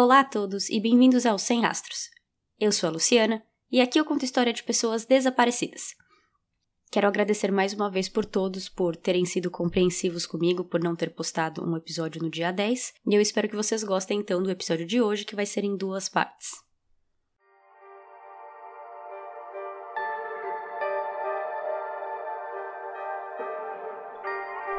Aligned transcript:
Olá 0.00 0.20
a 0.20 0.24
todos 0.24 0.70
e 0.70 0.78
bem-vindos 0.78 1.26
ao 1.26 1.36
Sem 1.40 1.62
Rastros. 1.62 2.08
Eu 2.56 2.70
sou 2.70 2.88
a 2.88 2.92
Luciana 2.92 3.42
e 3.68 3.80
aqui 3.80 3.98
eu 3.98 4.04
conto 4.04 4.24
história 4.24 4.52
de 4.52 4.62
pessoas 4.62 5.04
desaparecidas. 5.04 5.96
Quero 6.88 7.08
agradecer 7.08 7.50
mais 7.50 7.72
uma 7.72 7.90
vez 7.90 8.08
por 8.08 8.24
todos 8.24 8.68
por 8.68 8.94
terem 8.94 9.24
sido 9.24 9.50
compreensivos 9.50 10.24
comigo 10.24 10.62
por 10.62 10.80
não 10.80 10.94
ter 10.94 11.10
postado 11.10 11.68
um 11.68 11.76
episódio 11.76 12.22
no 12.22 12.30
dia 12.30 12.52
10, 12.52 12.94
e 13.08 13.12
eu 13.12 13.20
espero 13.20 13.48
que 13.48 13.56
vocês 13.56 13.82
gostem 13.82 14.20
então 14.20 14.40
do 14.40 14.52
episódio 14.52 14.86
de 14.86 15.02
hoje, 15.02 15.24
que 15.24 15.34
vai 15.34 15.44
ser 15.44 15.64
em 15.64 15.76
duas 15.76 16.08
partes. 16.08 16.50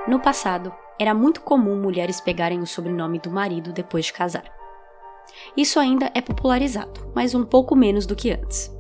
No 0.07 0.21
passado, 0.21 0.73
era 0.97 1.13
muito 1.13 1.41
comum 1.41 1.75
mulheres 1.75 2.21
pegarem 2.21 2.61
o 2.61 2.65
sobrenome 2.65 3.19
do 3.19 3.29
marido 3.29 3.73
depois 3.73 4.05
de 4.05 4.13
casar. 4.13 4.58
Isso 5.55 5.79
ainda 5.79 6.11
é 6.13 6.21
popularizado, 6.21 7.11
mas 7.15 7.33
um 7.33 7.43
pouco 7.43 7.75
menos 7.75 8.05
do 8.05 8.15
que 8.15 8.31
antes. 8.31 8.71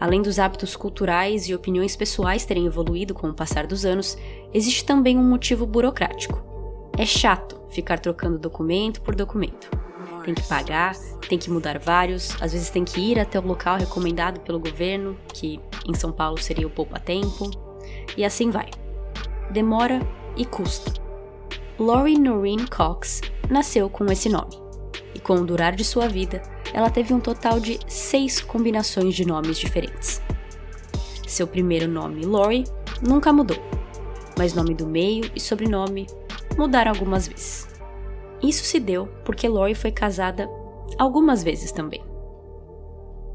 Além 0.00 0.20
dos 0.20 0.38
hábitos 0.38 0.76
culturais 0.76 1.48
e 1.48 1.54
opiniões 1.54 1.96
pessoais 1.96 2.44
terem 2.44 2.66
evoluído 2.66 3.14
com 3.14 3.28
o 3.28 3.34
passar 3.34 3.66
dos 3.66 3.84
anos, 3.84 4.18
existe 4.52 4.84
também 4.84 5.16
um 5.16 5.22
motivo 5.22 5.66
burocrático. 5.66 6.42
É 6.98 7.06
chato 7.06 7.60
ficar 7.70 7.98
trocando 7.98 8.38
documento 8.38 9.00
por 9.00 9.14
documento. 9.14 9.70
Tem 10.24 10.34
que 10.34 10.46
pagar, 10.46 10.94
tem 11.28 11.38
que 11.38 11.50
mudar 11.50 11.78
vários, 11.78 12.30
às 12.40 12.52
vezes 12.52 12.70
tem 12.70 12.84
que 12.84 13.00
ir 13.00 13.20
até 13.20 13.38
o 13.38 13.46
local 13.46 13.76
recomendado 13.76 14.40
pelo 14.40 14.58
governo, 14.58 15.18
que 15.32 15.60
em 15.86 15.94
São 15.94 16.10
Paulo 16.10 16.38
seria 16.38 16.66
o 16.66 16.70
Poupa 16.70 16.98
Tempo, 16.98 17.50
e 18.16 18.24
assim 18.24 18.50
vai. 18.50 18.70
Demora 19.50 20.00
e 20.36 20.44
custa. 20.44 20.92
Lori 21.78 22.18
Noreen 22.18 22.66
Cox 22.66 23.20
nasceu 23.50 23.90
com 23.90 24.06
esse 24.06 24.28
nome, 24.28 24.56
com 25.24 25.36
o 25.36 25.44
durar 25.44 25.74
de 25.74 25.82
sua 25.82 26.06
vida, 26.06 26.42
ela 26.72 26.90
teve 26.90 27.12
um 27.12 27.18
total 27.18 27.58
de 27.58 27.80
seis 27.88 28.40
combinações 28.40 29.14
de 29.14 29.24
nomes 29.24 29.58
diferentes. 29.58 30.22
Seu 31.26 31.48
primeiro 31.48 31.88
nome, 31.88 32.24
Lori, 32.24 32.64
nunca 33.02 33.32
mudou, 33.32 33.56
mas 34.38 34.54
nome 34.54 34.74
do 34.74 34.86
meio 34.86 35.28
e 35.34 35.40
sobrenome 35.40 36.06
mudaram 36.56 36.92
algumas 36.92 37.26
vezes. 37.26 37.66
Isso 38.42 38.64
se 38.64 38.78
deu 38.78 39.08
porque 39.24 39.48
Lori 39.48 39.74
foi 39.74 39.90
casada 39.90 40.48
algumas 40.98 41.42
vezes 41.42 41.72
também. 41.72 42.04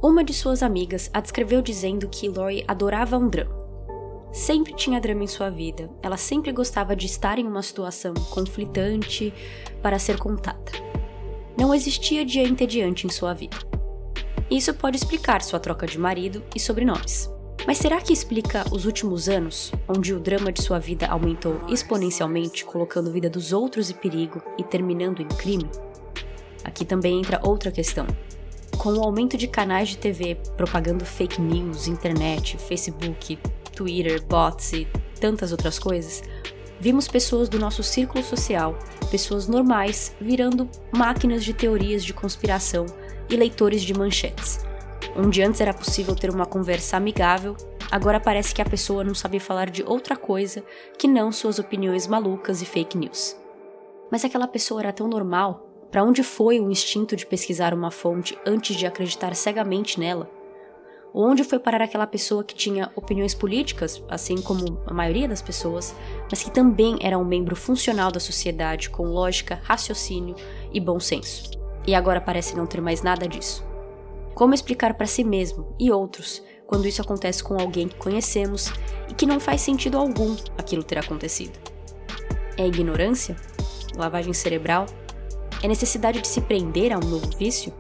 Uma 0.02 0.23
de 0.23 0.34
suas 0.34 0.64
amigas 0.64 1.10
a 1.12 1.20
descreveu 1.20 1.62
dizendo 1.62 2.08
que 2.08 2.30
Lori 2.30 2.64
adorava 2.67 3.17
um 3.17 3.28
drama. 3.28 3.58
Sempre 4.32 4.73
tinha 4.76 5.02
drama 5.02 5.23
em 5.23 5.28
sua 5.28 5.50
vida, 5.50 5.90
ela 6.04 6.16
sempre 6.16 6.52
gostava 6.52 6.95
de 6.95 7.08
estar 7.08 7.40
em 7.40 7.48
uma 7.48 7.64
situação 7.64 8.14
conflitante 8.14 9.34
para 9.82 9.98
ser 9.98 10.20
contada 10.20 10.89
não 11.60 11.76
existia 11.76 12.24
dia 12.24 12.48
entediante 12.48 13.06
em 13.06 13.10
sua 13.10 13.34
vida. 13.34 13.58
Isso 14.50 14.74
pode 14.74 14.96
explicar 14.96 15.42
sua 15.42 15.60
troca 15.60 15.86
de 15.86 16.00
marido 16.00 16.42
e 16.56 16.60
sobrenomes. 16.60 17.30
Mas 17.68 17.78
será 17.78 18.00
que 18.00 18.14
explica 18.14 18.64
os 18.72 18.86
últimos 18.86 19.28
anos, 19.28 19.74
onde 19.86 20.14
o 20.14 20.22
drama 20.22 20.54
de 20.54 20.64
sua 20.64 20.80
vida 20.80 21.06
aumentou 21.08 21.60
exponencialmente, 21.68 22.64
colocando 22.64 23.10
a 23.10 23.12
vida 23.12 23.30
dos 23.30 23.52
outros 23.52 23.90
em 23.90 23.94
perigo 23.94 24.42
e 24.58 24.64
terminando 24.64 25.22
em 25.22 25.28
crime? 25.28 25.70
Aqui 26.64 26.86
também 26.86 27.20
entra 27.20 27.42
outra 27.44 27.72
questão. 27.72 28.08
Com 28.78 28.94
o 28.94 29.04
aumento 29.04 29.36
de 29.36 29.48
canais 29.48 29.90
de 29.90 29.98
TV 29.98 30.38
propagando 30.56 31.04
fake 31.04 31.42
news, 31.42 31.88
internet, 31.88 32.58
Facebook, 32.58 33.38
Twitter, 33.76 34.23
bots 34.26 34.72
e 34.72 34.88
tantas 35.20 35.52
outras 35.52 35.78
coisas, 35.78 36.23
vimos 36.80 37.08
pessoas 37.08 37.50
do 37.50 37.60
nosso 37.60 37.84
círculo 37.84 38.24
social, 38.24 38.78
pessoas 39.12 39.48
normais, 39.48 40.16
virando 40.20 40.70
máquinas 40.96 41.44
de 41.44 41.54
teorias 41.54 42.04
de 42.04 42.14
conspiração 42.14 42.86
e 43.30 43.36
leitores 43.36 43.82
de 43.82 43.94
manchetes. 43.94 44.66
Onde 45.16 45.42
antes 45.42 45.62
era 45.62 45.74
possível 45.74 46.16
ter 46.16 46.30
uma 46.30 46.46
conversa 46.46 46.98
amigável, 46.98 47.56
agora 47.92 48.20
parece 48.20 48.54
que 48.54 48.62
a 48.62 48.66
pessoa 48.66 49.04
não 49.04 49.14
sabe 49.14 49.39
falar 49.39 49.70
de 49.70 49.84
outra 49.84 50.16
coisa 50.16 50.64
que 50.98 51.08
não 51.08 51.32
suas 51.32 51.60
opiniões 51.60 52.08
malucas 52.08 52.62
e 52.62 52.66
fake 52.66 52.98
news. 52.98 53.36
Mas 54.12 54.23
aquela 54.23 54.48
pessoa 54.48 54.82
era 54.82 54.94
tão 54.94 55.08
normal? 55.08 55.68
Para 55.92 56.04
onde 56.04 56.23
foi 56.23 56.60
o 56.60 56.70
instinto 56.70 57.16
de 57.16 57.26
pesquisar 57.26 57.73
uma 57.73 57.89
fonte 57.89 58.38
antes 58.45 58.76
de 58.76 58.86
acreditar 58.86 59.36
cegamente 59.36 60.00
nela? 60.00 60.39
Onde 61.14 61.43
foi 61.43 61.58
parar 61.58 61.81
aquela 61.81 62.05
pessoa 62.05 62.43
que 62.43 62.53
tinha 62.53 62.92
opiniões 62.95 63.33
políticas, 63.33 64.03
assim 64.08 64.42
como 64.42 64.80
a 64.86 64.93
maioria 64.93 65.27
das 65.27 65.42
pessoas, 65.42 65.95
mas 66.30 66.43
que 66.43 66.52
também 66.52 66.97
era 67.02 67.17
um 67.17 67.25
membro 67.25 67.55
funcional 67.55 68.11
da 68.11 68.20
sociedade 68.20 68.89
com 68.89 69.03
lógica, 69.03 69.59
raciocínio 69.64 70.36
e 70.71 70.80
bom 70.80 70.99
senso? 70.99 71.52
E 71.87 71.95
agora 71.95 72.21
parece 72.21 72.55
não 72.55 72.67
ter 72.67 72.80
mais 72.80 73.02
nada 73.02 73.27
disso. 73.27 73.65
Como 74.36 74.53
explicar 74.53 74.93
para 74.93 75.08
si 75.08 75.23
mesmo 75.23 75.75
e 75.80 75.92
outros 75.92 76.43
quando 76.67 76.87
isso 76.87 77.02
acontece 77.02 77.43
com 77.43 77.59
alguém 77.59 77.87
que 77.87 77.97
conhecemos 77.97 78.71
e 79.09 79.14
que 79.15 79.26
não 79.26 79.39
faz 79.39 79.61
sentido 79.61 79.97
algum 79.97 80.36
aquilo 80.58 80.83
ter 80.83 80.99
acontecido? 80.99 81.58
É 82.55 82.67
ignorância? 82.67 83.36
Lavagem 83.95 84.33
cerebral? 84.33 84.86
É 85.64 85.67
necessidade 85.67 86.21
de 86.21 86.27
se 86.27 86.41
prender 86.41 86.93
a 86.93 86.97
um 86.97 87.09
novo 87.09 87.27
vício? 87.37 87.73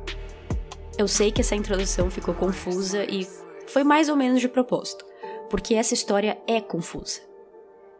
Eu 0.99 1.07
sei 1.07 1.31
que 1.31 1.39
essa 1.39 1.55
introdução 1.55 2.11
ficou 2.11 2.33
confusa 2.33 3.05
e 3.05 3.25
foi 3.67 3.85
mais 3.85 4.09
ou 4.09 4.17
menos 4.17 4.41
de 4.41 4.49
propósito, 4.49 5.05
porque 5.49 5.73
essa 5.75 5.93
história 5.93 6.37
é 6.45 6.59
confusa. 6.59 7.21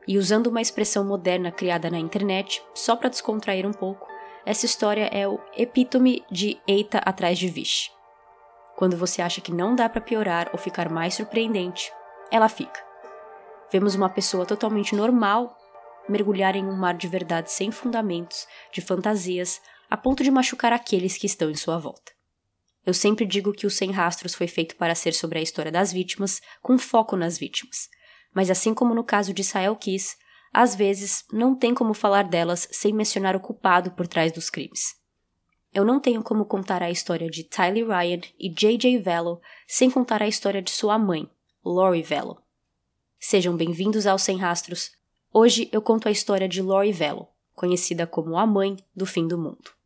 E 0.05 0.17
usando 0.17 0.47
uma 0.47 0.59
expressão 0.59 1.05
moderna 1.05 1.49
criada 1.49 1.89
na 1.89 1.97
internet, 1.97 2.61
só 2.73 2.97
para 2.97 3.07
descontrair 3.07 3.65
um 3.65 3.71
pouco, 3.71 4.05
essa 4.45 4.65
história 4.65 5.05
é 5.13 5.25
o 5.25 5.39
epítome 5.55 6.25
de 6.29 6.59
eita 6.67 6.97
atrás 6.97 7.39
de 7.39 7.47
vixe. 7.47 7.89
Quando 8.75 8.97
você 8.97 9.21
acha 9.21 9.39
que 9.39 9.53
não 9.53 9.75
dá 9.75 9.87
para 9.87 10.01
piorar 10.01 10.49
ou 10.51 10.59
ficar 10.59 10.89
mais 10.89 11.13
surpreendente, 11.13 11.93
ela 12.29 12.49
fica. 12.49 12.83
Vemos 13.71 13.95
uma 13.95 14.09
pessoa 14.09 14.45
totalmente 14.45 14.93
normal 14.93 15.55
mergulhar 16.09 16.53
em 16.57 16.65
um 16.65 16.75
mar 16.75 16.95
de 16.95 17.07
verdades 17.07 17.53
sem 17.53 17.71
fundamentos, 17.71 18.45
de 18.73 18.81
fantasias, 18.81 19.61
a 19.89 19.95
ponto 19.95 20.21
de 20.21 20.29
machucar 20.29 20.73
aqueles 20.73 21.17
que 21.17 21.27
estão 21.27 21.49
em 21.49 21.55
sua 21.55 21.77
volta. 21.77 22.18
Eu 22.85 22.93
sempre 22.93 23.25
digo 23.25 23.53
que 23.53 23.67
o 23.67 23.69
Sem 23.69 23.91
Rastros 23.91 24.33
foi 24.33 24.47
feito 24.47 24.75
para 24.75 24.95
ser 24.95 25.13
sobre 25.13 25.39
a 25.39 25.41
história 25.41 25.71
das 25.71 25.91
vítimas, 25.91 26.41
com 26.61 26.77
foco 26.77 27.15
nas 27.15 27.37
vítimas. 27.37 27.89
Mas 28.33 28.49
assim 28.49 28.73
como 28.73 28.95
no 28.95 29.03
caso 29.03 29.33
de 29.33 29.43
Sael 29.43 29.75
Kiss, 29.75 30.15
às 30.53 30.75
vezes 30.75 31.23
não 31.31 31.55
tem 31.55 31.73
como 31.73 31.93
falar 31.93 32.23
delas 32.23 32.67
sem 32.71 32.93
mencionar 32.93 33.35
o 33.35 33.39
culpado 33.39 33.91
por 33.91 34.07
trás 34.07 34.31
dos 34.31 34.49
crimes. 34.49 34.97
Eu 35.71 35.85
não 35.85 35.99
tenho 35.99 36.23
como 36.23 36.45
contar 36.45 36.81
a 36.81 36.89
história 36.89 37.29
de 37.29 37.43
Tyler 37.43 37.87
Ryan 37.87 38.21
e 38.39 38.49
J.J. 38.49 38.97
Vello 38.99 39.39
sem 39.67 39.89
contar 39.91 40.23
a 40.23 40.27
história 40.27 40.61
de 40.61 40.71
sua 40.71 40.97
mãe, 40.97 41.29
Lori 41.63 42.01
Vello. 42.01 42.41
Sejam 43.19 43.55
bem-vindos 43.55 44.07
ao 44.07 44.17
Sem 44.17 44.37
Rastros. 44.37 44.91
Hoje 45.31 45.69
eu 45.71 45.81
conto 45.81 46.07
a 46.07 46.11
história 46.11 46.47
de 46.47 46.61
Lori 46.61 46.91
Vello, 46.91 47.27
conhecida 47.53 48.07
como 48.07 48.35
a 48.35 48.47
mãe 48.47 48.77
do 48.95 49.05
fim 49.05 49.27
do 49.27 49.37
mundo. 49.37 49.78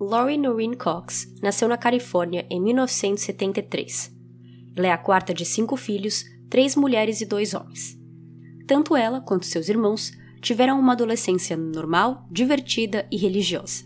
Lori 0.00 0.36
Noreen 0.36 0.74
Cox 0.74 1.32
nasceu 1.40 1.68
na 1.68 1.76
Califórnia 1.76 2.44
em 2.50 2.60
1973. 2.60 4.12
Ela 4.76 4.88
é 4.88 4.90
a 4.90 4.98
quarta 4.98 5.32
de 5.32 5.44
cinco 5.44 5.76
filhos, 5.76 6.24
três 6.50 6.74
mulheres 6.74 7.20
e 7.20 7.26
dois 7.26 7.54
homens. 7.54 7.96
Tanto 8.66 8.96
ela 8.96 9.20
quanto 9.20 9.46
seus 9.46 9.68
irmãos 9.68 10.12
tiveram 10.40 10.80
uma 10.80 10.94
adolescência 10.94 11.56
normal, 11.56 12.26
divertida 12.30 13.06
e 13.10 13.16
religiosa. 13.16 13.84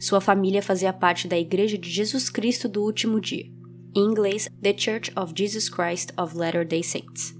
Sua 0.00 0.20
família 0.20 0.62
fazia 0.62 0.92
parte 0.92 1.28
da 1.28 1.38
Igreja 1.38 1.78
de 1.78 1.88
Jesus 1.88 2.28
Cristo 2.28 2.68
do 2.68 2.82
Último 2.82 3.20
Dia, 3.20 3.46
em 3.94 4.00
inglês 4.00 4.48
The 4.60 4.76
Church 4.76 5.12
of 5.16 5.32
Jesus 5.36 5.68
Christ 5.68 6.10
of 6.20 6.36
Latter-day 6.36 6.82
Saints, 6.82 7.34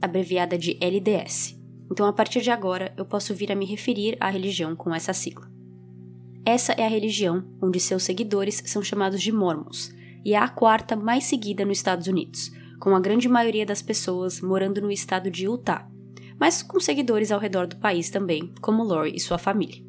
abreviada 0.00 0.56
de 0.56 0.78
LDS. 0.80 1.58
Então, 1.90 2.06
a 2.06 2.12
partir 2.12 2.40
de 2.40 2.50
agora, 2.50 2.94
eu 2.96 3.04
posso 3.04 3.34
vir 3.34 3.50
a 3.50 3.54
me 3.56 3.66
referir 3.66 4.16
à 4.20 4.30
religião 4.30 4.76
com 4.76 4.94
essa 4.94 5.12
sigla. 5.12 5.51
Essa 6.44 6.72
é 6.72 6.84
a 6.84 6.88
religião 6.88 7.44
onde 7.62 7.78
seus 7.78 8.02
seguidores 8.02 8.62
são 8.66 8.82
chamados 8.82 9.22
de 9.22 9.30
Mormons, 9.30 9.94
e 10.24 10.34
é 10.34 10.38
a 10.38 10.48
quarta 10.48 10.96
mais 10.96 11.24
seguida 11.24 11.64
nos 11.64 11.78
Estados 11.78 12.06
Unidos, 12.08 12.50
com 12.80 12.96
a 12.96 13.00
grande 13.00 13.28
maioria 13.28 13.64
das 13.64 13.80
pessoas 13.80 14.40
morando 14.40 14.80
no 14.80 14.90
estado 14.90 15.30
de 15.30 15.44
Utah, 15.44 15.88
mas 16.40 16.60
com 16.60 16.80
seguidores 16.80 17.30
ao 17.30 17.38
redor 17.38 17.68
do 17.68 17.76
país 17.76 18.10
também, 18.10 18.52
como 18.60 18.82
Lori 18.82 19.14
e 19.14 19.20
sua 19.20 19.38
família. 19.38 19.80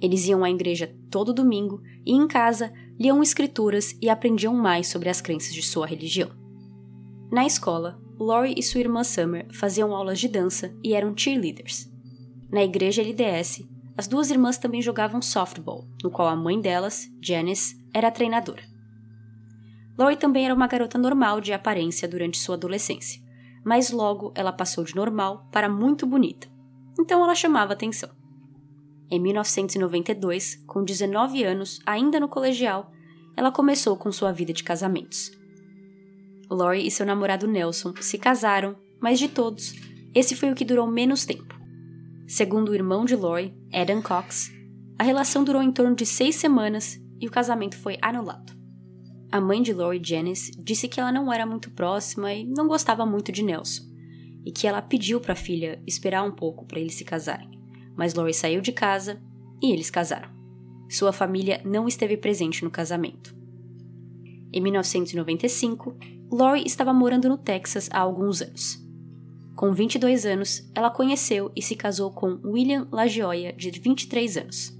Eles 0.00 0.26
iam 0.26 0.42
à 0.42 0.50
igreja 0.50 0.92
todo 1.10 1.32
domingo 1.32 1.80
e, 2.04 2.12
em 2.12 2.26
casa, 2.26 2.72
liam 2.98 3.22
escrituras 3.22 3.96
e 4.02 4.08
aprendiam 4.08 4.54
mais 4.54 4.88
sobre 4.88 5.08
as 5.08 5.20
crenças 5.20 5.54
de 5.54 5.62
sua 5.62 5.86
religião. 5.86 6.30
Na 7.30 7.46
escola, 7.46 8.00
Lori 8.18 8.54
e 8.56 8.62
sua 8.62 8.80
irmã 8.80 9.04
Summer 9.04 9.46
faziam 9.52 9.94
aulas 9.94 10.18
de 10.18 10.26
dança 10.26 10.74
e 10.82 10.94
eram 10.94 11.16
cheerleaders. 11.16 11.88
Na 12.50 12.64
igreja 12.64 13.02
LDS, 13.02 13.62
as 14.00 14.08
duas 14.08 14.30
irmãs 14.30 14.56
também 14.56 14.80
jogavam 14.80 15.20
softball, 15.20 15.86
no 16.02 16.10
qual 16.10 16.26
a 16.26 16.34
mãe 16.34 16.58
delas, 16.58 17.06
Janice, 17.20 17.76
era 17.92 18.10
treinadora. 18.10 18.62
Lori 19.98 20.16
também 20.16 20.46
era 20.46 20.54
uma 20.54 20.66
garota 20.66 20.96
normal 20.96 21.38
de 21.38 21.52
aparência 21.52 22.08
durante 22.08 22.38
sua 22.38 22.54
adolescência, 22.54 23.20
mas 23.62 23.90
logo 23.90 24.32
ela 24.34 24.54
passou 24.54 24.84
de 24.84 24.96
normal 24.96 25.46
para 25.52 25.68
muito 25.68 26.06
bonita, 26.06 26.48
então 26.98 27.22
ela 27.22 27.34
chamava 27.34 27.74
atenção. 27.74 28.08
Em 29.10 29.20
1992, 29.20 30.64
com 30.66 30.82
19 30.82 31.44
anos, 31.44 31.78
ainda 31.84 32.18
no 32.18 32.26
colegial, 32.26 32.90
ela 33.36 33.52
começou 33.52 33.98
com 33.98 34.10
sua 34.10 34.32
vida 34.32 34.54
de 34.54 34.64
casamentos. 34.64 35.30
Lori 36.50 36.86
e 36.86 36.90
seu 36.90 37.04
namorado 37.04 37.46
Nelson 37.46 37.92
se 38.00 38.16
casaram, 38.16 38.76
mas 38.98 39.18
de 39.18 39.28
todos, 39.28 39.74
esse 40.14 40.34
foi 40.34 40.50
o 40.50 40.54
que 40.54 40.64
durou 40.64 40.86
menos 40.86 41.26
tempo. 41.26 41.59
Segundo 42.30 42.68
o 42.68 42.74
irmão 42.76 43.04
de 43.04 43.16
Lori, 43.16 43.52
Adam 43.72 44.00
Cox, 44.00 44.52
a 44.96 45.02
relação 45.02 45.42
durou 45.42 45.60
em 45.60 45.72
torno 45.72 45.96
de 45.96 46.06
seis 46.06 46.36
semanas 46.36 46.96
e 47.20 47.26
o 47.26 47.30
casamento 47.30 47.76
foi 47.76 47.98
anulado. 48.00 48.52
A 49.32 49.40
mãe 49.40 49.60
de 49.60 49.72
Lori, 49.72 50.00
Janice, 50.00 50.52
disse 50.56 50.86
que 50.86 51.00
ela 51.00 51.10
não 51.10 51.32
era 51.32 51.44
muito 51.44 51.72
próxima 51.72 52.32
e 52.32 52.44
não 52.44 52.68
gostava 52.68 53.04
muito 53.04 53.32
de 53.32 53.42
Nelson, 53.42 53.82
e 54.46 54.52
que 54.52 54.68
ela 54.68 54.80
pediu 54.80 55.20
para 55.20 55.32
a 55.32 55.36
filha 55.36 55.82
esperar 55.84 56.22
um 56.22 56.30
pouco 56.30 56.64
para 56.64 56.78
eles 56.78 56.94
se 56.94 57.04
casarem. 57.04 57.50
Mas 57.96 58.14
Lori 58.14 58.32
saiu 58.32 58.60
de 58.60 58.70
casa 58.70 59.20
e 59.60 59.72
eles 59.72 59.90
casaram. 59.90 60.30
Sua 60.88 61.12
família 61.12 61.60
não 61.64 61.88
esteve 61.88 62.16
presente 62.16 62.62
no 62.62 62.70
casamento. 62.70 63.34
Em 64.52 64.60
1995, 64.60 65.96
Lori 66.30 66.62
estava 66.64 66.92
morando 66.92 67.28
no 67.28 67.36
Texas 67.36 67.88
há 67.92 67.98
alguns 67.98 68.40
anos. 68.40 68.88
Com 69.60 69.74
22 69.74 70.24
anos, 70.24 70.66
ela 70.74 70.88
conheceu 70.88 71.52
e 71.54 71.60
se 71.60 71.76
casou 71.76 72.10
com 72.10 72.40
William 72.42 72.88
LaGioia, 72.90 73.52
de 73.52 73.70
23 73.70 74.38
anos. 74.38 74.74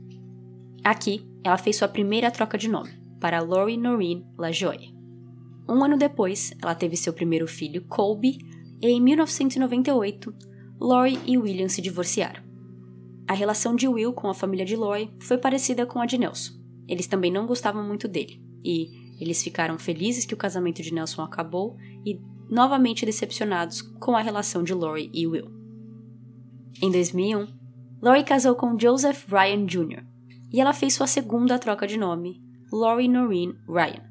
Aqui, 0.82 1.22
ela 1.44 1.58
fez 1.58 1.76
sua 1.76 1.86
primeira 1.86 2.30
troca 2.30 2.56
de 2.56 2.66
nome 2.66 2.88
para 3.20 3.42
Lori 3.42 3.76
Noreen 3.76 4.24
LaJoie. 4.38 4.94
Um 5.68 5.84
ano 5.84 5.98
depois, 5.98 6.54
ela 6.62 6.74
teve 6.74 6.96
seu 6.96 7.12
primeiro 7.12 7.46
filho, 7.46 7.84
Colby, 7.88 8.38
e 8.80 8.86
em 8.86 9.02
1998, 9.02 10.34
Lori 10.80 11.18
e 11.26 11.36
William 11.36 11.68
se 11.68 11.82
divorciaram. 11.82 12.42
A 13.28 13.34
relação 13.34 13.76
de 13.76 13.86
Will 13.86 14.14
com 14.14 14.28
a 14.28 14.34
família 14.34 14.64
de 14.64 14.76
Lori 14.76 15.12
foi 15.20 15.36
parecida 15.36 15.84
com 15.84 16.00
a 16.00 16.06
de 16.06 16.16
Nelson. 16.16 16.54
Eles 16.88 17.06
também 17.06 17.30
não 17.30 17.46
gostavam 17.46 17.86
muito 17.86 18.08
dele, 18.08 18.42
e 18.64 18.88
eles 19.20 19.42
ficaram 19.42 19.78
felizes 19.78 20.24
que 20.24 20.32
o 20.32 20.38
casamento 20.38 20.80
de 20.80 20.94
Nelson 20.94 21.20
acabou 21.20 21.76
e 22.02 22.18
novamente 22.50 23.06
decepcionados 23.06 23.80
com 23.80 24.16
a 24.16 24.20
relação 24.20 24.62
de 24.62 24.74
Lori 24.74 25.10
e 25.14 25.26
Will. 25.26 25.50
Em 26.82 26.90
2001, 26.90 27.46
Lori 28.02 28.24
casou 28.24 28.54
com 28.54 28.78
Joseph 28.78 29.26
Ryan 29.28 29.66
Jr., 29.66 30.04
e 30.52 30.60
ela 30.60 30.72
fez 30.72 30.94
sua 30.94 31.06
segunda 31.06 31.58
troca 31.58 31.86
de 31.86 31.96
nome, 31.96 32.42
Lori 32.72 33.06
Noreen 33.06 33.54
Ryan. 33.68 34.02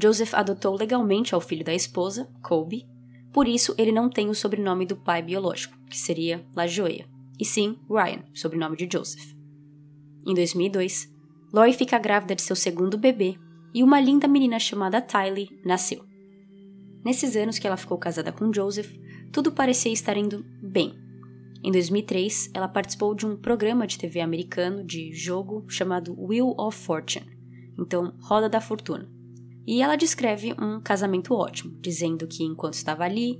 Joseph 0.00 0.32
adotou 0.32 0.74
legalmente 0.74 1.34
ao 1.34 1.40
filho 1.40 1.64
da 1.64 1.74
esposa, 1.74 2.32
Colby, 2.42 2.86
por 3.32 3.46
isso 3.46 3.74
ele 3.76 3.92
não 3.92 4.08
tem 4.08 4.30
o 4.30 4.34
sobrenome 4.34 4.86
do 4.86 4.96
pai 4.96 5.22
biológico, 5.22 5.76
que 5.90 5.98
seria 5.98 6.46
LaJoia, 6.56 7.06
e 7.38 7.44
sim 7.44 7.78
Ryan, 7.90 8.24
sobrenome 8.32 8.76
de 8.76 8.88
Joseph. 8.90 9.34
Em 10.26 10.34
2002, 10.34 11.12
Lori 11.52 11.72
fica 11.72 11.98
grávida 11.98 12.34
de 12.34 12.42
seu 12.42 12.56
segundo 12.56 12.96
bebê 12.96 13.36
e 13.74 13.82
uma 13.82 14.00
linda 14.00 14.26
menina 14.26 14.58
chamada 14.58 15.02
Tylee 15.02 15.60
nasceu. 15.64 16.07
Nesses 17.04 17.36
anos 17.36 17.58
que 17.58 17.66
ela 17.66 17.76
ficou 17.76 17.98
casada 17.98 18.32
com 18.32 18.52
Joseph, 18.52 18.92
tudo 19.32 19.52
parecia 19.52 19.92
estar 19.92 20.16
indo 20.16 20.44
bem. 20.62 20.94
Em 21.62 21.72
2003, 21.72 22.50
ela 22.54 22.68
participou 22.68 23.14
de 23.14 23.26
um 23.26 23.36
programa 23.36 23.86
de 23.86 23.98
TV 23.98 24.20
americano 24.20 24.84
de 24.84 25.12
jogo 25.12 25.64
chamado 25.68 26.14
Wheel 26.18 26.54
of 26.56 26.78
Fortune, 26.78 27.26
então 27.78 28.14
Roda 28.20 28.48
da 28.48 28.60
Fortuna. 28.60 29.08
E 29.66 29.82
ela 29.82 29.96
descreve 29.96 30.54
um 30.58 30.80
casamento 30.80 31.34
ótimo, 31.34 31.76
dizendo 31.80 32.26
que 32.26 32.44
enquanto 32.44 32.74
estava 32.74 33.04
ali, 33.04 33.38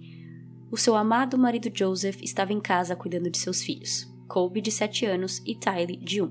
o 0.71 0.77
seu 0.77 0.95
amado 0.95 1.39
marido 1.39 1.71
Joseph 1.73 2.21
estava 2.23 2.53
em 2.53 2.61
casa 2.61 2.95
cuidando 2.95 3.31
de 3.31 3.39
seus 3.39 3.63
filhos, 3.63 4.07
Colby 4.27 4.61
de 4.61 4.71
7 4.71 5.07
anos 5.07 5.41
e 5.47 5.55
Tylee 5.55 5.97
de 5.97 6.21
1. 6.21 6.31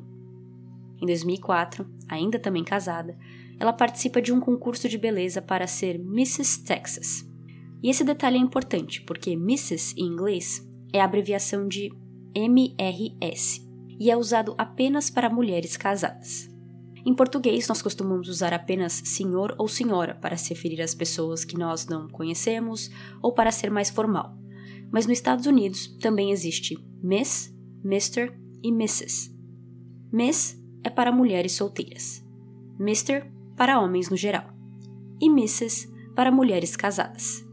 Em 1.01 1.05
2004, 1.05 1.89
ainda 2.07 2.37
também 2.37 2.63
casada, 2.63 3.17
ela 3.59 3.73
participa 3.73 4.21
de 4.21 4.31
um 4.31 4.39
concurso 4.39 4.87
de 4.87 4.97
beleza 4.97 5.41
para 5.41 5.67
ser 5.67 5.95
Mrs. 5.95 6.63
Texas. 6.63 7.25
E 7.81 7.89
esse 7.89 8.03
detalhe 8.03 8.37
é 8.37 8.41
importante, 8.41 9.01
porque 9.01 9.31
Mrs. 9.31 9.93
em 9.97 10.05
inglês 10.05 10.67
é 10.93 11.01
a 11.01 11.05
abreviação 11.05 11.67
de 11.67 11.91
MRS 12.35 13.65
e 13.99 14.11
é 14.11 14.17
usado 14.17 14.53
apenas 14.57 15.09
para 15.09 15.29
mulheres 15.29 15.75
casadas. 15.75 16.49
Em 17.05 17.15
português, 17.15 17.67
nós 17.67 17.81
costumamos 17.81 18.27
usar 18.27 18.53
apenas 18.53 18.93
senhor 18.93 19.55
ou 19.57 19.67
senhora 19.67 20.13
para 20.15 20.35
se 20.35 20.49
referir 20.49 20.81
às 20.81 20.93
pessoas 20.93 21.45
que 21.45 21.57
nós 21.57 21.87
não 21.87 22.07
conhecemos 22.09 22.89
ou 23.21 23.33
para 23.33 23.51
ser 23.51 23.71
mais 23.71 23.89
formal. 23.89 24.37
Mas 24.91 25.05
nos 25.05 25.17
Estados 25.17 25.45
Unidos 25.45 25.87
também 26.01 26.31
existe 26.31 26.77
Miss, 27.01 27.53
Mr. 27.83 28.33
e 28.61 28.69
Mrs. 28.69 29.33
Miss 30.11 30.61
é 30.83 30.89
para 30.89 31.11
mulheres 31.11 31.53
solteiras, 31.53 32.23
Mr. 32.79 33.36
para 33.57 33.79
homens 33.79 34.09
no 34.09 34.15
geral, 34.15 34.45
e 35.19 35.25
Mrs. 35.27 35.91
para 36.15 36.31
mulheres 36.31 36.75
casadas. 36.77 37.43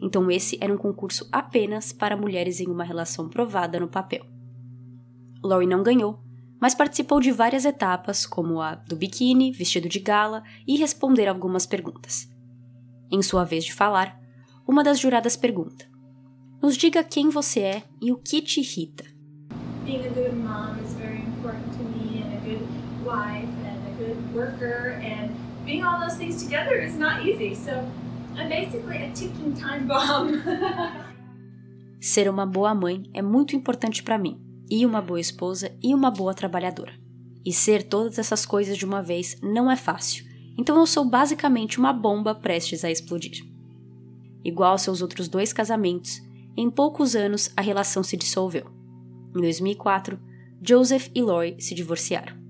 Então, 0.00 0.30
esse 0.30 0.58
era 0.60 0.72
um 0.72 0.76
concurso 0.76 1.26
apenas 1.32 1.92
para 1.92 2.16
mulheres 2.16 2.60
em 2.60 2.68
uma 2.68 2.84
relação 2.84 3.28
provada 3.28 3.80
no 3.80 3.88
papel. 3.88 4.24
Lori 5.42 5.66
não 5.66 5.82
ganhou, 5.82 6.20
mas 6.60 6.74
participou 6.74 7.20
de 7.20 7.32
várias 7.32 7.64
etapas, 7.64 8.26
como 8.26 8.60
a 8.60 8.74
do 8.74 8.96
biquíni, 8.96 9.52
vestido 9.52 9.88
de 9.88 9.98
gala 9.98 10.42
e 10.66 10.76
responder 10.76 11.26
algumas 11.26 11.66
perguntas. 11.66 12.28
Em 13.10 13.22
sua 13.22 13.44
vez 13.44 13.64
de 13.64 13.72
falar, 13.72 14.20
uma 14.66 14.82
das 14.82 14.98
juradas 14.98 15.36
pergunta: 15.36 15.86
Nos 16.60 16.76
diga 16.76 17.04
quem 17.04 17.30
você 17.30 17.60
é 17.60 17.82
e 18.00 18.12
o 18.12 18.16
que 18.16 18.42
te 18.42 18.60
irrita. 18.60 19.04
Being 19.84 20.04
a 20.04 20.08
good 20.08 20.34
mom 20.34 20.76
is 20.84 20.94
very 20.94 21.20
important 21.20 21.70
to 21.76 21.84
me, 21.84 22.20
and 22.20 22.34
a 22.34 22.40
good 22.40 22.66
wife, 23.04 23.48
and 23.64 23.86
a 23.86 23.94
good 23.96 24.34
worker, 24.34 24.98
and 25.00 25.45
being 25.66 25.82
all 25.82 26.00
those 26.00 26.16
things 26.16 26.42
together 26.42 26.80
is 26.80 26.96
not 26.96 27.26
easy. 27.26 27.54
So 27.54 27.72
I'm 28.36 28.48
basically 28.48 28.98
a 28.98 29.10
ticking 29.10 29.52
time 29.54 29.86
bomb. 29.86 30.42
Ser 32.00 32.28
uma 32.28 32.46
boa 32.46 32.74
mãe 32.74 33.10
é 33.12 33.20
muito 33.20 33.56
importante 33.56 34.02
para 34.02 34.16
mim 34.16 34.40
e 34.70 34.86
uma 34.86 35.02
boa 35.02 35.20
esposa 35.20 35.76
e 35.82 35.92
uma 35.92 36.10
boa 36.10 36.32
trabalhadora. 36.32 36.92
E 37.44 37.52
ser 37.52 37.82
todas 37.84 38.18
essas 38.18 38.44
coisas 38.44 38.76
de 38.76 38.84
uma 38.84 39.02
vez 39.02 39.36
não 39.42 39.70
é 39.70 39.76
fácil, 39.76 40.24
então 40.58 40.76
eu 40.76 40.86
sou 40.86 41.04
basicamente 41.08 41.78
uma 41.78 41.92
bomba 41.92 42.34
prestes 42.34 42.84
a 42.84 42.90
explodir. 42.90 43.44
Igual 44.44 44.72
aos 44.72 44.82
seus 44.82 45.00
outros 45.00 45.28
dois 45.28 45.52
casamentos, 45.52 46.20
em 46.56 46.70
poucos 46.70 47.16
anos 47.16 47.50
a 47.56 47.60
relação 47.60 48.02
se 48.02 48.16
dissolveu. 48.16 48.66
Em 49.34 49.40
2004, 49.40 50.18
Joseph 50.62 51.08
e 51.14 51.22
Lori 51.22 51.56
se 51.58 51.74
divorciaram. 51.74 52.45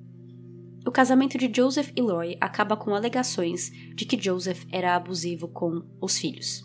O 0.87 0.93
casamento 0.93 1.37
de 1.37 1.51
Joseph 1.53 1.91
e 1.97 2.01
Lori 2.01 2.39
acaba 2.41 2.77
com 2.77 2.95
alegações 2.95 3.73
de 3.97 4.05
que 4.05 4.23
Joseph 4.23 4.65
era 4.71 4.95
abusivo 4.95 5.49
com 5.49 5.83
os 6.01 6.17
filhos. 6.17 6.63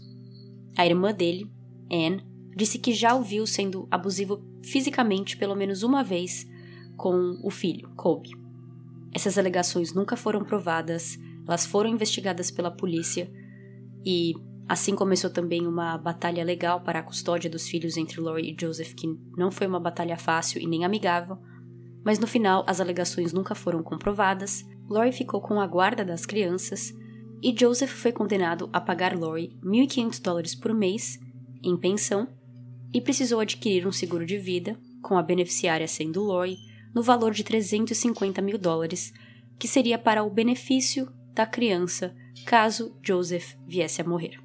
A 0.77 0.85
irmã 0.85 1.11
dele, 1.11 1.51
Anne, 1.91 2.23
disse 2.55 2.77
que 2.77 2.93
já 2.93 3.15
o 3.15 3.23
viu 3.23 3.47
sendo 3.47 3.87
abusivo 3.89 4.39
fisicamente 4.63 5.35
pelo 5.35 5.55
menos 5.55 5.81
uma 5.81 6.03
vez 6.03 6.47
com 6.95 7.39
o 7.43 7.49
filho, 7.49 7.89
Colby. 7.95 8.29
Essas 9.11 9.39
alegações 9.39 9.91
nunca 9.91 10.15
foram 10.15 10.45
provadas, 10.45 11.17
elas 11.47 11.65
foram 11.65 11.89
investigadas 11.89 12.51
pela 12.51 12.69
polícia 12.69 13.27
e 14.05 14.33
assim 14.69 14.93
começou 14.93 15.31
também 15.31 15.65
uma 15.65 15.97
batalha 15.97 16.43
legal 16.43 16.81
para 16.81 16.99
a 16.99 17.03
custódia 17.03 17.49
dos 17.49 17.67
filhos 17.67 17.97
entre 17.97 18.21
Lori 18.21 18.51
e 18.51 18.55
Joseph, 18.59 18.93
que 18.93 19.07
não 19.35 19.49
foi 19.49 19.65
uma 19.65 19.79
batalha 19.79 20.15
fácil 20.15 20.61
e 20.61 20.67
nem 20.67 20.85
amigável, 20.85 21.39
mas 22.03 22.19
no 22.19 22.27
final 22.27 22.63
as 22.67 22.79
alegações 22.79 23.33
nunca 23.33 23.55
foram 23.55 23.83
comprovadas. 23.83 24.65
Lori 24.89 25.11
ficou 25.11 25.41
com 25.41 25.59
a 25.59 25.67
guarda 25.67 26.03
das 26.03 26.25
crianças 26.25 26.93
e 27.41 27.55
Joseph 27.57 27.91
foi 27.91 28.11
condenado 28.11 28.69
a 28.71 28.79
pagar 28.79 29.17
Lori 29.17 29.57
1.500 29.63 30.21
dólares 30.21 30.55
por 30.55 30.73
mês 30.73 31.19
em 31.63 31.77
pensão 31.77 32.27
e 32.93 32.99
precisou 32.99 33.39
adquirir 33.39 33.87
um 33.87 33.91
seguro 33.91 34.25
de 34.25 34.37
vida, 34.37 34.77
com 35.01 35.17
a 35.17 35.23
beneficiária 35.23 35.87
sendo 35.87 36.21
Lori, 36.21 36.57
no 36.93 37.01
valor 37.01 37.31
de 37.31 37.43
350 37.43 38.41
mil 38.41 38.57
dólares, 38.57 39.13
que 39.57 39.67
seria 39.67 39.97
para 39.97 40.23
o 40.23 40.29
benefício 40.29 41.11
da 41.33 41.45
criança 41.45 42.13
caso 42.45 42.97
Joseph 43.01 43.55
viesse 43.65 44.01
a 44.01 44.05
morrer. 44.05 44.39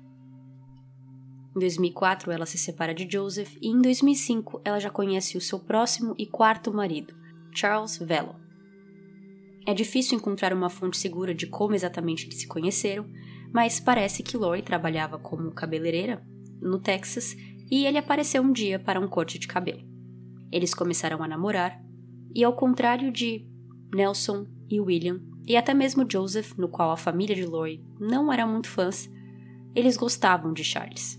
Em 1.56 1.58
2004, 1.58 2.30
ela 2.30 2.46
se 2.46 2.58
separa 2.58 2.94
de 2.94 3.08
Joseph 3.10 3.56
e 3.60 3.68
em 3.68 3.80
2005 3.80 4.60
ela 4.64 4.78
já 4.78 4.90
conhece 4.90 5.36
o 5.36 5.40
seu 5.40 5.58
próximo 5.58 6.14
e 6.18 6.26
quarto 6.26 6.72
marido, 6.72 7.14
Charles 7.56 7.96
Velo. 7.98 8.36
É 9.66 9.72
difícil 9.72 10.16
encontrar 10.16 10.52
uma 10.52 10.68
fonte 10.68 10.98
segura 10.98 11.34
de 11.34 11.46
como 11.46 11.74
exatamente 11.74 12.26
eles 12.26 12.40
se 12.40 12.46
conheceram, 12.46 13.06
mas 13.52 13.80
parece 13.80 14.22
que 14.22 14.36
Lori 14.36 14.62
trabalhava 14.62 15.18
como 15.18 15.50
cabeleireira 15.50 16.22
no 16.60 16.78
Texas 16.78 17.34
e 17.70 17.86
ele 17.86 17.98
apareceu 17.98 18.42
um 18.42 18.52
dia 18.52 18.78
para 18.78 19.00
um 19.00 19.08
corte 19.08 19.38
de 19.38 19.48
cabelo. 19.48 19.82
Eles 20.52 20.74
começaram 20.74 21.22
a 21.22 21.28
namorar, 21.28 21.82
e 22.34 22.44
ao 22.44 22.54
contrário 22.54 23.10
de 23.10 23.48
Nelson 23.92 24.46
e 24.70 24.78
William, 24.78 25.20
e 25.46 25.56
até 25.56 25.72
mesmo 25.72 26.06
Joseph, 26.08 26.52
no 26.58 26.68
qual 26.68 26.90
a 26.90 26.96
família 26.96 27.34
de 27.34 27.46
Lori 27.46 27.82
não 27.98 28.32
era 28.32 28.46
muito 28.46 28.68
fãs, 28.68 29.10
eles 29.74 29.96
gostavam 29.96 30.52
de 30.52 30.62
Charles. 30.62 31.18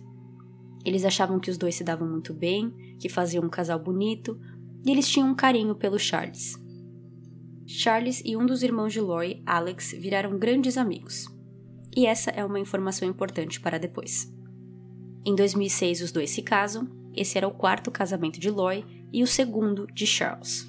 Eles 0.85 1.03
achavam 1.03 1.39
que 1.39 1.49
os 1.49 1.57
dois 1.57 1.75
se 1.75 1.83
davam 1.83 2.07
muito 2.07 2.33
bem, 2.33 2.95
que 2.99 3.09
faziam 3.09 3.43
um 3.43 3.49
casal 3.49 3.79
bonito, 3.79 4.39
e 4.87 4.91
eles 4.91 5.09
tinham 5.09 5.29
um 5.29 5.35
carinho 5.35 5.75
pelo 5.75 5.99
Charles. 5.99 6.57
Charles 7.67 8.21
e 8.23 8.37
um 8.37 8.45
dos 8.45 8.63
irmãos 8.63 8.93
de 8.93 9.01
Lori, 9.01 9.43
Alex, 9.45 9.91
viraram 9.91 10.39
grandes 10.39 10.77
amigos. 10.77 11.27
E 11.93 12.05
essa 12.05 12.31
é 12.31 12.45
uma 12.45 12.57
informação 12.59 13.05
importante 13.05 13.59
para 13.59 13.77
depois. 13.77 14.33
Em 15.25 15.35
2006, 15.35 16.03
os 16.03 16.11
dois 16.13 16.29
se 16.29 16.41
casam. 16.41 16.87
Esse 17.13 17.37
era 17.37 17.45
o 17.45 17.53
quarto 17.53 17.91
casamento 17.91 18.39
de 18.39 18.49
Lori 18.49 18.85
e 19.11 19.21
o 19.23 19.27
segundo 19.27 19.85
de 19.87 20.07
Charles. 20.07 20.65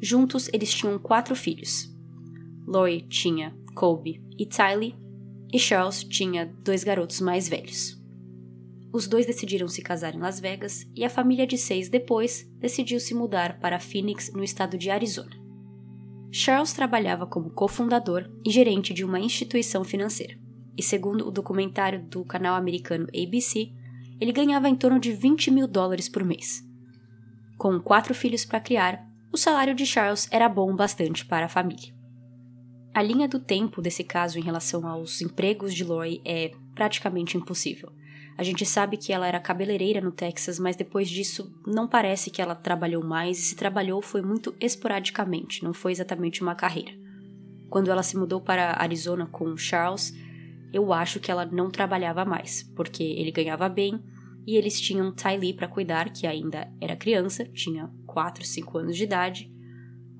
Juntos, 0.00 0.48
eles 0.50 0.72
tinham 0.72 0.98
quatro 0.98 1.36
filhos. 1.36 1.94
Lori 2.66 3.02
tinha 3.02 3.54
Colby 3.74 4.22
e 4.38 4.46
Tylee, 4.46 4.96
e 5.52 5.58
Charles 5.58 6.04
tinha 6.04 6.46
dois 6.64 6.82
garotos 6.82 7.20
mais 7.20 7.48
velhos. 7.48 7.97
Os 8.92 9.06
dois 9.06 9.26
decidiram 9.26 9.68
se 9.68 9.82
casar 9.82 10.14
em 10.14 10.18
Las 10.18 10.40
Vegas 10.40 10.86
e 10.94 11.04
a 11.04 11.10
família 11.10 11.46
de 11.46 11.58
seis 11.58 11.88
depois 11.88 12.48
decidiu 12.58 12.98
se 12.98 13.14
mudar 13.14 13.58
para 13.60 13.78
Phoenix, 13.78 14.32
no 14.32 14.42
estado 14.42 14.78
de 14.78 14.90
Arizona. 14.90 15.36
Charles 16.30 16.72
trabalhava 16.72 17.26
como 17.26 17.50
cofundador 17.50 18.30
e 18.44 18.50
gerente 18.50 18.92
de 18.92 19.04
uma 19.04 19.20
instituição 19.20 19.84
financeira, 19.84 20.38
e 20.76 20.82
segundo 20.82 21.26
o 21.26 21.30
documentário 21.30 22.02
do 22.04 22.24
canal 22.24 22.54
americano 22.54 23.06
ABC, 23.08 23.70
ele 24.20 24.32
ganhava 24.32 24.68
em 24.68 24.74
torno 24.74 24.98
de 24.98 25.12
20 25.12 25.50
mil 25.50 25.66
dólares 25.66 26.08
por 26.08 26.24
mês. 26.24 26.62
Com 27.56 27.80
quatro 27.80 28.14
filhos 28.14 28.44
para 28.44 28.60
criar, 28.60 29.06
o 29.32 29.36
salário 29.36 29.74
de 29.74 29.84
Charles 29.84 30.28
era 30.30 30.48
bom 30.48 30.74
bastante 30.74 31.24
para 31.24 31.46
a 31.46 31.48
família. 31.48 31.94
A 32.94 33.02
linha 33.02 33.28
do 33.28 33.38
tempo 33.38 33.80
desse 33.80 34.02
caso 34.02 34.38
em 34.38 34.42
relação 34.42 34.86
aos 34.86 35.20
empregos 35.20 35.74
de 35.74 35.84
Lori 35.84 36.20
é 36.24 36.52
praticamente 36.74 37.36
impossível. 37.36 37.92
A 38.38 38.44
gente 38.44 38.64
sabe 38.64 38.96
que 38.96 39.12
ela 39.12 39.26
era 39.26 39.40
cabeleireira 39.40 40.00
no 40.00 40.12
Texas, 40.12 40.60
mas 40.60 40.76
depois 40.76 41.10
disso 41.10 41.52
não 41.66 41.88
parece 41.88 42.30
que 42.30 42.40
ela 42.40 42.54
trabalhou 42.54 43.04
mais 43.04 43.36
e 43.36 43.42
se 43.42 43.56
trabalhou 43.56 44.00
foi 44.00 44.22
muito 44.22 44.54
esporadicamente, 44.60 45.64
não 45.64 45.74
foi 45.74 45.90
exatamente 45.90 46.40
uma 46.40 46.54
carreira. 46.54 46.92
Quando 47.68 47.90
ela 47.90 48.04
se 48.04 48.16
mudou 48.16 48.40
para 48.40 48.80
Arizona 48.80 49.26
com 49.26 49.56
Charles, 49.56 50.14
eu 50.72 50.92
acho 50.92 51.18
que 51.18 51.32
ela 51.32 51.44
não 51.44 51.68
trabalhava 51.68 52.24
mais, 52.24 52.62
porque 52.76 53.02
ele 53.02 53.32
ganhava 53.32 53.68
bem 53.68 54.00
e 54.46 54.56
eles 54.56 54.80
tinham 54.80 55.12
Tylee 55.12 55.52
para 55.52 55.66
cuidar, 55.66 56.08
que 56.10 56.24
ainda 56.24 56.72
era 56.80 56.94
criança, 56.94 57.44
tinha 57.44 57.90
4, 58.06 58.44
5 58.44 58.78
anos 58.78 58.96
de 58.96 59.02
idade. 59.02 59.52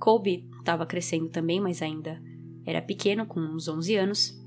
Colby 0.01 0.45
estava 0.59 0.85
crescendo 0.85 1.29
também, 1.29 1.61
mas 1.61 1.81
ainda 1.83 2.21
era 2.67 2.83
pequeno, 2.83 3.25
com 3.27 3.39
uns 3.39 3.69
11 3.69 3.95
anos. 3.95 4.43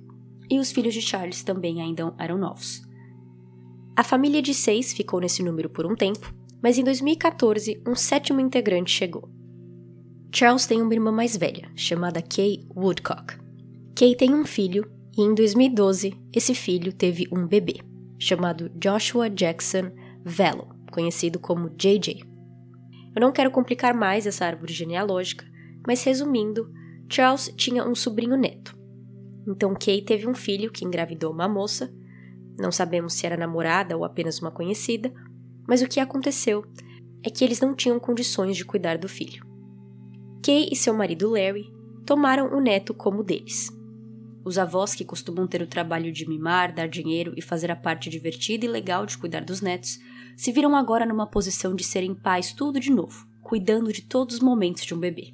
E 0.50 0.60
os 0.60 0.74
filhos 0.74 0.94
de 0.94 1.02
Charles 1.02 1.42
também 1.42 1.82
ainda 1.82 2.14
eram 2.20 2.38
novos. 2.38 2.91
A 4.02 4.04
família 4.04 4.42
de 4.42 4.52
seis 4.52 4.92
ficou 4.92 5.20
nesse 5.20 5.44
número 5.44 5.70
por 5.70 5.86
um 5.86 5.96
tempo, 5.96 6.34
mas 6.60 6.76
em 6.76 6.84
2014 6.84 7.84
um 7.88 7.94
sétimo 7.94 8.40
integrante 8.40 8.90
chegou. 8.90 9.30
Charles 10.34 10.66
tem 10.66 10.82
uma 10.82 10.92
irmã 10.92 11.12
mais 11.12 11.38
velha, 11.38 11.70
chamada 11.76 12.20
Kay 12.20 12.66
Woodcock. 12.76 13.38
Kay 13.96 14.16
tem 14.16 14.34
um 14.34 14.44
filho 14.44 14.92
e 15.16 15.22
em 15.22 15.36
2012 15.36 16.20
esse 16.34 16.56
filho 16.56 16.92
teve 16.92 17.28
um 17.32 17.46
bebê, 17.46 17.76
chamado 18.18 18.72
Joshua 18.74 19.30
Jackson 19.30 19.92
Velo, 20.26 20.70
conhecido 20.92 21.38
como 21.38 21.70
JJ. 21.70 22.24
Eu 23.16 23.22
não 23.22 23.32
quero 23.32 23.52
complicar 23.52 23.94
mais 23.94 24.26
essa 24.26 24.48
árvore 24.48 24.74
genealógica, 24.74 25.46
mas 25.86 26.04
resumindo, 26.04 26.74
Charles 27.08 27.54
tinha 27.56 27.88
um 27.88 27.94
sobrinho 27.94 28.36
neto. 28.36 28.76
Então 29.48 29.76
Kay 29.76 30.02
teve 30.02 30.28
um 30.28 30.34
filho 30.34 30.72
que 30.72 30.84
engravidou 30.84 31.32
uma 31.32 31.48
moça 31.48 31.94
não 32.58 32.72
sabemos 32.72 33.14
se 33.14 33.26
era 33.26 33.38
namorada 33.38 33.98
ou 33.98 34.04
apenas 34.04 34.40
uma 34.40 34.52
conhecida, 34.52 35.12
mas 35.68 35.82
o 35.82 35.88
que 35.88 36.00
aconteceu 36.00 36.64
é 37.24 37.30
que 37.30 37.44
eles 37.44 37.62
não 37.62 37.76
tinham 37.76 38.00
condições 38.00 38.58
de 38.58 38.66
cuidar 38.66 38.98
do 38.98 39.08
filho. 39.08 39.46
Kay 40.44 40.70
e 40.72 40.76
seu 40.76 40.94
marido 40.94 41.30
Larry 41.30 41.72
tomaram 42.06 42.56
o 42.56 42.60
neto 42.60 42.94
como 42.94 43.24
deles. 43.24 43.70
Os 44.44 44.58
avós, 44.58 44.96
que 44.96 45.06
costumam 45.06 45.48
ter 45.48 45.62
o 45.62 45.68
trabalho 45.68 46.12
de 46.12 46.28
mimar, 46.28 46.74
dar 46.74 46.88
dinheiro 46.88 47.34
e 47.38 47.42
fazer 47.42 47.70
a 47.70 47.76
parte 47.76 48.10
divertida 48.10 48.66
e 48.66 48.70
legal 48.70 49.06
de 49.06 49.18
cuidar 49.18 49.46
dos 49.46 49.62
netos, 49.62 50.00
se 50.36 50.52
viram 50.52 50.76
agora 50.76 51.06
numa 51.06 51.28
posição 51.28 51.76
de 51.76 51.84
serem 51.84 52.16
pais 52.16 52.52
tudo 52.52 52.80
de 52.80 52.90
novo, 52.90 53.28
cuidando 53.44 53.94
de 53.94 54.02
todos 54.02 54.36
os 54.36 54.42
momentos 54.42 54.84
de 54.84 54.96
um 54.96 55.00
bebê. 55.00 55.34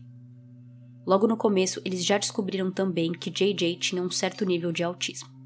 Logo 1.06 1.26
no 1.26 1.38
começo, 1.38 1.82
eles 1.86 2.04
já 2.04 2.18
descobriram 2.18 2.70
também 2.70 3.14
que 3.14 3.30
JJ 3.30 3.78
tinha 3.78 4.04
um 4.04 4.12
certo 4.12 4.44
nível 4.44 4.74
de 4.74 4.84
autismo. 4.84 5.37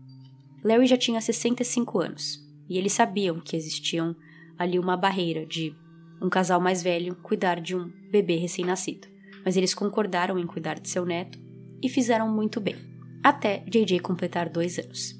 Larry 0.64 0.88
já 0.88 0.98
tinha 0.98 1.20
65 1.20 2.00
anos 2.00 2.40
e 2.70 2.78
eles 2.78 2.94
sabiam 2.94 3.40
que 3.40 3.56
existiam 3.56 4.16
ali 4.58 4.78
uma 4.78 4.96
barreira 4.96 5.46
de 5.46 5.76
um 6.22 6.30
casal 6.30 6.62
mais 6.62 6.84
velho 6.84 7.16
cuidar 7.16 7.60
de 7.60 7.76
um 7.76 7.92
bebê 8.12 8.36
recém-nascido, 8.36 9.08
mas 9.44 9.58
eles 9.58 9.74
concordaram 9.74 10.38
em 10.38 10.46
cuidar 10.46 10.80
de 10.80 10.88
seu 10.88 11.06
neto 11.06 11.40
e 11.82 11.90
fizeram 11.90 12.32
muito 12.32 12.62
bem, 12.62 12.76
até 13.24 13.64
JJ 13.68 14.00
completar 14.00 14.48
dois 14.48 14.78
anos. 14.78 15.20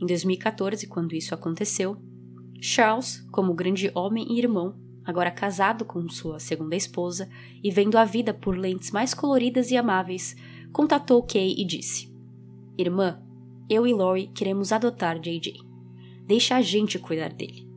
Em 0.00 0.06
2014, 0.06 0.86
quando 0.86 1.14
isso 1.14 1.34
aconteceu, 1.34 1.96
Charles, 2.60 3.26
como 3.32 3.54
grande 3.54 3.90
homem 3.94 4.26
e 4.30 4.38
irmão, 4.38 4.76
agora 5.04 5.30
casado 5.30 5.84
com 5.84 6.08
sua 6.08 6.38
segunda 6.38 6.76
esposa 6.76 7.28
e 7.62 7.70
vendo 7.70 7.98
a 7.98 8.04
vida 8.04 8.32
por 8.32 8.56
lentes 8.56 8.92
mais 8.92 9.12
coloridas 9.12 9.70
e 9.70 9.76
amáveis, 9.76 10.36
contatou 10.72 11.22
Kay 11.22 11.54
e 11.58 11.64
disse: 11.64 12.12
Irmã, 12.78 13.20
eu 13.68 13.86
e 13.86 13.92
Lori 13.92 14.28
queremos 14.28 14.72
adotar 14.72 15.18
JJ. 15.18 15.60
Deixa 16.26 16.56
a 16.56 16.62
gente 16.62 16.98
cuidar 16.98 17.32
dele. 17.32 17.68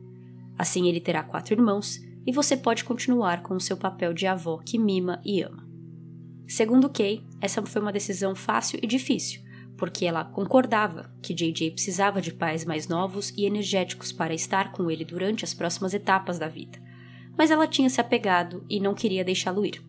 Assim 0.58 0.88
ele 0.88 1.00
terá 1.00 1.22
quatro 1.22 1.54
irmãos 1.54 2.00
e 2.26 2.32
você 2.32 2.56
pode 2.56 2.82
continuar 2.82 3.42
com 3.42 3.54
o 3.54 3.60
seu 3.60 3.76
papel 3.76 4.14
de 4.14 4.26
avó 4.26 4.58
que 4.64 4.78
mima 4.78 5.20
e 5.22 5.42
ama. 5.42 5.68
Segundo 6.48 6.88
Kay, 6.88 7.22
essa 7.42 7.60
foi 7.62 7.82
uma 7.82 7.92
decisão 7.92 8.34
fácil 8.34 8.78
e 8.82 8.86
difícil, 8.86 9.42
porque 9.76 10.06
ela 10.06 10.24
concordava 10.24 11.12
que 11.20 11.34
JJ 11.34 11.72
precisava 11.72 12.22
de 12.22 12.32
pais 12.32 12.64
mais 12.64 12.88
novos 12.88 13.30
e 13.36 13.44
energéticos 13.44 14.12
para 14.12 14.34
estar 14.34 14.72
com 14.72 14.90
ele 14.90 15.04
durante 15.04 15.44
as 15.44 15.52
próximas 15.52 15.92
etapas 15.92 16.38
da 16.38 16.48
vida. 16.48 16.80
Mas 17.36 17.50
ela 17.50 17.66
tinha 17.66 17.90
se 17.90 18.00
apegado 18.00 18.64
e 18.68 18.80
não 18.80 18.94
queria 18.94 19.24
deixá-lo 19.24 19.64
ir. 19.64 19.82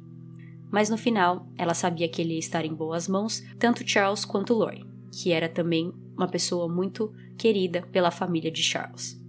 Mas 0.69 0.89
no 0.89 0.97
final, 0.97 1.47
ela 1.57 1.73
sabia 1.73 2.09
que 2.09 2.21
ele 2.21 2.33
ia 2.33 2.39
estar 2.39 2.65
em 2.65 2.73
boas 2.73 3.07
mãos, 3.07 3.41
tanto 3.57 3.87
Charles 3.87 4.25
quanto 4.25 4.53
Lori 4.53 4.92
que 5.13 5.31
era 5.31 5.47
também 5.47 5.93
uma 6.17 6.27
pessoa 6.27 6.67
muito 6.67 7.13
querida 7.37 7.83
pela 7.91 8.09
família 8.09 8.49
de 8.49 8.63
Charles. 8.63 9.21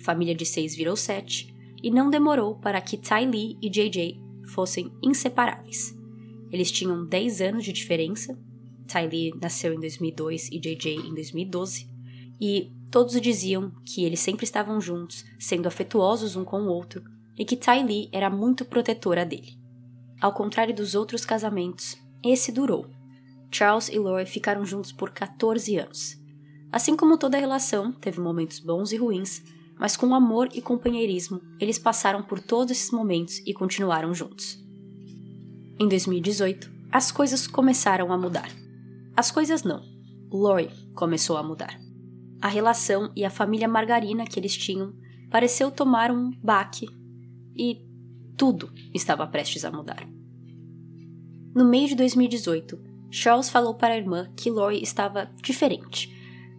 família 0.00 0.34
de 0.34 0.44
seis 0.44 0.74
virou 0.74 0.96
sete, 0.96 1.54
e 1.82 1.90
não 1.90 2.08
demorou 2.10 2.54
para 2.56 2.80
que 2.80 2.96
Ty 2.96 3.26
Lee 3.26 3.58
e 3.60 3.68
JJ 3.68 4.18
fossem 4.54 4.90
inseparáveis. 5.02 5.94
Eles 6.50 6.70
tinham 6.70 7.04
10 7.04 7.40
anos 7.40 7.64
de 7.64 7.72
diferença. 7.72 8.38
Ty 8.86 9.06
Lee 9.10 9.34
nasceu 9.40 9.72
em 9.74 9.80
2002 9.80 10.48
e 10.50 10.58
JJ 10.58 10.94
em 10.94 11.14
2012, 11.14 11.88
e 12.40 12.70
todos 12.90 13.20
diziam 13.20 13.72
que 13.84 14.04
eles 14.04 14.20
sempre 14.20 14.44
estavam 14.44 14.80
juntos, 14.80 15.24
sendo 15.38 15.66
afetuosos 15.66 16.36
um 16.36 16.44
com 16.44 16.62
o 16.62 16.68
outro, 16.68 17.02
e 17.36 17.44
que 17.44 17.56
Ty 17.56 17.82
Lee 17.82 18.08
era 18.12 18.30
muito 18.30 18.64
protetora 18.64 19.24
dele. 19.24 19.58
Ao 20.20 20.32
contrário 20.32 20.74
dos 20.74 20.94
outros 20.94 21.24
casamentos, 21.24 21.98
esse 22.22 22.52
durou, 22.52 22.86
Charles 23.54 23.88
e 23.88 23.98
Lori 24.00 24.26
ficaram 24.26 24.66
juntos 24.66 24.90
por 24.90 25.10
14 25.10 25.76
anos. 25.76 26.20
Assim 26.72 26.96
como 26.96 27.16
toda 27.16 27.38
relação, 27.38 27.92
teve 27.92 28.20
momentos 28.20 28.58
bons 28.58 28.90
e 28.90 28.96
ruins, 28.96 29.44
mas 29.78 29.96
com 29.96 30.12
amor 30.12 30.48
e 30.52 30.60
companheirismo, 30.60 31.40
eles 31.60 31.78
passaram 31.78 32.20
por 32.20 32.40
todos 32.40 32.72
esses 32.72 32.90
momentos 32.90 33.38
e 33.46 33.54
continuaram 33.54 34.12
juntos. 34.12 34.58
Em 35.78 35.88
2018, 35.88 36.68
as 36.90 37.12
coisas 37.12 37.46
começaram 37.46 38.12
a 38.12 38.18
mudar. 38.18 38.50
As 39.16 39.30
coisas 39.30 39.62
não. 39.62 39.84
Lori 40.32 40.68
começou 40.92 41.36
a 41.36 41.42
mudar. 41.42 41.78
A 42.42 42.48
relação 42.48 43.12
e 43.14 43.24
a 43.24 43.30
família 43.30 43.68
margarina 43.68 44.26
que 44.26 44.40
eles 44.40 44.56
tinham 44.56 44.92
pareceu 45.30 45.70
tomar 45.70 46.10
um 46.10 46.32
baque 46.42 46.88
e 47.56 47.86
tudo 48.36 48.72
estava 48.92 49.24
prestes 49.28 49.64
a 49.64 49.70
mudar. 49.70 50.08
No 51.54 51.64
mês 51.64 51.90
de 51.90 51.94
2018, 51.94 52.83
Charles 53.16 53.48
falou 53.48 53.74
para 53.74 53.94
a 53.94 53.96
irmã 53.96 54.28
que 54.36 54.50
Lori 54.50 54.82
estava 54.82 55.30
diferente, 55.40 56.12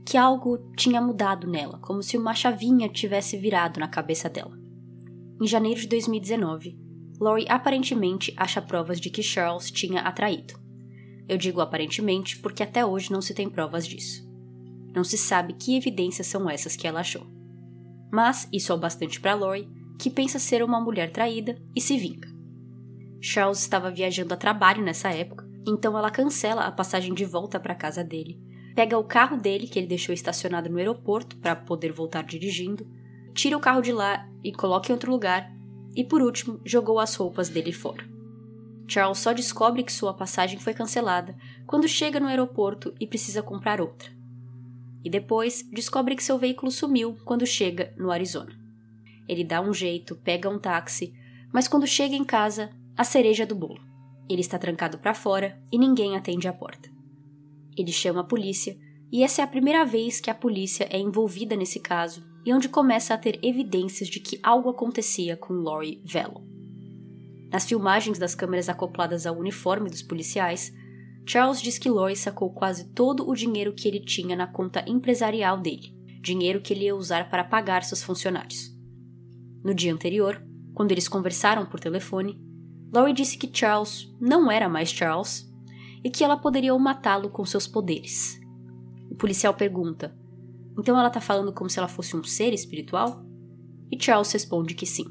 que 0.06 0.18
algo 0.18 0.58
tinha 0.78 1.02
mudado 1.02 1.52
nela, 1.52 1.80
como 1.80 2.02
se 2.02 2.18
uma 2.18 2.34
chavinha 2.34 2.88
tivesse 2.88 3.36
virado 3.36 3.78
na 3.78 3.90
cabeça 3.90 4.30
dela. 4.30 4.58
Em 5.42 5.46
janeiro 5.46 5.82
de 5.82 5.88
2019, 5.90 6.80
Lori 7.20 7.46
aparentemente 7.50 8.34
acha 8.38 8.62
provas 8.62 9.02
de 9.02 9.10
que 9.10 9.22
Charles 9.22 9.70
tinha 9.70 10.00
atraído. 10.00 10.54
Eu 11.28 11.38
digo 11.38 11.60
aparentemente 11.60 12.40
porque 12.40 12.64
até 12.64 12.86
hoje 12.86 13.12
não 13.12 13.22
se 13.22 13.34
tem 13.34 13.50
provas 13.50 13.86
disso. 13.86 14.26
Não 14.96 15.04
se 15.04 15.18
sabe 15.18 15.56
que 15.56 15.76
evidências 15.76 16.28
são 16.28 16.50
essas 16.50 16.78
que 16.78 16.88
ela 16.88 17.02
achou. 17.02 17.28
Mas 18.10 18.48
isso 18.54 18.72
é 18.72 18.76
o 18.76 18.80
bastante 18.80 19.20
para 19.20 19.36
Lori 19.36 19.68
que 20.00 20.10
pensa 20.10 20.40
ser 20.40 20.64
uma 20.64 20.80
mulher 20.80 21.12
traída 21.12 21.62
e 21.76 21.82
se 21.82 21.98
vinga. 21.98 22.30
Charles 23.20 23.60
estava 23.60 23.92
viajando 23.92 24.34
a 24.34 24.38
trabalho 24.38 24.82
nessa 24.82 25.10
época, 25.10 25.45
então 25.66 25.98
ela 25.98 26.12
cancela 26.12 26.66
a 26.66 26.72
passagem 26.72 27.14
de 27.14 27.26
volta 27.26 27.60
para 27.60 27.74
casa 27.74 28.04
dele, 28.04 28.40
pega 28.76 28.98
o 28.98 29.04
carro 29.04 29.38
dele 29.38 29.68
que 29.68 29.80
ele 29.80 29.88
deixou 29.88 30.14
estacionado 30.14 30.70
no 30.70 30.78
aeroporto 30.78 31.38
para 31.38 31.56
poder 31.56 31.92
voltar 31.92 32.24
dirigindo, 32.24 32.86
tira 33.34 33.58
o 33.58 33.62
carro 33.62 33.82
de 33.82 33.92
lá 33.92 34.30
e 34.44 34.52
coloca 34.52 34.90
em 34.90 34.94
outro 34.94 35.12
lugar, 35.12 35.52
e 35.96 36.04
por 36.04 36.22
último 36.22 36.60
jogou 36.66 37.00
as 37.00 37.16
roupas 37.16 37.50
dele 37.50 37.72
fora. 37.72 38.04
Charles 38.88 39.18
só 39.18 39.34
descobre 39.34 39.84
que 39.84 39.92
sua 39.92 40.14
passagem 40.14 40.60
foi 40.60 40.74
cancelada 40.74 41.36
quando 41.66 41.88
chega 41.88 42.20
no 42.20 42.28
aeroporto 42.28 42.94
e 43.00 43.08
precisa 43.08 43.42
comprar 43.42 43.82
outra. 43.82 44.10
E 45.04 45.10
depois 45.10 45.64
descobre 45.72 46.16
que 46.16 46.24
seu 46.24 46.38
veículo 46.38 46.72
sumiu 46.72 47.18
quando 47.26 47.46
chega 47.46 47.94
no 47.98 48.12
Arizona. 48.12 48.52
Ele 49.28 49.44
dá 49.44 49.62
um 49.62 49.74
jeito, 49.74 50.16
pega 50.16 50.50
um 50.50 50.60
táxi, 50.60 51.14
mas 51.52 51.68
quando 51.68 51.88
chega 51.88 52.16
em 52.16 52.24
casa, 52.24 52.70
a 52.96 53.04
cereja 53.04 53.46
do 53.46 53.56
bolo. 53.56 53.82
Ele 54.30 54.42
está 54.42 54.58
trancado 54.58 54.98
para 54.98 55.14
fora 55.14 55.62
e 55.72 55.78
ninguém 55.78 56.16
atende 56.16 56.48
a 56.48 56.54
porta. 56.54 56.90
Ele 57.78 57.92
chama 57.92 58.22
a 58.22 58.26
polícia, 58.26 58.78
e 59.12 59.24
essa 59.24 59.42
é 59.42 59.44
a 59.44 59.48
primeira 59.48 59.86
vez 59.86 60.20
que 60.20 60.30
a 60.30 60.36
polícia 60.36 60.88
é 60.90 60.98
envolvida 60.98 61.56
nesse 61.56 61.80
caso 61.80 62.24
e 62.46 62.54
onde 62.54 62.70
começa 62.70 63.14
a 63.14 63.18
ter 63.18 63.40
evidências 63.42 64.08
de 64.08 64.20
que 64.20 64.40
algo 64.44 64.70
acontecia 64.70 65.36
com 65.36 65.54
Lori 65.54 66.02
Velo. 66.06 66.44
Nas 67.52 67.66
filmagens 67.66 68.20
das 68.20 68.36
câmeras 68.36 68.70
acopladas 68.70 69.26
ao 69.26 69.38
uniforme 69.38 69.90
dos 69.90 70.02
policiais, 70.02 70.74
Charles 71.26 71.62
diz 71.62 71.78
que 71.78 71.90
Lori 71.90 72.16
sacou 72.16 72.54
quase 72.54 72.90
todo 72.94 73.28
o 73.28 73.34
dinheiro 73.34 73.74
que 73.74 73.88
ele 73.88 74.00
tinha 74.00 74.36
na 74.36 74.46
conta 74.46 74.84
empresarial 74.88 75.60
dele, 75.60 75.96
dinheiro 76.22 76.62
que 76.62 76.74
ele 76.74 76.86
ia 76.86 76.96
usar 76.96 77.30
para 77.30 77.44
pagar 77.44 77.84
seus 77.84 78.04
funcionários. 78.04 78.72
No 79.64 79.74
dia 79.74 79.94
anterior, 79.94 80.44
quando 80.74 80.92
eles 80.92 81.08
conversaram 81.08 81.66
por 81.66 81.80
telefone, 81.80 82.40
Lori 82.94 83.14
disse 83.14 83.38
que 83.38 83.50
Charles 83.52 84.14
não 84.20 84.52
era 84.52 84.70
mais 84.70 84.90
Charles 84.90 85.52
e 86.04 86.10
que 86.10 86.24
ela 86.24 86.38
poderia 86.38 86.78
matá-lo 86.78 87.30
com 87.30 87.44
seus 87.46 87.68
poderes. 87.68 88.40
O 89.10 89.16
policial 89.16 89.54
pergunta: 89.54 90.16
Então 90.78 90.98
ela 90.98 91.08
está 91.08 91.20
falando 91.20 91.54
como 91.54 91.70
se 91.70 91.80
ela 91.80 91.88
fosse 91.88 92.16
um 92.16 92.24
ser 92.24 92.54
espiritual? 92.54 93.26
E 93.92 94.02
Charles 94.02 94.32
responde 94.32 94.76
que 94.76 94.86
sim. 94.86 95.06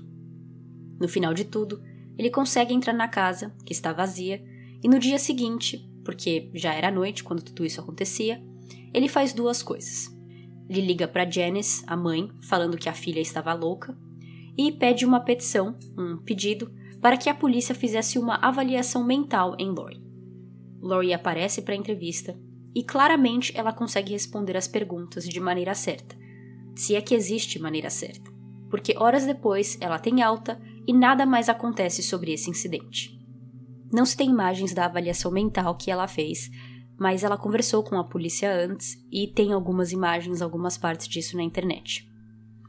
No 1.00 1.08
final 1.08 1.34
de 1.34 1.44
tudo, 1.44 1.82
ele 2.16 2.30
consegue 2.30 2.72
entrar 2.72 2.92
na 2.92 3.08
casa, 3.08 3.52
que 3.64 3.72
está 3.72 3.92
vazia, 3.92 4.44
e 4.82 4.88
no 4.88 4.98
dia 4.98 5.18
seguinte, 5.18 5.90
porque 6.04 6.50
já 6.54 6.72
era 6.74 6.90
noite 6.90 7.24
quando 7.24 7.42
tudo 7.42 7.64
isso 7.64 7.80
acontecia, 7.80 8.42
ele 8.92 9.08
faz 9.08 9.32
duas 9.32 9.62
coisas. 9.62 10.14
Ele 10.68 10.80
liga 10.80 11.08
para 11.08 11.28
Janice, 11.28 11.82
a 11.86 11.96
mãe, 11.96 12.30
falando 12.42 12.76
que 12.76 12.88
a 12.88 12.94
filha 12.94 13.20
estava 13.20 13.52
louca, 13.52 13.96
e 14.56 14.70
pede 14.70 15.04
uma 15.04 15.20
petição, 15.20 15.76
um 15.98 16.16
pedido, 16.18 16.70
para 17.04 17.18
que 17.18 17.28
a 17.28 17.34
polícia 17.34 17.74
fizesse 17.74 18.18
uma 18.18 18.36
avaliação 18.36 19.04
mental 19.04 19.54
em 19.58 19.68
Lori. 19.68 20.02
Lori 20.80 21.12
aparece 21.12 21.60
para 21.60 21.74
a 21.74 21.76
entrevista 21.76 22.34
e 22.74 22.82
claramente 22.82 23.52
ela 23.54 23.74
consegue 23.74 24.12
responder 24.12 24.56
as 24.56 24.66
perguntas 24.66 25.28
de 25.28 25.38
maneira 25.38 25.74
certa, 25.74 26.16
se 26.74 26.94
é 26.94 27.02
que 27.02 27.14
existe 27.14 27.58
maneira 27.58 27.90
certa, 27.90 28.32
porque 28.70 28.96
horas 28.96 29.26
depois 29.26 29.76
ela 29.82 29.98
tem 29.98 30.22
alta 30.22 30.58
e 30.86 30.94
nada 30.94 31.26
mais 31.26 31.50
acontece 31.50 32.02
sobre 32.02 32.32
esse 32.32 32.48
incidente. 32.48 33.10
Não 33.92 34.06
se 34.06 34.16
tem 34.16 34.30
imagens 34.30 34.72
da 34.72 34.86
avaliação 34.86 35.30
mental 35.30 35.76
que 35.76 35.90
ela 35.90 36.08
fez, 36.08 36.50
mas 36.98 37.22
ela 37.22 37.36
conversou 37.36 37.84
com 37.84 37.98
a 37.98 38.04
polícia 38.04 38.50
antes 38.50 38.96
e 39.12 39.28
tem 39.28 39.52
algumas 39.52 39.92
imagens, 39.92 40.40
algumas 40.40 40.78
partes 40.78 41.06
disso 41.06 41.36
na 41.36 41.42
internet. 41.42 42.10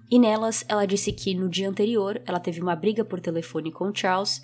E 0.10 0.20
nelas, 0.20 0.64
ela 0.68 0.86
disse 0.86 1.12
que 1.12 1.34
no 1.34 1.50
dia 1.50 1.70
anterior 1.70 2.22
ela 2.26 2.40
teve 2.40 2.62
uma 2.62 2.76
briga 2.76 3.04
por 3.04 3.20
telefone 3.20 3.72
com 3.72 3.94
Charles, 3.94 4.42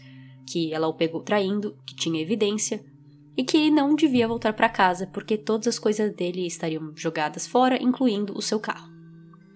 que 0.49 0.73
ela 0.73 0.87
o 0.87 0.93
pegou 0.93 1.21
traindo, 1.21 1.77
que 1.85 1.95
tinha 1.95 2.21
evidência, 2.21 2.83
e 3.37 3.43
que 3.43 3.57
ele 3.57 3.71
não 3.71 3.95
devia 3.95 4.27
voltar 4.27 4.53
para 4.53 4.69
casa 4.69 5.07
porque 5.07 5.37
todas 5.37 5.67
as 5.67 5.79
coisas 5.79 6.13
dele 6.13 6.45
estariam 6.45 6.91
jogadas 6.95 7.47
fora, 7.47 7.81
incluindo 7.81 8.37
o 8.37 8.41
seu 8.41 8.59
carro. 8.59 8.91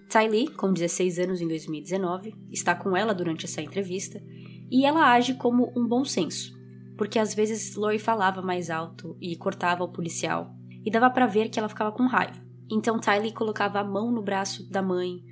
Ty 0.08 0.28
Lee, 0.28 0.48
com 0.48 0.72
16 0.72 1.18
anos 1.18 1.40
em 1.40 1.48
2019, 1.48 2.34
está 2.50 2.74
com 2.74 2.96
ela 2.96 3.12
durante 3.12 3.44
essa 3.44 3.60
entrevista 3.60 4.22
e 4.70 4.84
ela 4.84 5.12
age 5.12 5.34
como 5.34 5.72
um 5.76 5.86
bom 5.86 6.04
senso, 6.04 6.52
porque 6.96 7.18
às 7.18 7.34
vezes 7.34 7.74
Lori 7.74 7.98
falava 7.98 8.40
mais 8.40 8.70
alto 8.70 9.16
e 9.20 9.36
cortava 9.36 9.84
o 9.84 9.92
policial, 9.92 10.54
e 10.84 10.90
dava 10.90 11.10
para 11.10 11.26
ver 11.26 11.48
que 11.48 11.58
ela 11.58 11.68
ficava 11.68 11.90
com 11.92 12.06
raiva. 12.06 12.40
Então 12.70 12.98
Ty 12.98 13.18
Lee 13.20 13.32
colocava 13.32 13.80
a 13.80 13.84
mão 13.84 14.10
no 14.10 14.22
braço 14.22 14.68
da 14.70 14.80
mãe, 14.80 15.22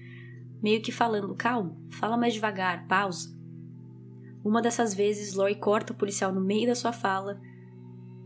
meio 0.65 0.81
que 0.81 0.91
falando: 0.91 1.35
calma, 1.35 1.77
fala 1.91 2.17
mais 2.17 2.33
devagar, 2.33 2.89
pausa. 2.89 3.29
Uma 4.43 4.63
dessas 4.63 4.95
vezes, 4.95 5.35
Lori 5.35 5.57
corta 5.57 5.93
o 5.93 5.97
policial 5.97 6.33
no 6.33 6.41
meio 6.41 6.67
da 6.67 6.75
sua 6.75 6.91
fala 6.91 7.39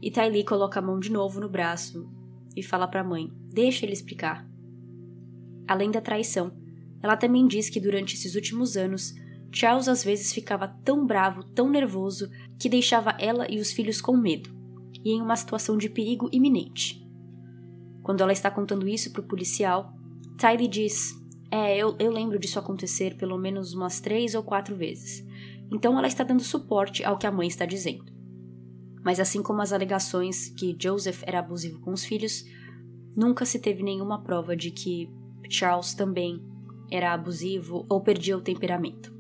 e 0.01 0.09
Tylee 0.09 0.45
coloca 0.45 0.79
a 0.79 0.83
mão 0.83 1.01
de 1.01 1.11
novo 1.11 1.41
no 1.41 1.49
braço 1.49 2.09
e 2.57 2.63
fala 2.63 2.87
para 2.87 3.01
a 3.01 3.05
mãe: 3.05 3.33
deixa 3.53 3.85
ele 3.85 3.93
explicar. 3.93 4.49
Além 5.67 5.91
da 5.91 6.01
traição, 6.01 6.57
ela 7.03 7.17
também 7.17 7.45
diz 7.49 7.69
que 7.69 7.81
durante 7.81 8.15
esses 8.15 8.37
últimos 8.37 8.77
anos, 8.77 9.15
Charles 9.51 9.89
às 9.89 10.05
vezes 10.05 10.33
ficava 10.33 10.69
tão 10.69 11.05
bravo, 11.05 11.43
tão 11.43 11.69
nervoso, 11.69 12.31
que 12.57 12.69
deixava 12.69 13.17
ela 13.19 13.51
e 13.51 13.59
os 13.59 13.73
filhos 13.73 14.01
com 14.01 14.17
medo 14.17 14.57
e 15.05 15.11
em 15.11 15.21
uma 15.21 15.35
situação 15.35 15.77
de 15.77 15.89
perigo 15.89 16.29
iminente. 16.33 17.05
Quando 18.03 18.21
ela 18.21 18.33
está 18.33 18.49
contando 18.49 18.89
isso 18.89 19.13
para 19.13 19.23
o 19.23 19.27
policial, 19.27 19.93
Tylee 20.39 20.69
diz: 20.69 21.18
é, 21.51 21.77
eu, 21.77 21.97
eu 21.99 22.11
lembro 22.11 22.39
disso 22.39 22.59
acontecer 22.59 23.17
pelo 23.17 23.39
menos 23.39 23.73
umas 23.73 24.01
três 24.01 24.35
ou 24.35 24.43
quatro 24.43 24.77
vezes. 24.77 25.27
Então 25.73 25.99
ela 25.99 26.07
está 26.07 26.25
dando 26.25 26.43
suporte 26.43 27.05
ao 27.05 27.19
que 27.19 27.27
a 27.27 27.33
mãe 27.33 27.49
está 27.49 27.65
dizendo. 27.65 28.13
Mas 29.03 29.21
assim 29.21 29.43
como 29.43 29.63
as 29.63 29.73
alegações 29.73 30.51
que 30.51 30.77
Joseph 30.79 31.23
era 31.27 31.39
abusivo 31.39 31.81
com 31.81 31.93
os 31.93 32.05
filhos, 32.05 32.45
nunca 33.17 33.45
se 33.45 33.59
teve 33.59 33.83
nenhuma 33.83 34.23
prova 34.23 34.55
de 34.57 34.71
que 34.71 35.11
Charles 35.49 35.95
também 35.95 36.43
era 36.91 37.13
abusivo 37.13 37.87
ou 37.89 38.01
perdia 38.03 38.37
o 38.37 38.43
temperamento. 38.43 39.15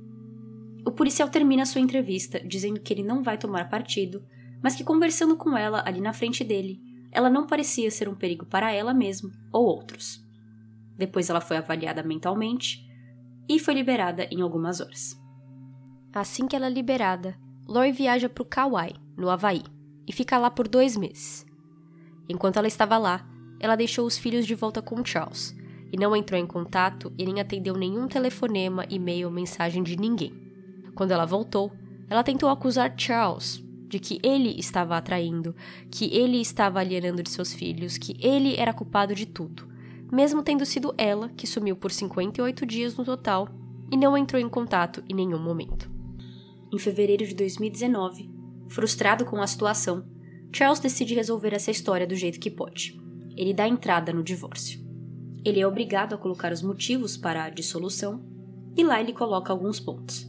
O 0.86 0.90
policial 0.90 1.28
termina 1.28 1.66
sua 1.66 1.80
entrevista 1.80 2.40
dizendo 2.40 2.80
que 2.80 2.92
ele 2.92 3.02
não 3.02 3.22
vai 3.22 3.38
tomar 3.38 3.68
partido, 3.68 4.22
mas 4.62 4.74
que 4.74 4.84
conversando 4.84 5.36
com 5.36 5.56
ela 5.56 5.82
ali 5.86 6.00
na 6.00 6.12
frente 6.12 6.42
dele, 6.42 6.80
ela 7.10 7.30
não 7.30 7.46
parecia 7.46 7.90
ser 7.90 8.08
um 8.08 8.14
perigo 8.14 8.46
para 8.46 8.72
ela 8.72 8.94
mesma 8.94 9.30
ou 9.52 9.64
outros. 9.64 10.27
Depois 10.98 11.30
ela 11.30 11.40
foi 11.40 11.56
avaliada 11.56 12.02
mentalmente 12.02 12.84
e 13.48 13.60
foi 13.60 13.72
liberada 13.72 14.24
em 14.32 14.42
algumas 14.42 14.80
horas. 14.80 15.16
Assim 16.12 16.48
que 16.48 16.56
ela 16.56 16.66
é 16.66 16.70
liberada, 16.70 17.38
Lori 17.66 17.92
viaja 17.92 18.28
para 18.28 18.42
o 18.42 18.46
Kauai, 18.46 18.92
no 19.16 19.30
Havaí, 19.30 19.62
e 20.06 20.12
fica 20.12 20.36
lá 20.36 20.50
por 20.50 20.66
dois 20.66 20.96
meses. 20.96 21.46
Enquanto 22.28 22.56
ela 22.56 22.66
estava 22.66 22.98
lá, 22.98 23.24
ela 23.60 23.76
deixou 23.76 24.04
os 24.04 24.18
filhos 24.18 24.44
de 24.44 24.54
volta 24.54 24.82
com 24.82 25.04
Charles 25.04 25.56
e 25.92 25.96
não 25.96 26.16
entrou 26.16 26.38
em 26.38 26.46
contato 26.46 27.12
e 27.16 27.24
nem 27.24 27.40
atendeu 27.40 27.74
nenhum 27.74 28.08
telefonema, 28.08 28.84
e-mail, 28.90 29.30
mensagem 29.30 29.82
de 29.82 29.96
ninguém. 29.96 30.32
Quando 30.94 31.12
ela 31.12 31.24
voltou, 31.24 31.72
ela 32.10 32.24
tentou 32.24 32.48
acusar 32.48 32.92
Charles 32.96 33.64
de 33.86 33.98
que 33.98 34.18
ele 34.22 34.58
estava 34.58 34.96
atraindo, 34.96 35.54
que 35.90 36.14
ele 36.14 36.40
estava 36.40 36.80
alienando 36.80 37.22
de 37.22 37.30
seus 37.30 37.54
filhos, 37.54 37.96
que 37.96 38.16
ele 38.20 38.56
era 38.56 38.74
culpado 38.74 39.14
de 39.14 39.24
tudo 39.24 39.68
mesmo 40.10 40.42
tendo 40.42 40.64
sido 40.64 40.94
ela 40.96 41.28
que 41.30 41.46
sumiu 41.46 41.76
por 41.76 41.90
58 41.90 42.64
dias 42.66 42.96
no 42.96 43.04
total 43.04 43.48
e 43.90 43.96
não 43.96 44.16
entrou 44.16 44.40
em 44.40 44.48
contato 44.48 45.02
em 45.08 45.14
nenhum 45.14 45.38
momento. 45.38 45.90
Em 46.72 46.78
fevereiro 46.78 47.26
de 47.26 47.34
2019, 47.34 48.30
frustrado 48.68 49.24
com 49.24 49.40
a 49.40 49.46
situação, 49.46 50.04
Charles 50.52 50.80
decide 50.80 51.14
resolver 51.14 51.54
essa 51.54 51.70
história 51.70 52.06
do 52.06 52.14
jeito 52.14 52.40
que 52.40 52.50
pode. 52.50 53.00
Ele 53.36 53.54
dá 53.54 53.68
entrada 53.68 54.12
no 54.12 54.22
divórcio. 54.22 54.80
Ele 55.44 55.60
é 55.60 55.66
obrigado 55.66 56.14
a 56.14 56.18
colocar 56.18 56.52
os 56.52 56.62
motivos 56.62 57.16
para 57.16 57.44
a 57.44 57.50
dissolução 57.50 58.22
e 58.76 58.84
lá 58.84 59.00
ele 59.00 59.12
coloca 59.12 59.52
alguns 59.52 59.78
pontos. 59.78 60.28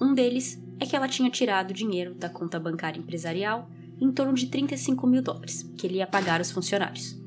Um 0.00 0.14
deles 0.14 0.62
é 0.80 0.86
que 0.86 0.94
ela 0.94 1.08
tinha 1.08 1.30
tirado 1.30 1.74
dinheiro 1.74 2.14
da 2.14 2.28
conta 2.28 2.58
bancária 2.58 2.98
empresarial 2.98 3.68
em 4.00 4.12
torno 4.12 4.34
de 4.34 4.46
35 4.46 5.06
mil 5.06 5.22
dólares, 5.22 5.62
que 5.76 5.86
ele 5.86 5.96
ia 5.96 6.06
pagar 6.06 6.40
aos 6.40 6.50
funcionários. 6.50 7.18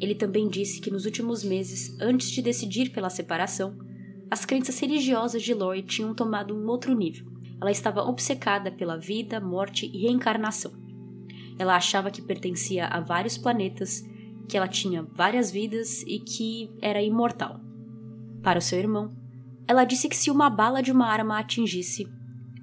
Ele 0.00 0.14
também 0.14 0.48
disse 0.48 0.80
que 0.80 0.90
nos 0.90 1.04
últimos 1.04 1.44
meses, 1.44 1.96
antes 2.00 2.30
de 2.30 2.42
decidir 2.42 2.90
pela 2.90 3.10
separação, 3.10 3.76
as 4.30 4.44
crenças 4.44 4.78
religiosas 4.78 5.42
de 5.42 5.54
Lori 5.54 5.82
tinham 5.82 6.14
tomado 6.14 6.54
um 6.54 6.66
outro 6.68 6.94
nível. 6.94 7.26
Ela 7.60 7.70
estava 7.70 8.02
obcecada 8.02 8.70
pela 8.70 8.98
vida, 8.98 9.40
morte 9.40 9.86
e 9.86 10.02
reencarnação. 10.02 10.72
Ela 11.58 11.76
achava 11.76 12.10
que 12.10 12.20
pertencia 12.20 12.86
a 12.86 13.00
vários 13.00 13.38
planetas, 13.38 14.04
que 14.48 14.56
ela 14.56 14.68
tinha 14.68 15.02
várias 15.02 15.50
vidas 15.50 16.02
e 16.02 16.18
que 16.18 16.70
era 16.82 17.02
imortal. 17.02 17.60
Para 18.42 18.58
o 18.58 18.62
seu 18.62 18.78
irmão, 18.78 19.14
ela 19.66 19.84
disse 19.84 20.08
que 20.08 20.16
se 20.16 20.30
uma 20.30 20.50
bala 20.50 20.82
de 20.82 20.92
uma 20.92 21.06
arma 21.06 21.36
a 21.36 21.38
atingisse, 21.38 22.06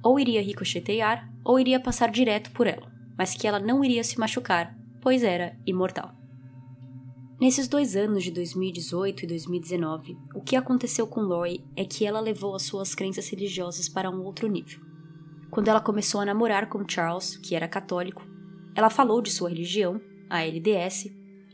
ou 0.03 0.19
iria 0.19 0.41
ricochetear 0.41 1.31
ou 1.43 1.59
iria 1.59 1.79
passar 1.79 2.11
direto 2.11 2.51
por 2.51 2.67
ela, 2.67 2.91
mas 3.17 3.33
que 3.33 3.47
ela 3.47 3.59
não 3.59 3.83
iria 3.83 4.03
se 4.03 4.19
machucar, 4.19 4.77
pois 4.99 5.23
era 5.23 5.57
imortal. 5.65 6.20
Nesses 7.41 7.67
dois 7.67 7.95
anos 7.95 8.23
de 8.23 8.29
2018 8.29 9.23
e 9.23 9.27
2019, 9.27 10.15
o 10.35 10.41
que 10.43 10.55
aconteceu 10.55 11.07
com 11.07 11.21
Lori 11.21 11.65
é 11.75 11.83
que 11.83 12.05
ela 12.05 12.19
levou 12.19 12.53
as 12.53 12.61
suas 12.61 12.93
crenças 12.93 13.27
religiosas 13.29 13.89
para 13.89 14.11
um 14.11 14.21
outro 14.23 14.47
nível. 14.47 14.79
Quando 15.49 15.67
ela 15.67 15.81
começou 15.81 16.21
a 16.21 16.25
namorar 16.25 16.69
com 16.69 16.87
Charles, 16.87 17.37
que 17.37 17.55
era 17.55 17.67
católico, 17.67 18.23
ela 18.75 18.91
falou 18.91 19.23
de 19.23 19.31
sua 19.31 19.49
religião, 19.49 19.99
a 20.29 20.45
LDS, 20.45 21.07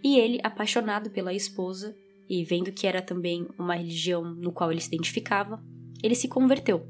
e 0.04 0.20
ele, 0.20 0.42
apaixonado 0.44 1.10
pela 1.10 1.34
esposa 1.34 1.96
e 2.30 2.44
vendo 2.44 2.74
que 2.74 2.86
era 2.86 3.02
também 3.02 3.48
uma 3.58 3.76
religião 3.76 4.26
no 4.26 4.52
qual 4.52 4.70
ele 4.70 4.82
se 4.82 4.90
identificava, 4.90 5.64
ele 6.04 6.16
se 6.16 6.28
converteu. 6.28 6.86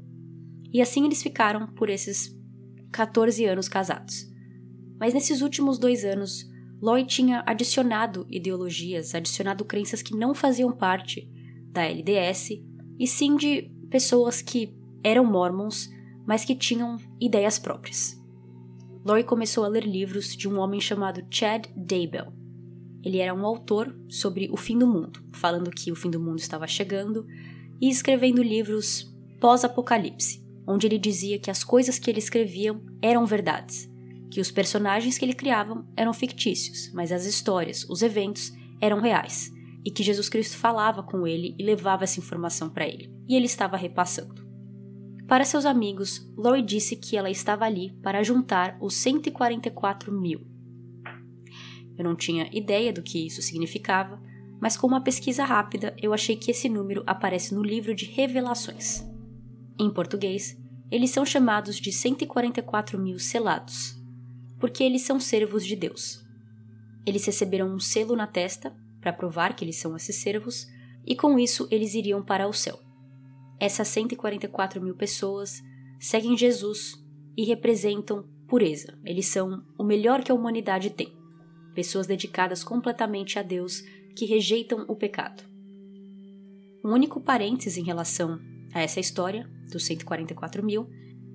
E 0.72 0.82
assim 0.82 1.04
eles 1.04 1.22
ficaram 1.22 1.68
por 1.74 1.88
esses 1.88 2.36
14 2.90 3.44
anos 3.44 3.68
casados. 3.68 4.28
Mas 4.98 5.14
nesses 5.14 5.40
últimos 5.40 5.78
dois 5.78 6.04
anos, 6.04 6.47
Lloyd 6.80 7.08
tinha 7.08 7.42
adicionado 7.44 8.26
ideologias, 8.30 9.14
adicionado 9.14 9.64
crenças 9.64 10.02
que 10.02 10.16
não 10.16 10.34
faziam 10.34 10.70
parte 10.70 11.28
da 11.72 11.84
LDS, 11.84 12.62
e 12.98 13.06
sim 13.06 13.36
de 13.36 13.70
pessoas 13.90 14.40
que 14.40 14.72
eram 15.02 15.24
mormons, 15.24 15.90
mas 16.26 16.44
que 16.44 16.54
tinham 16.54 16.96
ideias 17.20 17.58
próprias. 17.58 18.16
Lloyd 19.04 19.26
começou 19.26 19.64
a 19.64 19.68
ler 19.68 19.84
livros 19.84 20.36
de 20.36 20.48
um 20.48 20.58
homem 20.58 20.80
chamado 20.80 21.24
Chad 21.30 21.66
Daybell. 21.76 22.32
Ele 23.02 23.18
era 23.18 23.34
um 23.34 23.46
autor 23.46 23.96
sobre 24.08 24.48
o 24.50 24.56
fim 24.56 24.78
do 24.78 24.86
mundo, 24.86 25.20
falando 25.32 25.70
que 25.70 25.90
o 25.90 25.96
fim 25.96 26.10
do 26.10 26.20
mundo 26.20 26.38
estava 26.38 26.66
chegando, 26.66 27.26
e 27.80 27.88
escrevendo 27.88 28.42
livros 28.42 29.14
pós-apocalipse, 29.40 30.44
onde 30.66 30.86
ele 30.86 30.98
dizia 30.98 31.38
que 31.38 31.50
as 31.50 31.62
coisas 31.62 31.98
que 31.98 32.10
ele 32.10 32.18
escrevia 32.18 32.78
eram 33.00 33.24
verdades, 33.24 33.88
que 34.30 34.40
os 34.40 34.50
personagens 34.50 35.16
que 35.16 35.24
ele 35.24 35.34
criava 35.34 35.86
eram 35.96 36.12
fictícios, 36.12 36.92
mas 36.92 37.12
as 37.12 37.24
histórias, 37.24 37.84
os 37.88 38.02
eventos 38.02 38.52
eram 38.80 39.00
reais, 39.00 39.50
e 39.84 39.90
que 39.90 40.02
Jesus 40.02 40.28
Cristo 40.28 40.56
falava 40.56 41.02
com 41.02 41.26
ele 41.26 41.54
e 41.58 41.62
levava 41.62 42.04
essa 42.04 42.20
informação 42.20 42.68
para 42.68 42.86
ele, 42.86 43.12
e 43.28 43.34
ele 43.34 43.46
estava 43.46 43.76
repassando. 43.76 44.46
Para 45.26 45.44
seus 45.44 45.66
amigos, 45.66 46.26
Lori 46.36 46.62
disse 46.62 46.96
que 46.96 47.16
ela 47.16 47.30
estava 47.30 47.64
ali 47.64 47.92
para 48.02 48.22
juntar 48.22 48.78
os 48.80 48.94
144 48.94 50.10
mil. 50.10 50.40
Eu 51.98 52.04
não 52.04 52.16
tinha 52.16 52.48
ideia 52.52 52.92
do 52.92 53.02
que 53.02 53.26
isso 53.26 53.42
significava, 53.42 54.22
mas 54.60 54.76
com 54.76 54.86
uma 54.86 55.02
pesquisa 55.02 55.44
rápida 55.44 55.94
eu 56.00 56.14
achei 56.14 56.34
que 56.36 56.50
esse 56.50 56.68
número 56.68 57.02
aparece 57.06 57.54
no 57.54 57.62
livro 57.62 57.94
de 57.94 58.06
Revelações. 58.06 59.04
Em 59.78 59.90
português, 59.90 60.56
eles 60.90 61.10
são 61.10 61.26
chamados 61.26 61.76
de 61.76 61.92
144 61.92 62.98
mil 62.98 63.18
selados, 63.18 63.97
porque 64.58 64.82
eles 64.82 65.02
são 65.02 65.20
servos 65.20 65.64
de 65.64 65.76
Deus. 65.76 66.24
Eles 67.06 67.24
receberam 67.24 67.72
um 67.74 67.78
selo 67.78 68.16
na 68.16 68.26
testa 68.26 68.74
para 69.00 69.12
provar 69.12 69.54
que 69.54 69.64
eles 69.64 69.76
são 69.76 69.96
esses 69.96 70.16
servos, 70.16 70.66
e 71.06 71.16
com 71.16 71.38
isso 71.38 71.66
eles 71.70 71.94
iriam 71.94 72.22
para 72.22 72.48
o 72.48 72.52
céu. 72.52 72.78
Essas 73.60 73.88
144 73.88 74.80
mil 74.80 74.94
pessoas 74.94 75.62
seguem 75.98 76.36
Jesus 76.36 76.94
e 77.36 77.44
representam 77.44 78.28
pureza. 78.46 78.98
Eles 79.04 79.26
são 79.26 79.64
o 79.78 79.84
melhor 79.84 80.22
que 80.22 80.30
a 80.30 80.34
humanidade 80.34 80.90
tem. 80.90 81.12
Pessoas 81.74 82.06
dedicadas 82.06 82.62
completamente 82.62 83.38
a 83.38 83.42
Deus 83.42 83.82
que 84.16 84.26
rejeitam 84.26 84.84
o 84.88 84.96
pecado. 84.96 85.44
Um 86.84 86.92
único 86.92 87.20
parênteses 87.20 87.76
em 87.76 87.84
relação 87.84 88.38
a 88.72 88.80
essa 88.80 89.00
história, 89.00 89.48
dos 89.70 89.84
144 89.86 90.64
mil, 90.64 90.88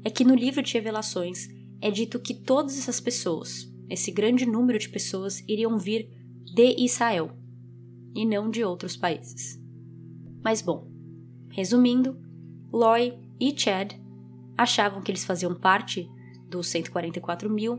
é 0.03 0.09
que 0.09 0.23
no 0.23 0.35
livro 0.35 0.61
de 0.61 0.73
Revelações 0.73 1.47
é 1.83 1.91
dito 1.91 2.17
que 2.17 2.33
todas 2.33 2.77
essas 2.77 3.01
pessoas, 3.01 3.69
esse 3.89 4.09
grande 4.09 4.45
número 4.45 4.79
de 4.79 4.87
pessoas, 4.87 5.43
iriam 5.49 5.77
vir 5.77 6.09
de 6.45 6.81
Israel 6.81 7.37
e 8.15 8.25
não 8.25 8.49
de 8.49 8.63
outros 8.63 8.95
países. 8.95 9.61
Mas 10.41 10.61
bom, 10.61 10.89
resumindo, 11.49 12.17
Loy 12.71 13.19
e 13.37 13.53
Chad 13.53 13.95
achavam 14.57 15.01
que 15.01 15.11
eles 15.11 15.25
faziam 15.25 15.53
parte 15.53 16.09
dos 16.49 16.67
144 16.67 17.49
mil 17.49 17.77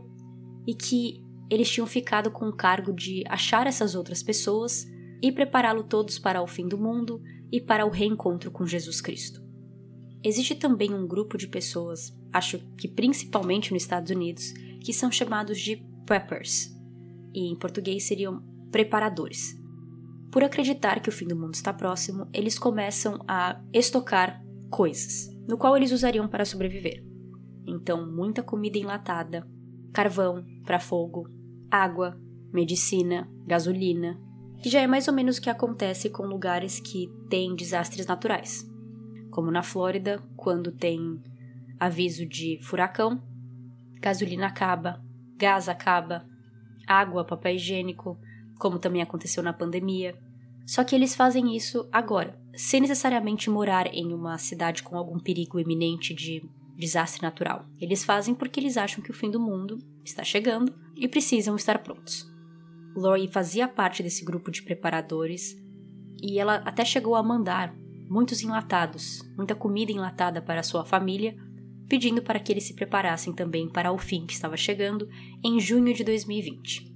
e 0.67 0.75
que 0.75 1.19
eles 1.49 1.67
tinham 1.71 1.87
ficado 1.87 2.29
com 2.29 2.47
o 2.47 2.55
cargo 2.55 2.93
de 2.93 3.23
achar 3.27 3.65
essas 3.65 3.95
outras 3.95 4.21
pessoas 4.21 4.85
e 5.19 5.31
prepará-lo 5.31 5.83
todos 5.83 6.19
para 6.19 6.43
o 6.43 6.47
fim 6.47 6.67
do 6.67 6.77
mundo 6.77 7.23
e 7.51 7.59
para 7.59 7.87
o 7.87 7.89
reencontro 7.89 8.51
com 8.51 8.67
Jesus 8.67 9.01
Cristo. 9.01 9.44
Existe 10.25 10.55
também 10.55 10.91
um 10.91 11.05
grupo 11.05 11.37
de 11.37 11.47
pessoas, 11.47 12.11
acho 12.33 12.57
que 12.75 12.87
principalmente 12.87 13.71
nos 13.71 13.83
Estados 13.83 14.09
Unidos, 14.09 14.51
que 14.83 14.91
são 14.91 15.11
chamados 15.11 15.59
de 15.59 15.85
preppers, 16.03 16.75
e 17.31 17.51
em 17.51 17.55
português 17.55 18.07
seriam 18.07 18.41
preparadores. 18.71 19.55
Por 20.31 20.43
acreditar 20.43 20.99
que 20.99 21.09
o 21.09 21.11
fim 21.11 21.27
do 21.27 21.35
mundo 21.35 21.53
está 21.53 21.71
próximo, 21.71 22.27
eles 22.33 22.57
começam 22.57 23.19
a 23.27 23.61
estocar 23.71 24.43
coisas, 24.71 25.29
no 25.47 25.59
qual 25.59 25.77
eles 25.77 25.91
usariam 25.91 26.27
para 26.27 26.43
sobreviver. 26.43 27.05
Então, 27.67 28.11
muita 28.11 28.41
comida 28.41 28.79
enlatada, 28.79 29.47
carvão 29.93 30.43
para 30.63 30.79
fogo, 30.79 31.29
água, 31.69 32.19
medicina, 32.51 33.29
gasolina, 33.45 34.19
que 34.63 34.71
já 34.71 34.81
é 34.81 34.87
mais 34.87 35.07
ou 35.07 35.13
menos 35.13 35.37
o 35.37 35.41
que 35.41 35.51
acontece 35.51 36.09
com 36.09 36.23
lugares 36.23 36.79
que 36.79 37.11
têm 37.29 37.55
desastres 37.55 38.07
naturais 38.07 38.73
como 39.35 39.51
na 39.51 39.61
Flórida, 39.61 40.23
quando 40.37 40.71
tem 40.71 41.21
aviso 41.77 42.25
de 42.25 42.57
furacão, 42.61 43.21
gasolina 43.99 44.47
acaba, 44.47 45.03
gás 45.35 45.67
acaba, 45.67 46.25
água, 46.87 47.25
papel 47.25 47.55
higiênico, 47.55 48.17
como 48.57 48.79
também 48.79 49.01
aconteceu 49.01 49.43
na 49.43 49.51
pandemia. 49.51 50.17
Só 50.65 50.85
que 50.85 50.95
eles 50.95 51.13
fazem 51.13 51.53
isso 51.53 51.85
agora, 51.91 52.39
sem 52.55 52.79
necessariamente 52.79 53.49
morar 53.49 53.93
em 53.93 54.13
uma 54.13 54.37
cidade 54.37 54.81
com 54.81 54.95
algum 54.95 55.19
perigo 55.19 55.59
iminente 55.59 56.13
de 56.13 56.41
desastre 56.77 57.21
natural. 57.21 57.65
Eles 57.77 58.05
fazem 58.05 58.33
porque 58.33 58.61
eles 58.61 58.77
acham 58.77 59.03
que 59.03 59.11
o 59.11 59.13
fim 59.13 59.29
do 59.29 59.39
mundo 59.39 59.79
está 60.05 60.23
chegando 60.23 60.73
e 60.95 61.09
precisam 61.09 61.57
estar 61.57 61.79
prontos. 61.79 62.25
Lori 62.95 63.27
fazia 63.27 63.67
parte 63.67 64.01
desse 64.01 64.23
grupo 64.23 64.49
de 64.49 64.63
preparadores 64.63 65.61
e 66.23 66.39
ela 66.39 66.55
até 66.63 66.85
chegou 66.85 67.15
a 67.15 67.21
mandar 67.21 67.75
muitos 68.09 68.41
enlatados, 68.41 69.21
muita 69.35 69.55
comida 69.55 69.91
enlatada 69.91 70.41
para 70.41 70.63
sua 70.63 70.85
família, 70.85 71.35
pedindo 71.87 72.21
para 72.21 72.39
que 72.39 72.51
eles 72.51 72.63
se 72.63 72.73
preparassem 72.73 73.33
também 73.33 73.69
para 73.69 73.91
o 73.91 73.97
fim 73.97 74.25
que 74.25 74.33
estava 74.33 74.57
chegando 74.57 75.07
em 75.43 75.59
junho 75.59 75.93
de 75.93 76.03
2020. 76.03 76.93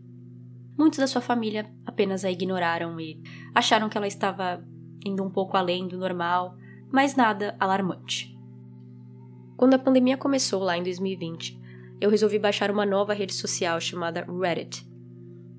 Muitos 0.77 0.99
da 0.99 1.07
sua 1.07 1.21
família 1.21 1.69
apenas 1.85 2.23
a 2.23 2.31
ignoraram 2.31 2.99
e 2.99 3.21
acharam 3.53 3.89
que 3.89 3.97
ela 3.97 4.07
estava 4.07 4.63
indo 5.05 5.23
um 5.23 5.29
pouco 5.29 5.57
além 5.57 5.87
do 5.87 5.97
normal, 5.97 6.55
mas 6.91 7.15
nada 7.15 7.55
alarmante. 7.59 8.37
Quando 9.57 9.73
a 9.73 9.79
pandemia 9.79 10.17
começou 10.17 10.63
lá 10.63 10.77
em 10.77 10.83
2020, 10.83 11.59
eu 11.99 12.09
resolvi 12.09 12.39
baixar 12.39 12.71
uma 12.71 12.85
nova 12.85 13.13
rede 13.13 13.33
social 13.33 13.79
chamada 13.81 14.25
Reddit. 14.25 14.87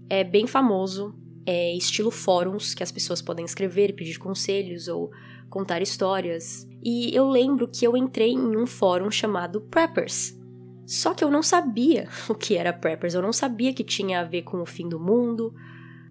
É 0.09 0.25
bem 0.25 0.47
famoso, 0.47 1.15
é 1.45 1.75
estilo 1.77 2.11
fóruns 2.11 2.75
que 2.75 2.83
as 2.83 2.91
pessoas 2.91 3.21
podem 3.21 3.45
escrever, 3.45 3.95
pedir 3.95 4.19
conselhos 4.19 4.89
ou 4.89 5.11
contar 5.51 5.83
histórias. 5.83 6.67
E 6.83 7.15
eu 7.15 7.29
lembro 7.29 7.69
que 7.69 7.87
eu 7.87 7.97
entrei 7.97 8.31
em 8.31 8.57
um 8.57 8.67
fórum 8.67 9.11
chamado 9.11 9.61
Preppers. 9.61 10.39
Só 10.87 11.13
que 11.13 11.23
eu 11.23 11.31
não 11.31 11.43
sabia 11.43 12.09
o 12.31 12.35
que 12.35 12.57
era 12.57 12.73
Preppers, 12.73 13.15
eu 13.15 13.21
não 13.21 13.33
sabia 13.33 13.75
que 13.75 13.85
tinha 13.85 14.21
a 14.21 14.25
ver 14.25 14.43
com 14.43 14.63
o 14.63 14.67
fim 14.67 14.89
do 14.89 14.99
mundo 14.99 15.53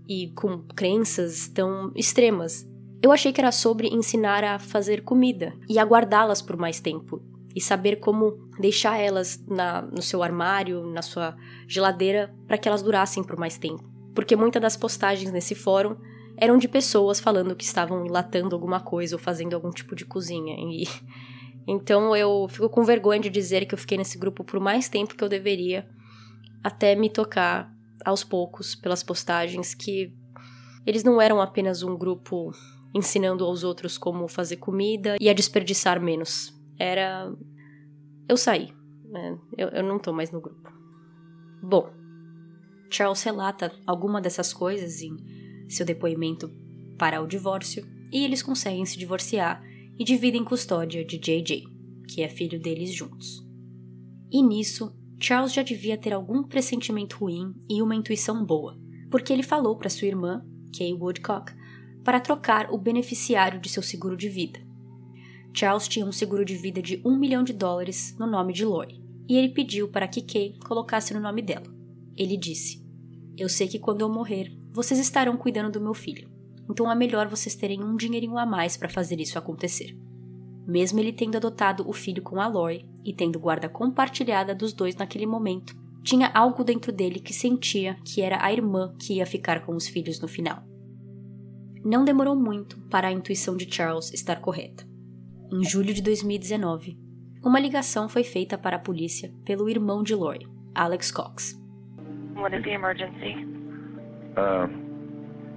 e 0.08 0.32
com 0.36 0.60
crenças 0.76 1.48
tão 1.48 1.92
extremas. 1.96 2.68
Eu 3.02 3.12
achei 3.12 3.32
que 3.32 3.40
era 3.40 3.52
sobre 3.52 3.88
ensinar 3.88 4.44
a 4.44 4.60
fazer 4.60 5.04
comida 5.04 5.54
e 5.70 5.80
aguardá-las 5.80 6.42
por 6.42 6.58
mais 6.58 6.80
tempo 6.80 7.22
e 7.56 7.62
saber 7.62 7.98
como 7.98 8.50
deixar 8.60 8.98
elas 8.98 9.44
na, 9.48 9.82
no 9.82 10.02
seu 10.02 10.22
armário, 10.22 10.86
na 10.86 11.02
sua 11.02 11.36
geladeira, 11.68 12.34
para 12.46 12.58
que 12.58 12.68
elas 12.68 12.82
durassem 12.82 13.24
por 13.24 13.38
mais 13.38 13.58
tempo. 13.58 13.84
Porque 14.14 14.36
muitas 14.36 14.62
das 14.62 14.76
postagens 14.76 15.32
nesse 15.32 15.56
fórum 15.56 15.96
eram 16.40 16.58
de 16.58 16.68
pessoas 16.68 17.20
falando 17.20 17.56
que 17.56 17.66
estavam 17.66 18.06
enlatando 18.06 18.56
alguma 18.56 18.80
coisa 18.80 19.16
ou 19.16 19.20
fazendo 19.20 19.54
algum 19.54 19.70
tipo 19.70 19.96
de 19.96 20.06
cozinha. 20.06 20.56
E 20.58 20.86
então 21.68 22.16
eu 22.16 22.48
fico 22.50 22.70
com 22.70 22.84
vergonha 22.84 23.20
de 23.20 23.30
dizer 23.30 23.66
que 23.66 23.74
eu 23.74 23.78
fiquei 23.78 23.98
nesse 23.98 24.18
grupo 24.18 24.44
por 24.44 24.60
mais 24.60 24.88
tempo 24.88 25.16
que 25.16 25.24
eu 25.24 25.30
deveria, 25.30 25.88
até 26.64 26.96
me 26.96 27.10
tocar 27.10 27.72
aos 28.06 28.24
poucos 28.24 28.74
pelas 28.76 29.04
postagens 29.04 29.76
que 29.76 30.14
eles 30.86 31.04
não 31.04 31.22
eram 31.22 31.42
apenas 31.42 31.84
um 31.84 31.98
grupo 31.98 32.52
ensinando 32.96 33.44
aos 33.44 33.64
outros 33.64 33.98
como 33.98 34.28
fazer 34.28 34.58
comida 34.58 35.18
e 35.20 35.30
a 35.30 35.34
desperdiçar 35.34 36.02
menos. 36.02 36.54
Era. 36.80 37.32
Eu 38.28 38.38
saí. 38.38 38.74
Né? 39.04 39.38
Eu, 39.58 39.68
eu 39.70 39.84
não 39.84 40.00
tô 40.00 40.14
mais 40.14 40.32
no 40.32 40.40
grupo. 40.40 40.72
Bom, 41.62 41.92
Charles 42.90 43.22
relata 43.24 43.72
alguma 43.86 44.22
dessas 44.22 44.54
coisas 44.54 45.02
em 45.02 45.39
seu 45.70 45.86
depoimento 45.86 46.52
para 46.98 47.22
o 47.22 47.28
divórcio 47.28 47.88
e 48.12 48.26
eles 48.26 48.42
conseguem 48.42 48.86
se 48.86 48.98
divorciar 48.98 49.64
e 49.98 50.04
dividem 50.04 50.44
custódia 50.44 51.06
de 51.06 51.18
JJ, 51.18 51.64
que 52.08 52.22
é 52.22 52.28
filho 52.28 52.60
deles 52.60 52.94
juntos. 52.94 53.46
E 54.32 54.42
nisso, 54.42 54.94
Charles 55.20 55.54
já 55.54 55.62
devia 55.62 55.98
ter 55.98 56.14
algum 56.14 56.44
pressentimento 56.44 57.18
ruim 57.18 57.54
e 57.70 57.82
uma 57.82 57.96
intuição 57.96 58.44
boa, 58.44 58.78
porque 59.12 59.32
ele 59.32 59.44
falou 59.44 59.78
para 59.78 59.90
sua 59.90 60.08
irmã, 60.08 60.44
Kay 60.76 60.94
Woodcock, 60.94 61.54
para 62.04 62.20
trocar 62.20 62.72
o 62.72 62.78
beneficiário 62.78 63.60
de 63.60 63.70
seu 63.70 63.84
seguro 63.84 64.16
de 64.16 64.30
vida. 64.30 64.60
Charles 65.54 65.88
tinha 65.88 66.06
um 66.06 66.12
seguro 66.12 66.46
de 66.46 66.56
vida 66.56 66.82
de 66.82 67.02
um 67.04 67.18
milhão 67.18 67.44
de 67.44 67.54
dólares 67.54 68.16
no 68.18 68.28
nome 68.28 68.54
de 68.54 68.64
Lori, 68.64 69.02
e 69.28 69.36
ele 69.36 69.50
pediu 69.50 69.90
para 69.90 70.08
que 70.08 70.22
Kay 70.22 70.58
colocasse 70.66 71.14
no 71.14 71.20
nome 71.20 71.42
dela. 71.42 71.68
Ele 72.16 72.38
disse: 72.38 72.82
Eu 73.38 73.50
sei 73.50 73.68
que 73.68 73.80
quando 73.80 74.02
eu 74.02 74.10
morrer, 74.10 74.52
vocês 74.82 74.98
estarão 74.98 75.36
cuidando 75.36 75.74
do 75.74 75.82
meu 75.82 75.94
filho, 75.94 76.30
então 76.70 76.90
é 76.90 76.96
melhor 76.96 77.28
vocês 77.28 77.54
terem 77.54 77.84
um 77.84 77.98
dinheirinho 77.98 78.38
a 78.38 78.46
mais 78.46 78.78
para 78.78 78.88
fazer 78.88 79.20
isso 79.20 79.38
acontecer. 79.38 79.94
Mesmo 80.66 81.02
ele 81.02 81.12
tendo 81.12 81.36
adotado 81.36 81.84
o 81.86 81.92
filho 81.92 82.24
com 82.24 82.40
a 82.40 82.48
Lori 82.48 82.88
e 83.04 83.14
tendo 83.14 83.38
guarda 83.38 83.68
compartilhada 83.68 84.56
dos 84.56 84.72
dois 84.72 84.96
naquele 84.96 85.26
momento, 85.26 85.76
tinha 86.02 86.32
algo 86.34 86.64
dentro 86.64 86.94
dele 86.94 87.20
que 87.20 87.34
sentia 87.34 87.98
que 88.06 88.22
era 88.22 88.42
a 88.42 88.54
irmã 88.54 88.96
que 88.98 89.16
ia 89.16 89.26
ficar 89.26 89.66
com 89.66 89.76
os 89.76 89.86
filhos 89.86 90.22
no 90.22 90.30
final. 90.30 90.64
Não 91.84 92.06
demorou 92.06 92.38
muito 92.38 92.80
para 92.90 93.10
a 93.10 93.12
intuição 93.12 93.58
de 93.58 93.70
Charles 93.70 94.14
estar 94.14 94.40
correta. 94.40 94.88
Em 95.52 95.62
julho 95.62 95.94
de 95.94 96.02
2019, 96.02 96.98
uma 97.44 97.60
ligação 97.60 98.08
foi 98.08 98.24
feita 98.24 98.58
para 98.58 98.78
a 98.78 98.80
polícia 98.80 99.30
pelo 99.44 99.68
irmão 99.68 100.04
de 100.04 100.16
Lori, 100.16 100.48
Alex 100.74 101.12
Cox. 101.12 101.60
What 102.38 102.56
is 102.56 102.64
the 102.64 102.74
emergency? 102.74 103.59
Uh, 104.40 104.68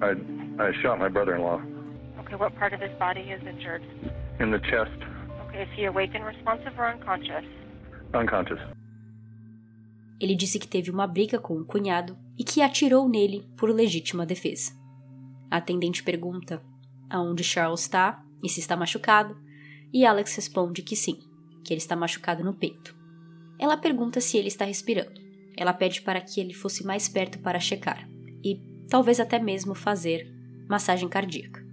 I 0.02 0.12
I 0.58 0.72
shot 0.82 0.98
my 0.98 1.08
brother-in-law 1.08 1.60
Okay, 2.20 2.34
what 2.36 2.52
part 2.58 2.74
of 2.74 2.80
his 2.82 2.92
body 2.98 3.20
is 3.30 3.40
injured? 3.46 3.82
in 4.40 4.50
the 4.50 4.58
chest, 4.70 4.98
Okay, 5.48 5.62
is 5.62 5.68
he 5.76 5.84
awake 5.86 6.14
and 6.16 6.24
responsive 6.26 6.72
or 6.78 6.86
unconscious? 6.92 7.44
unconscious. 8.14 8.58
Ele 10.20 10.34
disse 10.34 10.58
que 10.58 10.66
teve 10.68 10.90
uma 10.90 11.06
briga 11.06 11.38
com 11.38 11.54
o 11.58 11.64
cunhado 11.64 12.16
e 12.38 12.44
que 12.44 12.62
atirou 12.62 13.08
nele 13.08 13.44
por 13.56 13.70
legítima 13.70 14.24
defesa. 14.26 14.72
A 15.50 15.56
atendente 15.58 16.02
pergunta 16.02 16.62
aonde 17.10 17.42
Charles 17.44 17.80
está 17.82 18.22
e 18.42 18.48
se 18.48 18.60
está 18.60 18.76
machucado, 18.76 19.36
e 19.92 20.04
Alex 20.06 20.34
responde 20.36 20.82
que 20.82 20.96
sim, 20.96 21.18
que 21.64 21.72
ele 21.72 21.78
está 21.80 21.94
machucado 21.94 22.42
no 22.42 22.54
peito. 22.54 22.94
Ela 23.58 23.76
pergunta 23.76 24.20
se 24.20 24.38
ele 24.38 24.48
está 24.48 24.64
respirando. 24.64 25.20
Ela 25.56 25.72
pede 25.72 26.00
para 26.02 26.20
que 26.20 26.40
ele 26.40 26.54
fosse 26.54 26.84
mais 26.86 27.08
perto 27.08 27.38
para 27.40 27.60
checar 27.60 28.08
e 28.44 28.60
talvez 28.92 29.18
até 29.18 29.38
mesmo 29.38 29.74
fazer 29.74 30.30
massagem 30.68 31.08
cardíaca. 31.08 31.64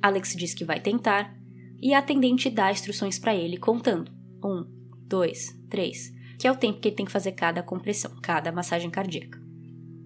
Alex 0.00 0.32
diz 0.36 0.54
que 0.54 0.64
vai 0.64 0.78
tentar 0.78 1.36
e 1.82 1.92
a 1.92 1.98
atendente 1.98 2.48
dá 2.48 2.70
instruções 2.70 3.18
para 3.18 3.34
ele 3.34 3.56
contando: 3.56 4.12
um, 4.44 4.64
dois, 5.08 5.58
três, 5.68 6.14
que 6.38 6.46
é 6.46 6.52
o 6.52 6.56
tempo 6.56 6.78
que 6.78 6.86
ele 6.86 6.94
tem 6.94 7.04
que 7.04 7.10
fazer 7.10 7.32
cada 7.32 7.64
compressão, 7.64 8.12
cada 8.22 8.52
massagem 8.52 8.90
cardíaca. 8.90 9.42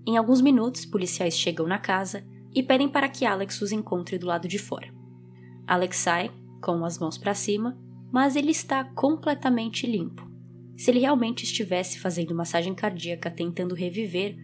Em 0.06 0.16
alguns 0.16 0.40
minutos, 0.40 0.86
policiais 0.86 1.36
chegam 1.36 1.66
na 1.66 1.78
casa 1.78 2.24
e 2.54 2.62
pedem 2.62 2.88
para 2.88 3.10
que 3.10 3.26
Alex 3.26 3.60
os 3.60 3.70
encontre 3.70 4.16
do 4.16 4.26
lado 4.26 4.48
de 4.48 4.58
fora. 4.58 4.88
Alex 5.66 5.98
sai, 5.98 6.30
com 6.62 6.86
as 6.86 6.98
mãos 6.98 7.18
para 7.18 7.34
cima, 7.34 7.78
mas 8.10 8.34
ele 8.34 8.50
está 8.50 8.82
completamente 8.82 9.86
limpo. 9.86 10.26
Se 10.74 10.90
ele 10.90 11.00
realmente 11.00 11.44
estivesse 11.44 11.98
fazendo 11.98 12.34
massagem 12.34 12.74
cardíaca 12.74 13.30
tentando 13.30 13.74
reviver 13.74 14.38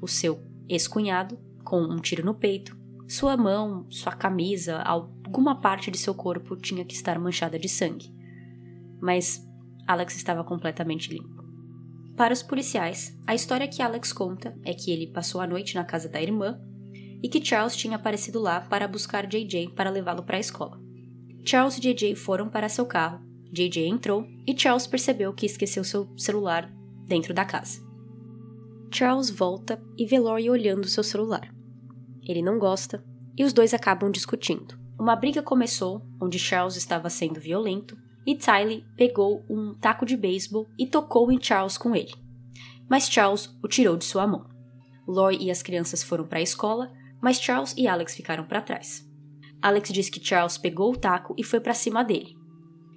o 0.00 0.08
seu 0.08 0.40
ex-cunhado 0.66 1.38
com 1.68 1.82
um 1.82 1.98
tiro 1.98 2.24
no 2.24 2.32
peito, 2.32 2.74
sua 3.06 3.36
mão, 3.36 3.84
sua 3.90 4.12
camisa, 4.12 4.78
alguma 4.78 5.60
parte 5.60 5.90
de 5.90 5.98
seu 5.98 6.14
corpo 6.14 6.56
tinha 6.56 6.82
que 6.82 6.94
estar 6.94 7.18
manchada 7.18 7.58
de 7.58 7.68
sangue. 7.68 8.10
Mas 8.98 9.46
Alex 9.86 10.16
estava 10.16 10.42
completamente 10.42 11.12
limpo. 11.12 11.44
Para 12.16 12.32
os 12.32 12.42
policiais, 12.42 13.14
a 13.26 13.34
história 13.34 13.68
que 13.68 13.82
Alex 13.82 14.14
conta 14.14 14.56
é 14.64 14.72
que 14.72 14.90
ele 14.90 15.08
passou 15.08 15.42
a 15.42 15.46
noite 15.46 15.74
na 15.74 15.84
casa 15.84 16.08
da 16.08 16.22
irmã 16.22 16.58
e 17.22 17.28
que 17.28 17.44
Charles 17.44 17.76
tinha 17.76 17.96
aparecido 17.96 18.40
lá 18.40 18.62
para 18.62 18.88
buscar 18.88 19.26
JJ 19.26 19.68
para 19.76 19.90
levá-lo 19.90 20.22
para 20.22 20.38
a 20.38 20.40
escola. 20.40 20.80
Charles 21.44 21.76
e 21.76 21.80
JJ 21.82 22.14
foram 22.14 22.48
para 22.48 22.70
seu 22.70 22.86
carro, 22.86 23.20
JJ 23.52 23.86
entrou 23.86 24.26
e 24.46 24.58
Charles 24.58 24.86
percebeu 24.86 25.34
que 25.34 25.44
esqueceu 25.44 25.84
seu 25.84 26.08
celular 26.16 26.72
dentro 27.06 27.34
da 27.34 27.44
casa. 27.44 27.86
Charles 28.90 29.28
volta 29.28 29.78
e 29.98 30.06
vê 30.06 30.18
Lori 30.18 30.48
olhando 30.48 30.88
seu 30.88 31.04
celular. 31.04 31.57
Ele 32.28 32.42
não 32.42 32.58
gosta 32.58 33.02
e 33.36 33.42
os 33.42 33.52
dois 33.52 33.72
acabam 33.72 34.10
discutindo. 34.10 34.78
Uma 34.98 35.16
briga 35.16 35.42
começou, 35.42 36.02
onde 36.20 36.38
Charles 36.38 36.76
estava 36.76 37.08
sendo 37.08 37.40
violento, 37.40 37.96
e 38.26 38.36
Tylee 38.36 38.84
pegou 38.96 39.44
um 39.48 39.74
taco 39.74 40.04
de 40.04 40.16
beisebol 40.16 40.68
e 40.78 40.86
tocou 40.86 41.32
em 41.32 41.42
Charles 41.42 41.78
com 41.78 41.96
ele. 41.96 42.12
Mas 42.90 43.08
Charles 43.08 43.56
o 43.62 43.68
tirou 43.68 43.96
de 43.96 44.04
sua 44.04 44.26
mão. 44.26 44.46
Lori 45.06 45.38
e 45.40 45.50
as 45.50 45.62
crianças 45.62 46.02
foram 46.02 46.26
para 46.26 46.38
a 46.38 46.42
escola, 46.42 46.92
mas 47.22 47.40
Charles 47.40 47.74
e 47.76 47.88
Alex 47.88 48.14
ficaram 48.14 48.44
para 48.44 48.60
trás. 48.60 49.08
Alex 49.62 49.90
diz 49.90 50.10
que 50.10 50.24
Charles 50.24 50.58
pegou 50.58 50.92
o 50.92 50.96
taco 50.96 51.34
e 51.38 51.42
foi 51.42 51.60
para 51.60 51.72
cima 51.72 52.04
dele. 52.04 52.36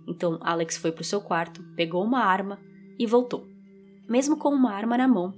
Então 0.08 0.38
Alex 0.42 0.78
foi 0.78 0.92
para 0.92 1.02
o 1.02 1.06
seu 1.06 1.22
quarto, 1.22 1.64
pegou 1.76 2.04
uma 2.04 2.20
arma 2.20 2.60
e 3.00 3.06
voltou. 3.06 3.48
Mesmo 4.10 4.36
com 4.36 4.50
uma 4.50 4.74
arma 4.74 4.98
na 4.98 5.08
mão, 5.08 5.34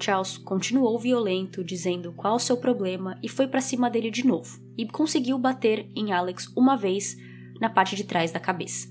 Charles 0.00 0.38
continuou 0.38 0.98
violento, 0.98 1.64
dizendo 1.64 2.12
qual 2.12 2.36
o 2.36 2.40
seu 2.40 2.56
problema 2.56 3.18
e 3.22 3.28
foi 3.28 3.46
para 3.46 3.60
cima 3.60 3.88
dele 3.88 4.10
de 4.10 4.26
novo, 4.26 4.60
e 4.76 4.86
conseguiu 4.86 5.38
bater 5.38 5.90
em 5.94 6.12
Alex 6.12 6.52
uma 6.56 6.76
vez 6.76 7.16
na 7.60 7.70
parte 7.70 7.96
de 7.96 8.04
trás 8.04 8.32
da 8.32 8.40
cabeça. 8.40 8.88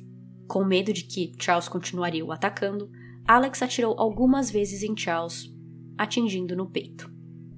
Com 0.47 0.63
medo 0.63 0.93
de 0.93 1.03
que 1.03 1.33
Charles 1.39 1.67
continuaria 1.67 2.25
o 2.25 2.31
atacando, 2.31 2.89
Alex 3.27 3.61
atirou 3.61 3.95
algumas 3.97 4.51
vezes 4.51 4.83
em 4.83 4.95
Charles, 4.95 5.49
atingindo 5.97 6.55
no 6.55 6.69
peito. 6.69 7.11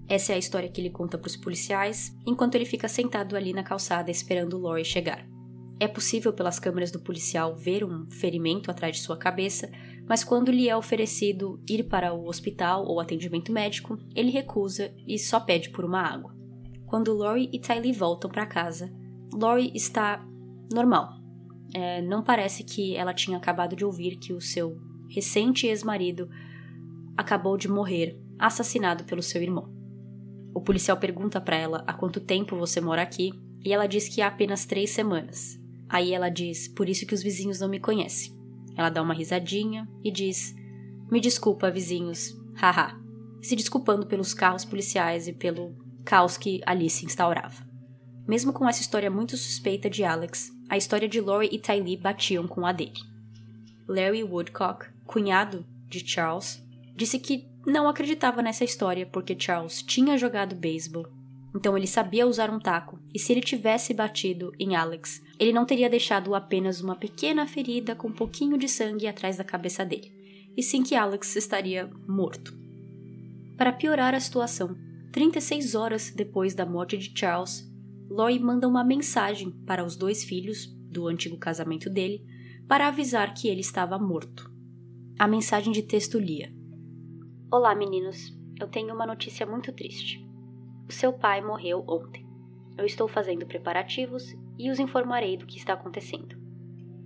Essa 0.08 0.34
é 0.34 0.36
a 0.36 0.40
história 0.40 0.70
que 0.70 0.80
ele 0.80 0.92
conta 0.92 1.18
para 1.18 1.28
os 1.28 1.36
policiais, 1.36 2.16
enquanto 2.28 2.56
ele 2.56 2.66
fica 2.66 2.88
sentado 2.88 3.36
ali 3.36 3.54
na 3.54 3.64
calçada 3.64 4.12
esperando 4.12 4.58
Lori 4.58 4.86
chegar. 4.86 5.28
É 5.80 5.88
possível 5.88 6.32
pelas 6.32 6.60
câmeras 6.60 6.92
do 6.92 7.00
policial 7.00 7.56
ver 7.56 7.84
um 7.84 8.10
ferimento 8.10 8.70
atrás 8.70 8.96
de 8.96 9.02
sua 9.02 9.18
cabeça, 9.18 9.70
mas 10.08 10.24
quando 10.24 10.52
lhe 10.52 10.70
é 10.70 10.76
oferecido 10.76 11.60
ir 11.68 11.84
para 11.84 12.14
o 12.14 12.28
hospital 12.28 12.86
ou 12.86 13.00
atendimento 13.00 13.52
médico, 13.52 13.98
ele 14.16 14.30
recusa 14.30 14.94
e 15.08 15.18
só 15.18 15.40
pede 15.40 15.70
por 15.70 15.84
uma 15.84 16.02
água. 16.02 16.36
Quando 16.86 17.14
Lori 17.14 17.50
e 17.52 17.60
Tylee 17.60 17.92
voltam 17.92 18.30
para 18.30 18.46
casa, 18.46 18.94
Lori 19.34 19.72
está 19.74 20.24
normal. 20.72 21.10
É, 21.74 22.02
não 22.02 22.24
parece 22.24 22.64
que 22.64 22.96
ela 22.96 23.14
tinha 23.14 23.38
acabado 23.38 23.76
de 23.76 23.84
ouvir 23.84 24.18
que 24.18 24.32
o 24.32 24.40
seu 24.40 24.78
recente 25.10 25.68
ex-marido 25.68 26.30
acabou 27.18 27.58
de 27.58 27.68
morrer, 27.68 28.20
assassinado 28.38 29.04
pelo 29.06 29.24
seu 29.24 29.42
irmão. 29.42 29.74
O 30.54 30.62
policial 30.62 30.98
pergunta 30.98 31.42
para 31.42 31.56
ela 31.56 31.84
há 31.88 31.94
quanto 31.94 32.20
tempo 32.20 32.56
você 32.56 32.80
mora 32.80 33.02
aqui 33.02 33.32
e 33.64 33.74
ela 33.74 33.88
diz 33.88 34.08
que 34.08 34.22
há 34.22 34.28
apenas 34.28 34.66
três 34.66 34.92
semanas. 34.92 35.60
Aí 35.90 36.14
ela 36.14 36.30
diz: 36.30 36.68
Por 36.68 36.88
isso 36.88 37.06
que 37.06 37.14
os 37.14 37.24
vizinhos 37.24 37.60
não 37.60 37.68
me 37.68 37.80
conhecem. 37.80 38.35
Ela 38.76 38.90
dá 38.90 39.02
uma 39.02 39.14
risadinha 39.14 39.88
e 40.04 40.12
diz: 40.12 40.54
Me 41.12 41.20
desculpa, 41.20 41.72
vizinhos, 41.72 42.36
haha, 42.56 43.00
se 43.42 43.56
desculpando 43.56 44.06
pelos 44.06 44.34
carros 44.34 44.66
policiais 44.66 45.28
e 45.28 45.34
pelo 45.34 45.76
caos 46.04 46.38
que 46.38 46.62
ali 46.66 46.90
se 46.90 47.06
instaurava. 47.06 47.66
Mesmo 48.28 48.52
com 48.52 48.68
essa 48.68 48.82
história 48.82 49.10
muito 49.10 49.38
suspeita 49.38 49.90
de 49.90 50.04
Alex, 50.04 50.52
a 50.68 50.78
história 50.78 51.08
de 51.08 51.22
Lori 51.22 51.50
e 51.52 51.60
Tylee 51.60 51.98
batiam 51.98 52.48
com 52.48 52.66
a 52.66 52.72
dele. 52.72 53.00
Larry 53.88 54.24
Woodcock, 54.24 54.88
cunhado 55.06 55.66
de 55.88 56.08
Charles, 56.08 56.64
disse 56.96 57.20
que 57.20 57.48
não 57.66 57.88
acreditava 57.88 58.42
nessa 58.42 58.64
história 58.64 59.06
porque 59.06 59.40
Charles 59.40 59.82
tinha 59.82 60.18
jogado 60.18 60.56
beisebol, 60.56 61.08
então 61.56 61.78
ele 61.78 61.88
sabia 61.88 62.28
usar 62.28 62.50
um 62.50 62.60
taco, 62.60 63.00
e 63.14 63.18
se 63.18 63.32
ele 63.32 63.40
tivesse 63.40 63.94
batido 63.94 64.52
em 64.60 64.76
Alex, 64.76 65.24
ele 65.40 65.54
não 65.54 65.66
teria 65.66 65.90
deixado 65.90 66.36
apenas 66.36 66.82
uma 66.82 66.98
pequena 66.98 67.48
ferida 67.48 67.96
com 67.96 68.10
um 68.10 68.14
pouquinho 68.14 68.58
de 68.58 68.68
sangue 68.68 69.08
atrás 69.08 69.38
da 69.38 69.44
cabeça 69.44 69.86
dele, 69.86 70.12
e 70.58 70.62
sim 70.62 70.84
que 70.84 70.96
Alex 70.96 71.38
estaria 71.38 71.90
morto. 72.06 72.54
Para 73.56 73.72
piorar 73.72 74.14
a 74.14 74.20
situação, 74.20 74.76
36 75.14 75.76
horas 75.76 76.12
depois 76.14 76.54
da 76.54 76.66
morte 76.66 76.98
de 76.98 77.18
Charles, 77.18 77.66
Lori 78.10 78.38
manda 78.38 78.68
uma 78.68 78.84
mensagem 78.84 79.52
para 79.66 79.86
os 79.86 79.96
dois 79.96 80.26
filhos 80.26 80.68
do 80.92 81.08
antigo 81.08 81.38
casamento 81.38 81.90
dele 81.90 82.22
para 82.68 82.88
avisar 82.88 83.34
que 83.34 83.48
ele 83.48 83.62
estava 83.62 83.98
morto. 83.98 84.52
A 85.18 85.26
mensagem 85.26 85.72
de 85.72 85.82
texto 85.82 86.20
lia: 86.20 86.54
Olá, 87.50 87.74
meninos. 87.74 88.34
Eu 88.60 88.68
tenho 88.68 88.94
uma 88.94 89.06
notícia 89.06 89.46
muito 89.46 89.72
triste. 89.74 90.25
O 90.88 90.92
seu 90.92 91.12
pai 91.12 91.42
morreu 91.42 91.84
ontem. 91.88 92.26
Eu 92.78 92.86
estou 92.86 93.08
fazendo 93.08 93.46
preparativos 93.46 94.36
e 94.58 94.70
os 94.70 94.80
informarei 94.80 95.36
do 95.36 95.46
que 95.46 95.58
está 95.58 95.74
acontecendo. 95.74 96.38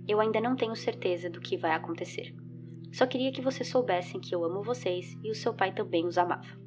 Eu 0.06 0.20
ainda 0.20 0.40
não 0.40 0.56
tenho 0.56 0.74
certeza 0.76 1.30
do 1.30 1.40
que 1.40 1.56
vai 1.56 1.72
acontecer. 1.72 2.34
Só 2.92 3.06
queria 3.06 3.32
que 3.32 3.40
vocês 3.40 3.68
soubessem 3.68 4.20
que 4.20 4.34
eu 4.34 4.44
amo 4.44 4.62
vocês 4.62 5.16
e 5.22 5.30
o 5.30 5.34
seu 5.34 5.54
pai 5.54 5.72
também 5.72 6.06
os 6.06 6.18
amava. 6.18 6.58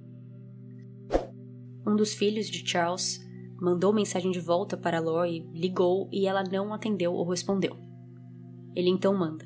Um 1.85 1.95
dos 1.95 2.13
filhos 2.13 2.47
de 2.47 2.67
Charles 2.67 3.19
mandou 3.59 3.93
mensagem 3.93 4.31
de 4.31 4.39
volta 4.39 4.77
para 4.77 4.99
Lori, 4.99 5.45
ligou 5.53 6.09
e 6.11 6.25
ela 6.25 6.43
não 6.43 6.73
atendeu 6.73 7.13
ou 7.13 7.29
respondeu. 7.29 7.77
Ele 8.75 8.89
então 8.89 9.13
manda: 9.15 9.45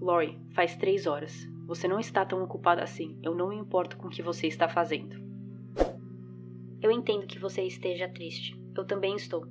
Lori, 0.00 0.40
faz 0.54 0.76
três 0.76 1.06
horas. 1.06 1.46
Você 1.66 1.86
não 1.86 2.00
está 2.00 2.24
tão 2.24 2.42
ocupada 2.42 2.82
assim. 2.82 3.18
Eu 3.22 3.34
não 3.34 3.50
me 3.50 3.56
importo 3.56 3.96
com 3.96 4.06
o 4.06 4.10
que 4.10 4.22
você 4.22 4.46
está 4.46 4.68
fazendo. 4.68 5.19
Eu 6.82 6.90
entendo 6.90 7.26
que 7.26 7.38
você 7.38 7.62
esteja 7.62 8.08
triste. 8.08 8.58
Eu 8.76 8.84
também 8.86 9.14
estou. 9.14 9.46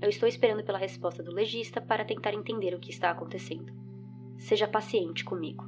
Eu 0.00 0.08
estou 0.10 0.28
esperando 0.28 0.64
pela 0.64 0.78
resposta 0.78 1.22
do 1.22 1.32
legista 1.32 1.80
para 1.80 2.04
tentar 2.04 2.34
entender 2.34 2.74
o 2.74 2.80
que 2.80 2.90
está 2.90 3.10
acontecendo. 3.10 3.72
Seja 4.38 4.68
paciente 4.68 5.24
comigo. 5.24 5.64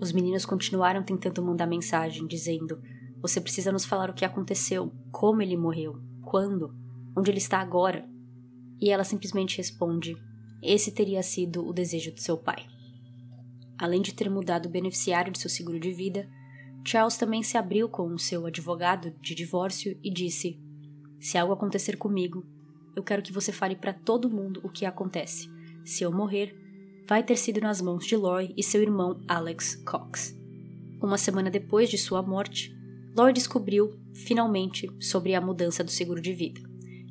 Os 0.00 0.10
meninos 0.10 0.44
continuaram 0.44 1.04
tentando 1.04 1.44
mandar 1.44 1.66
mensagem, 1.66 2.26
dizendo: 2.26 2.82
Você 3.20 3.40
precisa 3.40 3.70
nos 3.70 3.84
falar 3.84 4.10
o 4.10 4.14
que 4.14 4.24
aconteceu, 4.24 4.92
como 5.12 5.42
ele 5.42 5.56
morreu, 5.56 6.00
quando, 6.22 6.74
onde 7.16 7.30
ele 7.30 7.38
está 7.38 7.60
agora. 7.60 8.04
E 8.80 8.90
ela 8.90 9.04
simplesmente 9.04 9.58
responde: 9.58 10.16
Esse 10.60 10.90
teria 10.90 11.22
sido 11.22 11.64
o 11.64 11.72
desejo 11.72 12.12
do 12.12 12.20
seu 12.20 12.36
pai. 12.36 12.66
Além 13.78 14.02
de 14.02 14.12
ter 14.12 14.28
mudado 14.28 14.66
o 14.66 14.70
beneficiário 14.70 15.30
de 15.30 15.38
seu 15.38 15.48
seguro 15.48 15.78
de 15.78 15.92
vida, 15.92 16.28
Charles 16.84 17.16
também 17.16 17.42
se 17.42 17.56
abriu 17.56 17.88
com 17.88 18.12
o 18.12 18.18
seu 18.18 18.46
advogado 18.46 19.12
de 19.20 19.34
divórcio 19.34 19.98
e 20.02 20.10
disse: 20.10 20.60
Se 21.20 21.38
algo 21.38 21.52
acontecer 21.52 21.96
comigo, 21.96 22.44
eu 22.96 23.02
quero 23.02 23.22
que 23.22 23.32
você 23.32 23.52
fale 23.52 23.76
para 23.76 23.92
todo 23.92 24.30
mundo 24.30 24.60
o 24.62 24.68
que 24.68 24.84
acontece. 24.84 25.48
Se 25.84 26.02
eu 26.02 26.12
morrer, 26.12 26.54
vai 27.08 27.22
ter 27.22 27.36
sido 27.36 27.60
nas 27.60 27.80
mãos 27.80 28.06
de 28.06 28.16
Lori 28.16 28.52
e 28.56 28.62
seu 28.62 28.82
irmão 28.82 29.20
Alex 29.28 29.76
Cox. 29.84 30.36
Uma 31.00 31.18
semana 31.18 31.50
depois 31.50 31.88
de 31.88 31.98
sua 31.98 32.22
morte, 32.22 32.74
Lori 33.16 33.32
descobriu, 33.32 33.98
finalmente, 34.14 34.88
sobre 35.00 35.34
a 35.34 35.40
mudança 35.40 35.82
do 35.82 35.90
seguro 35.90 36.20
de 36.20 36.32
vida, 36.32 36.60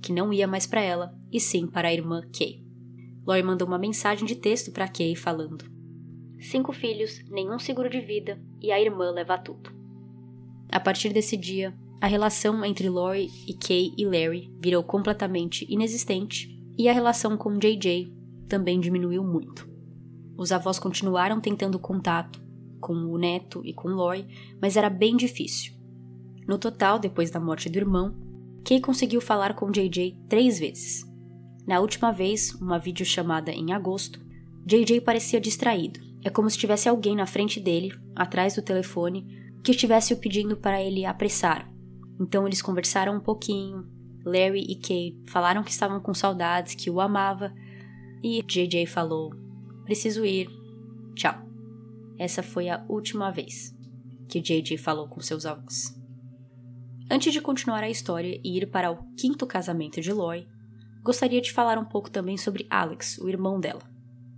que 0.01 0.13
não 0.13 0.31
ia 0.31 0.47
mais 0.47 0.65
para 0.65 0.81
ela, 0.81 1.13
e 1.31 1.39
sim 1.39 1.67
para 1.67 1.89
a 1.89 1.93
irmã 1.93 2.21
Kay. 2.35 2.63
Lori 3.25 3.43
mandou 3.43 3.67
uma 3.67 3.77
mensagem 3.77 4.25
de 4.25 4.35
texto 4.35 4.71
para 4.71 4.87
Kay 4.87 5.15
falando: 5.15 5.65
Cinco 6.41 6.73
filhos, 6.73 7.23
nenhum 7.29 7.59
seguro 7.59 7.87
de 7.87 8.01
vida 8.01 8.41
e 8.59 8.71
a 8.71 8.81
irmã 8.81 9.11
leva 9.11 9.37
tudo. 9.37 9.71
A 10.71 10.79
partir 10.79 11.13
desse 11.13 11.37
dia, 11.37 11.71
a 12.01 12.07
relação 12.07 12.65
entre 12.65 12.89
Lori 12.89 13.29
e 13.47 13.53
Kay 13.53 13.93
e 13.95 14.05
Larry 14.05 14.51
virou 14.59 14.83
completamente 14.83 15.71
inexistente 15.71 16.49
e 16.75 16.89
a 16.89 16.93
relação 16.93 17.37
com 17.37 17.59
JJ 17.59 18.11
também 18.49 18.79
diminuiu 18.79 19.23
muito. 19.23 19.69
Os 20.35 20.51
avós 20.51 20.79
continuaram 20.79 21.39
tentando 21.39 21.77
contato 21.77 22.41
com 22.79 22.93
o 22.93 23.19
neto 23.19 23.61
e 23.63 23.71
com 23.71 23.89
Lori, 23.89 24.25
mas 24.59 24.75
era 24.75 24.89
bem 24.89 25.15
difícil. 25.15 25.73
No 26.47 26.57
total, 26.57 26.97
depois 26.97 27.29
da 27.29 27.39
morte 27.39 27.69
do 27.69 27.77
irmão, 27.77 28.15
Kay 28.65 28.81
conseguiu 28.81 29.21
falar 29.21 29.53
com 29.53 29.69
JJ 29.69 30.17
três 30.27 30.57
vezes. 30.57 31.05
Na 31.67 31.79
última 31.79 32.11
vez, 32.11 32.51
uma 32.55 32.79
videochamada 32.79 33.51
em 33.51 33.71
agosto, 33.73 34.19
JJ 34.65 35.01
parecia 35.01 35.39
distraído. 35.39 36.10
É 36.23 36.29
como 36.29 36.49
se 36.49 36.57
tivesse 36.57 36.87
alguém 36.87 37.15
na 37.15 37.25
frente 37.25 37.59
dele, 37.59 37.91
atrás 38.15 38.55
do 38.55 38.61
telefone, 38.61 39.25
que 39.63 39.71
estivesse 39.71 40.13
o 40.13 40.17
pedindo 40.17 40.55
para 40.55 40.81
ele 40.81 41.05
apressar. 41.05 41.71
Então 42.19 42.45
eles 42.45 42.61
conversaram 42.61 43.15
um 43.15 43.19
pouquinho. 43.19 43.87
Larry 44.23 44.65
e 44.69 44.75
Kay 44.75 45.19
falaram 45.27 45.63
que 45.63 45.71
estavam 45.71 45.99
com 45.99 46.13
saudades, 46.13 46.75
que 46.75 46.91
o 46.91 47.01
amava, 47.01 47.51
e 48.23 48.43
JJ 48.43 48.85
falou: 48.85 49.31
Preciso 49.83 50.23
ir. 50.23 50.47
Tchau. 51.15 51.33
Essa 52.19 52.43
foi 52.43 52.69
a 52.69 52.85
última 52.87 53.31
vez 53.31 53.75
que 54.29 54.39
JJ 54.39 54.77
falou 54.77 55.07
com 55.07 55.19
seus 55.19 55.45
avós. 55.45 55.99
Antes 57.09 57.33
de 57.33 57.41
continuar 57.41 57.83
a 57.83 57.89
história 57.89 58.39
e 58.43 58.57
ir 58.57 58.69
para 58.69 58.91
o 58.91 59.03
quinto 59.17 59.45
casamento 59.45 59.99
de 59.99 60.13
Lori, 60.13 60.47
gostaria 61.03 61.41
de 61.41 61.51
falar 61.51 61.77
um 61.77 61.83
pouco 61.83 62.09
também 62.09 62.37
sobre 62.37 62.67
Alex, 62.69 63.17
o 63.17 63.27
irmão 63.27 63.59
dela. 63.59 63.81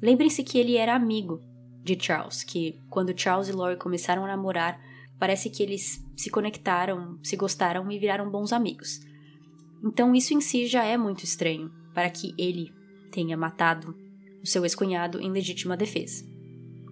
Lembrem-se 0.01 0.43
que 0.43 0.57
ele 0.57 0.77
era 0.77 0.95
amigo 0.95 1.43
de 1.83 1.97
Charles, 1.99 2.43
que 2.43 2.79
quando 2.89 3.17
Charles 3.19 3.49
e 3.49 3.51
Lori 3.51 3.77
começaram 3.77 4.23
a 4.23 4.27
namorar, 4.27 4.79
parece 5.19 5.49
que 5.49 5.61
eles 5.61 6.03
se 6.15 6.29
conectaram, 6.29 7.19
se 7.21 7.35
gostaram 7.35 7.91
e 7.91 7.99
viraram 7.99 8.29
bons 8.29 8.53
amigos. 8.53 8.99
Então 9.83 10.15
isso 10.15 10.33
em 10.33 10.41
si 10.41 10.65
já 10.65 10.83
é 10.83 10.97
muito 10.97 11.23
estranho 11.23 11.71
para 11.93 12.09
que 12.09 12.33
ele 12.37 12.71
tenha 13.11 13.37
matado 13.37 13.95
o 14.41 14.47
seu 14.47 14.63
ex-cunhado 14.63 15.19
em 15.19 15.31
legítima 15.31 15.77
defesa. 15.77 16.25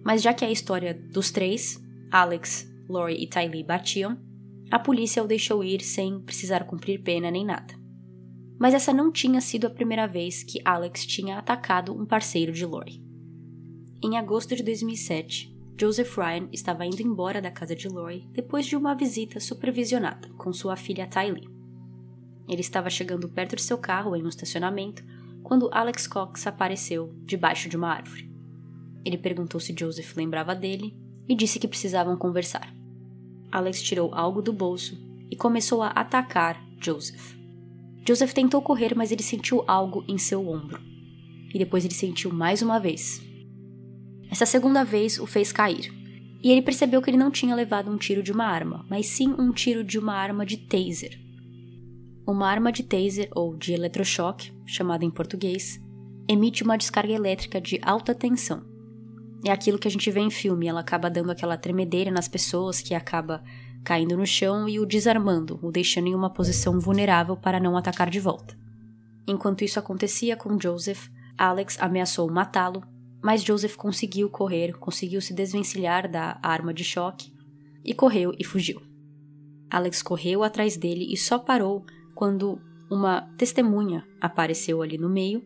Mas 0.04 0.22
já 0.22 0.34
que 0.34 0.44
a 0.44 0.50
história 0.50 0.94
dos 0.94 1.30
três, 1.30 1.80
Alex, 2.10 2.68
Lori 2.88 3.22
e 3.22 3.26
Tylee, 3.26 3.64
batiam, 3.64 4.18
a 4.70 4.78
polícia 4.78 5.22
o 5.22 5.26
deixou 5.26 5.62
ir 5.62 5.82
sem 5.82 6.20
precisar 6.20 6.64
cumprir 6.64 7.02
pena 7.02 7.30
nem 7.30 7.44
nada. 7.44 7.74
Mas 8.58 8.74
essa 8.74 8.92
não 8.92 9.10
tinha 9.10 9.40
sido 9.40 9.66
a 9.66 9.70
primeira 9.70 10.06
vez 10.06 10.42
que 10.42 10.60
Alex 10.64 11.04
tinha 11.04 11.38
atacado 11.38 11.92
um 11.92 12.06
parceiro 12.06 12.52
de 12.52 12.64
Lori. 12.64 13.01
Em 14.04 14.18
agosto 14.18 14.56
de 14.56 14.64
2007, 14.64 15.56
Joseph 15.80 16.16
Ryan 16.16 16.48
estava 16.52 16.84
indo 16.84 17.00
embora 17.00 17.40
da 17.40 17.52
casa 17.52 17.76
de 17.76 17.88
Lori 17.88 18.28
depois 18.32 18.66
de 18.66 18.74
uma 18.74 18.96
visita 18.96 19.38
supervisionada 19.38 20.28
com 20.30 20.52
sua 20.52 20.74
filha 20.74 21.06
Tylee. 21.06 21.48
Ele 22.48 22.60
estava 22.60 22.90
chegando 22.90 23.28
perto 23.28 23.54
de 23.54 23.62
seu 23.62 23.78
carro 23.78 24.16
em 24.16 24.24
um 24.24 24.28
estacionamento 24.28 25.04
quando 25.44 25.70
Alex 25.72 26.08
Cox 26.08 26.44
apareceu 26.48 27.14
debaixo 27.24 27.68
de 27.68 27.76
uma 27.76 27.90
árvore. 27.90 28.28
Ele 29.04 29.16
perguntou 29.16 29.60
se 29.60 29.72
Joseph 29.78 30.16
lembrava 30.16 30.52
dele 30.52 30.96
e 31.28 31.36
disse 31.36 31.60
que 31.60 31.68
precisavam 31.68 32.16
conversar. 32.16 32.74
Alex 33.52 33.80
tirou 33.80 34.12
algo 34.12 34.42
do 34.42 34.52
bolso 34.52 34.98
e 35.30 35.36
começou 35.36 35.80
a 35.80 35.90
atacar 35.90 36.60
Joseph. 36.80 37.36
Joseph 38.04 38.32
tentou 38.32 38.62
correr, 38.62 38.96
mas 38.96 39.12
ele 39.12 39.22
sentiu 39.22 39.62
algo 39.68 40.04
em 40.08 40.18
seu 40.18 40.48
ombro. 40.48 40.80
E 41.54 41.58
depois 41.58 41.84
ele 41.84 41.94
sentiu 41.94 42.32
mais 42.32 42.62
uma 42.62 42.80
vez. 42.80 43.30
Essa 44.32 44.46
segunda 44.46 44.82
vez 44.82 45.20
o 45.20 45.26
fez 45.26 45.52
cair. 45.52 45.92
E 46.42 46.50
ele 46.50 46.62
percebeu 46.62 47.02
que 47.02 47.10
ele 47.10 47.18
não 47.18 47.30
tinha 47.30 47.54
levado 47.54 47.90
um 47.90 47.98
tiro 47.98 48.22
de 48.22 48.32
uma 48.32 48.46
arma, 48.46 48.82
mas 48.88 49.04
sim 49.04 49.34
um 49.38 49.52
tiro 49.52 49.84
de 49.84 49.98
uma 49.98 50.14
arma 50.14 50.46
de 50.46 50.56
taser. 50.56 51.20
Uma 52.26 52.48
arma 52.48 52.72
de 52.72 52.82
taser 52.82 53.28
ou 53.34 53.54
de 53.54 53.74
eletrochoque, 53.74 54.50
chamada 54.64 55.04
em 55.04 55.10
português, 55.10 55.78
emite 56.26 56.62
uma 56.62 56.78
descarga 56.78 57.12
elétrica 57.12 57.60
de 57.60 57.78
alta 57.82 58.14
tensão. 58.14 58.64
É 59.44 59.50
aquilo 59.50 59.78
que 59.78 59.86
a 59.86 59.90
gente 59.90 60.10
vê 60.10 60.20
em 60.20 60.30
filme, 60.30 60.66
ela 60.66 60.80
acaba 60.80 61.10
dando 61.10 61.30
aquela 61.30 61.58
tremedeira 61.58 62.10
nas 62.10 62.26
pessoas 62.26 62.80
que 62.80 62.94
acaba 62.94 63.44
caindo 63.84 64.16
no 64.16 64.26
chão 64.26 64.66
e 64.66 64.80
o 64.80 64.86
desarmando, 64.86 65.60
o 65.62 65.70
deixando 65.70 66.06
em 66.06 66.14
uma 66.14 66.30
posição 66.30 66.80
vulnerável 66.80 67.36
para 67.36 67.60
não 67.60 67.76
atacar 67.76 68.08
de 68.08 68.18
volta. 68.18 68.56
Enquanto 69.28 69.62
isso 69.62 69.78
acontecia 69.78 70.38
com 70.38 70.58
Joseph, 70.58 71.08
Alex 71.36 71.76
ameaçou 71.78 72.32
matá-lo, 72.32 72.82
mas 73.22 73.44
Joseph 73.44 73.76
conseguiu 73.76 74.28
correr, 74.28 74.72
conseguiu 74.78 75.20
se 75.20 75.32
desvencilhar 75.32 76.10
da 76.10 76.38
arma 76.42 76.74
de 76.74 76.82
choque 76.82 77.32
e 77.84 77.94
correu 77.94 78.34
e 78.38 78.44
fugiu. 78.44 78.82
Alex 79.70 80.02
correu 80.02 80.42
atrás 80.42 80.76
dele 80.76 81.12
e 81.12 81.16
só 81.16 81.38
parou 81.38 81.86
quando 82.14 82.60
uma 82.90 83.22
testemunha 83.38 84.06
apareceu 84.20 84.82
ali 84.82 84.98
no 84.98 85.08
meio, 85.08 85.42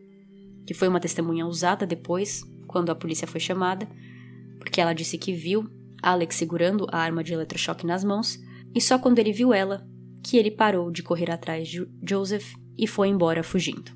que 0.65 0.73
foi 0.73 0.87
uma 0.87 0.99
testemunha 0.99 1.45
usada 1.45 1.85
depois, 1.85 2.43
quando 2.67 2.89
a 2.89 2.95
polícia 2.95 3.27
foi 3.27 3.39
chamada, 3.39 3.87
porque 4.59 4.81
ela 4.81 4.93
disse 4.93 5.17
que 5.17 5.31
viu 5.31 5.69
Alex 6.01 6.35
segurando 6.35 6.87
a 6.91 6.97
arma 6.97 7.23
de 7.23 7.33
eletrochoque 7.33 7.85
nas 7.85 8.03
mãos, 8.03 8.37
e 8.75 8.81
só 8.81 8.99
quando 8.99 9.19
ele 9.19 9.31
viu 9.31 9.53
ela 9.53 9.87
que 10.23 10.35
ele 10.35 10.51
parou 10.51 10.91
de 10.91 11.01
correr 11.01 11.31
atrás 11.31 11.69
de 11.69 11.87
Joseph 12.07 12.53
e 12.77 12.85
foi 12.85 13.07
embora 13.07 13.43
fugindo. 13.43 13.91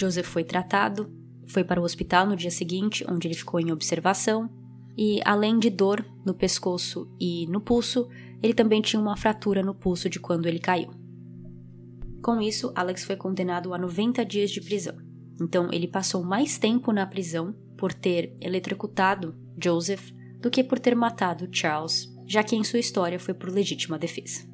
Joseph 0.00 0.26
foi 0.26 0.44
tratado, 0.44 1.12
foi 1.46 1.64
para 1.64 1.80
o 1.80 1.84
hospital 1.84 2.26
no 2.26 2.36
dia 2.36 2.50
seguinte, 2.50 3.04
onde 3.08 3.28
ele 3.28 3.34
ficou 3.34 3.60
em 3.60 3.72
observação, 3.72 4.50
e 4.96 5.20
além 5.24 5.58
de 5.58 5.70
dor 5.70 6.04
no 6.24 6.34
pescoço 6.34 7.08
e 7.20 7.46
no 7.48 7.60
pulso, 7.60 8.08
ele 8.42 8.54
também 8.54 8.80
tinha 8.80 9.00
uma 9.00 9.16
fratura 9.16 9.62
no 9.62 9.74
pulso 9.74 10.08
de 10.08 10.20
quando 10.20 10.46
ele 10.46 10.58
caiu. 10.58 10.90
Com 12.22 12.40
isso, 12.40 12.72
Alex 12.74 13.04
foi 13.04 13.16
condenado 13.16 13.74
a 13.74 13.78
90 13.78 14.24
dias 14.24 14.50
de 14.50 14.60
prisão. 14.60 14.96
Então, 15.40 15.68
ele 15.72 15.88
passou 15.88 16.22
mais 16.22 16.58
tempo 16.58 16.92
na 16.92 17.06
prisão 17.06 17.54
por 17.76 17.92
ter 17.92 18.36
eletrocutado 18.40 19.34
Joseph 19.62 20.10
do 20.40 20.50
que 20.50 20.62
por 20.62 20.78
ter 20.78 20.94
matado 20.94 21.48
Charles, 21.50 22.08
já 22.26 22.42
que 22.42 22.56
em 22.56 22.64
sua 22.64 22.78
história 22.78 23.18
foi 23.18 23.34
por 23.34 23.50
legítima 23.50 23.98
defesa. 23.98 24.53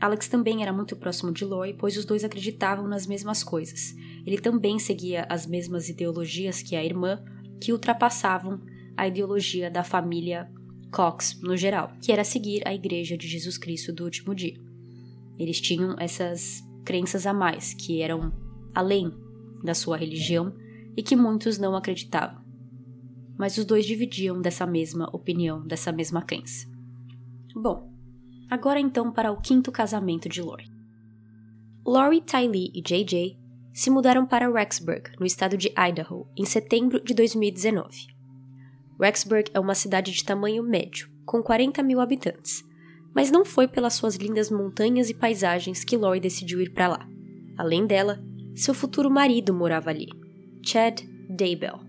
Alex 0.00 0.28
também 0.28 0.62
era 0.62 0.72
muito 0.72 0.94
próximo 0.94 1.32
de 1.32 1.44
Lori, 1.44 1.74
pois 1.74 1.96
os 1.96 2.04
dois 2.04 2.22
acreditavam 2.22 2.86
nas 2.86 3.06
mesmas 3.06 3.42
coisas. 3.42 3.94
Ele 4.26 4.38
também 4.38 4.78
seguia 4.78 5.26
as 5.28 5.46
mesmas 5.46 5.88
ideologias 5.88 6.62
que 6.62 6.76
a 6.76 6.84
irmã, 6.84 7.22
que 7.60 7.72
ultrapassavam 7.72 8.60
a 8.96 9.08
ideologia 9.08 9.70
da 9.70 9.82
família 9.82 10.50
Cox 10.90 11.40
no 11.42 11.56
geral, 11.56 11.92
que 12.00 12.12
era 12.12 12.24
seguir 12.24 12.66
a 12.66 12.74
Igreja 12.74 13.16
de 13.16 13.26
Jesus 13.26 13.56
Cristo 13.56 13.92
do 13.92 14.04
último 14.04 14.34
dia. 14.34 14.58
Eles 15.38 15.60
tinham 15.60 15.96
essas 15.98 16.62
crenças 16.84 17.26
a 17.26 17.32
mais, 17.32 17.74
que 17.74 18.00
eram 18.00 18.32
além 18.74 19.12
da 19.62 19.74
sua 19.74 19.96
religião 19.96 20.54
e 20.96 21.02
que 21.02 21.16
muitos 21.16 21.58
não 21.58 21.74
acreditavam. 21.74 22.44
Mas 23.38 23.58
os 23.58 23.64
dois 23.64 23.84
dividiam 23.84 24.40
dessa 24.40 24.66
mesma 24.66 25.08
opinião, 25.12 25.66
dessa 25.66 25.92
mesma 25.92 26.22
crença. 26.22 26.66
Bom, 27.54 27.95
agora 28.50 28.80
então 28.80 29.12
para 29.12 29.32
o 29.32 29.40
quinto 29.40 29.72
casamento 29.72 30.28
de 30.28 30.40
Lori. 30.40 30.70
Lori, 31.84 32.20
Tylee 32.20 32.70
e 32.74 32.82
JJ 32.82 33.38
se 33.72 33.90
mudaram 33.90 34.26
para 34.26 34.50
Rexburg, 34.50 35.10
no 35.20 35.26
estado 35.26 35.56
de 35.56 35.72
Idaho, 35.78 36.26
em 36.36 36.44
setembro 36.44 36.98
de 36.98 37.12
2019. 37.12 38.06
Rexburg 38.98 39.50
é 39.52 39.60
uma 39.60 39.74
cidade 39.74 40.10
de 40.12 40.24
tamanho 40.24 40.62
médio, 40.62 41.10
com 41.26 41.42
40 41.42 41.82
mil 41.82 42.00
habitantes, 42.00 42.64
Mas 43.14 43.30
não 43.30 43.46
foi 43.46 43.66
pelas 43.66 43.94
suas 43.94 44.16
lindas 44.16 44.50
montanhas 44.50 45.08
e 45.08 45.14
paisagens 45.14 45.84
que 45.84 45.96
Lori 45.96 46.20
decidiu 46.20 46.60
ir 46.60 46.70
para 46.70 46.88
lá. 46.88 47.08
Além 47.56 47.86
dela, 47.86 48.22
seu 48.54 48.74
futuro 48.74 49.10
marido 49.10 49.54
morava 49.54 49.88
ali, 49.88 50.08
Chad 50.62 51.00
Daybell. 51.28 51.80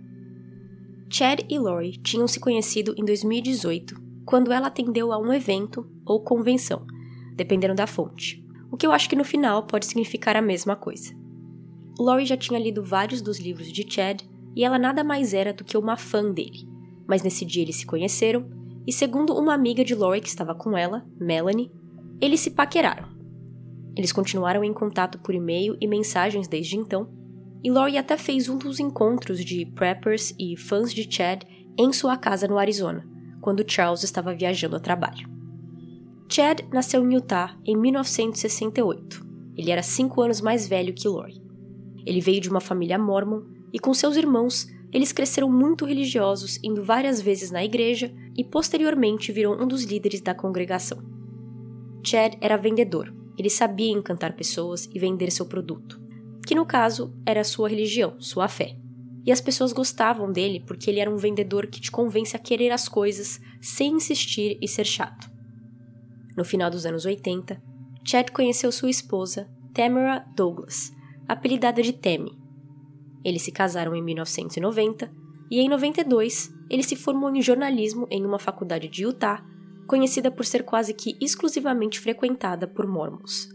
Chad 1.09 1.41
e 1.49 1.57
Lori 1.57 1.97
tinham 1.97 2.27
se 2.27 2.39
conhecido 2.39 2.93
em 2.97 3.03
2018, 3.03 4.06
quando 4.27 4.51
ela 4.51 4.67
atendeu 4.67 5.13
a 5.13 5.17
um 5.17 5.31
evento 5.31 5.89
ou 6.05 6.21
convenção, 6.21 6.85
dependendo 7.33 7.73
da 7.73 7.87
fonte, 7.87 8.45
o 8.69 8.75
que 8.75 8.85
eu 8.85 8.91
acho 8.91 9.07
que 9.07 9.15
no 9.15 9.23
final 9.23 9.65
pode 9.65 9.85
significar 9.85 10.35
a 10.35 10.41
mesma 10.41 10.75
coisa. 10.75 11.15
Lori 11.97 12.25
já 12.25 12.35
tinha 12.35 12.59
lido 12.59 12.83
vários 12.83 13.21
dos 13.21 13.39
livros 13.39 13.71
de 13.71 13.89
Chad 13.89 14.21
e 14.53 14.65
ela 14.65 14.77
nada 14.77 15.01
mais 15.01 15.33
era 15.33 15.53
do 15.53 15.63
que 15.63 15.77
uma 15.77 15.95
fã 15.95 16.29
dele, 16.29 16.67
mas 17.07 17.23
nesse 17.23 17.45
dia 17.45 17.63
eles 17.63 17.77
se 17.77 17.85
conheceram 17.85 18.49
e, 18.85 18.91
segundo 18.91 19.33
uma 19.33 19.53
amiga 19.53 19.81
de 19.81 19.95
Lori 19.95 20.19
que 20.19 20.27
estava 20.27 20.53
com 20.53 20.77
ela, 20.77 21.05
Melanie, 21.17 21.71
eles 22.19 22.41
se 22.41 22.51
paqueraram. 22.51 23.07
Eles 23.95 24.11
continuaram 24.11 24.61
em 24.61 24.73
contato 24.73 25.19
por 25.19 25.33
e-mail 25.33 25.77
e 25.79 25.87
mensagens 25.87 26.49
desde 26.49 26.75
então, 26.75 27.09
e 27.63 27.71
Lori 27.71 27.97
até 27.97 28.17
fez 28.17 28.49
um 28.49 28.57
dos 28.57 28.77
encontros 28.77 29.43
de 29.43 29.65
preppers 29.67 30.35
e 30.37 30.57
fãs 30.57 30.93
de 30.93 31.09
Chad 31.09 31.43
em 31.79 31.93
sua 31.93 32.17
casa 32.17 32.45
no 32.45 32.57
Arizona, 32.57 33.15
quando 33.41 33.69
Charles 33.69 34.03
estava 34.03 34.33
viajando 34.33 34.75
a 34.75 34.79
trabalho. 34.79 35.29
Chad 36.29 36.61
nasceu 36.71 37.03
em 37.03 37.13
Utah 37.13 37.57
em 37.65 37.75
1968. 37.75 39.25
Ele 39.55 39.71
era 39.71 39.81
cinco 39.81 40.21
anos 40.21 40.41
mais 40.41 40.67
velho 40.67 40.93
que 40.93 41.07
Lori. 41.07 41.41
Ele 42.05 42.21
veio 42.21 42.41
de 42.41 42.49
uma 42.49 42.59
família 42.59 42.97
mormon 42.97 43.41
e, 43.73 43.79
com 43.79 43.93
seus 43.93 44.15
irmãos, 44.15 44.67
eles 44.91 45.11
cresceram 45.11 45.49
muito 45.49 45.85
religiosos, 45.85 46.59
indo 46.63 46.83
várias 46.83 47.21
vezes 47.21 47.51
na 47.51 47.63
igreja 47.63 48.13
e 48.37 48.43
posteriormente 48.43 49.31
viram 49.31 49.53
um 49.53 49.67
dos 49.67 49.83
líderes 49.83 50.21
da 50.21 50.33
congregação. 50.33 50.99
Chad 52.03 52.35
era 52.41 52.57
vendedor. 52.57 53.13
Ele 53.37 53.49
sabia 53.49 53.91
encantar 53.91 54.35
pessoas 54.35 54.89
e 54.93 54.99
vender 54.99 55.31
seu 55.31 55.45
produto 55.45 56.07
que 56.47 56.55
no 56.55 56.65
caso 56.65 57.13
era 57.25 57.43
sua 57.43 57.67
religião, 57.67 58.15
sua 58.21 58.47
fé. 58.47 58.77
E 59.27 59.31
as 59.31 59.41
pessoas 59.41 59.73
gostavam 59.73 60.31
dele 60.31 60.63
porque 60.65 60.89
ele 60.89 61.01
era 61.01 61.11
um 61.11 61.17
vendedor 61.17 61.67
que 61.67 61.81
te 61.81 61.91
convence 61.91 62.33
a 62.33 62.39
querer 62.39 62.71
as 62.71 62.87
coisas 62.87 63.41
sem 63.61 63.95
insistir 63.95 64.57
e 64.61 64.69
ser 64.69 64.85
chato. 64.85 65.29
No 66.37 66.45
final 66.45 66.71
dos 66.71 66.85
anos 66.85 67.03
80, 67.05 67.61
Chad 68.05 68.31
conheceu 68.31 68.71
sua 68.71 68.89
esposa, 68.89 69.49
Tamara 69.73 70.25
Douglas, 70.33 70.93
apelidada 71.27 71.81
de 71.81 71.91
Tammy. 71.91 72.37
Eles 73.21 73.41
se 73.41 73.51
casaram 73.51 73.93
em 73.93 74.01
1990 74.01 75.11
e 75.51 75.59
em 75.59 75.67
92 75.67 76.49
ele 76.69 76.83
se 76.83 76.95
formou 76.95 77.29
em 77.35 77.41
jornalismo 77.41 78.07
em 78.09 78.25
uma 78.25 78.39
faculdade 78.39 78.87
de 78.87 79.03
Utah, 79.03 79.43
conhecida 79.87 80.31
por 80.31 80.45
ser 80.45 80.63
quase 80.63 80.93
que 80.93 81.17
exclusivamente 81.19 81.99
frequentada 81.99 82.65
por 82.65 82.87
mormons. 82.87 83.49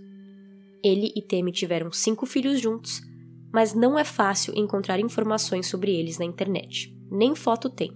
Ele 0.84 1.10
e 1.16 1.22
Temi 1.22 1.50
tiveram 1.50 1.90
cinco 1.90 2.26
filhos 2.26 2.60
juntos, 2.60 3.00
mas 3.52 3.74
não 3.74 3.98
é 3.98 4.04
fácil 4.04 4.54
encontrar 4.56 4.98
informações 4.98 5.66
sobre 5.66 5.94
eles 5.94 6.18
na 6.18 6.24
internet. 6.24 6.96
Nem 7.10 7.34
foto 7.34 7.68
tem. 7.68 7.92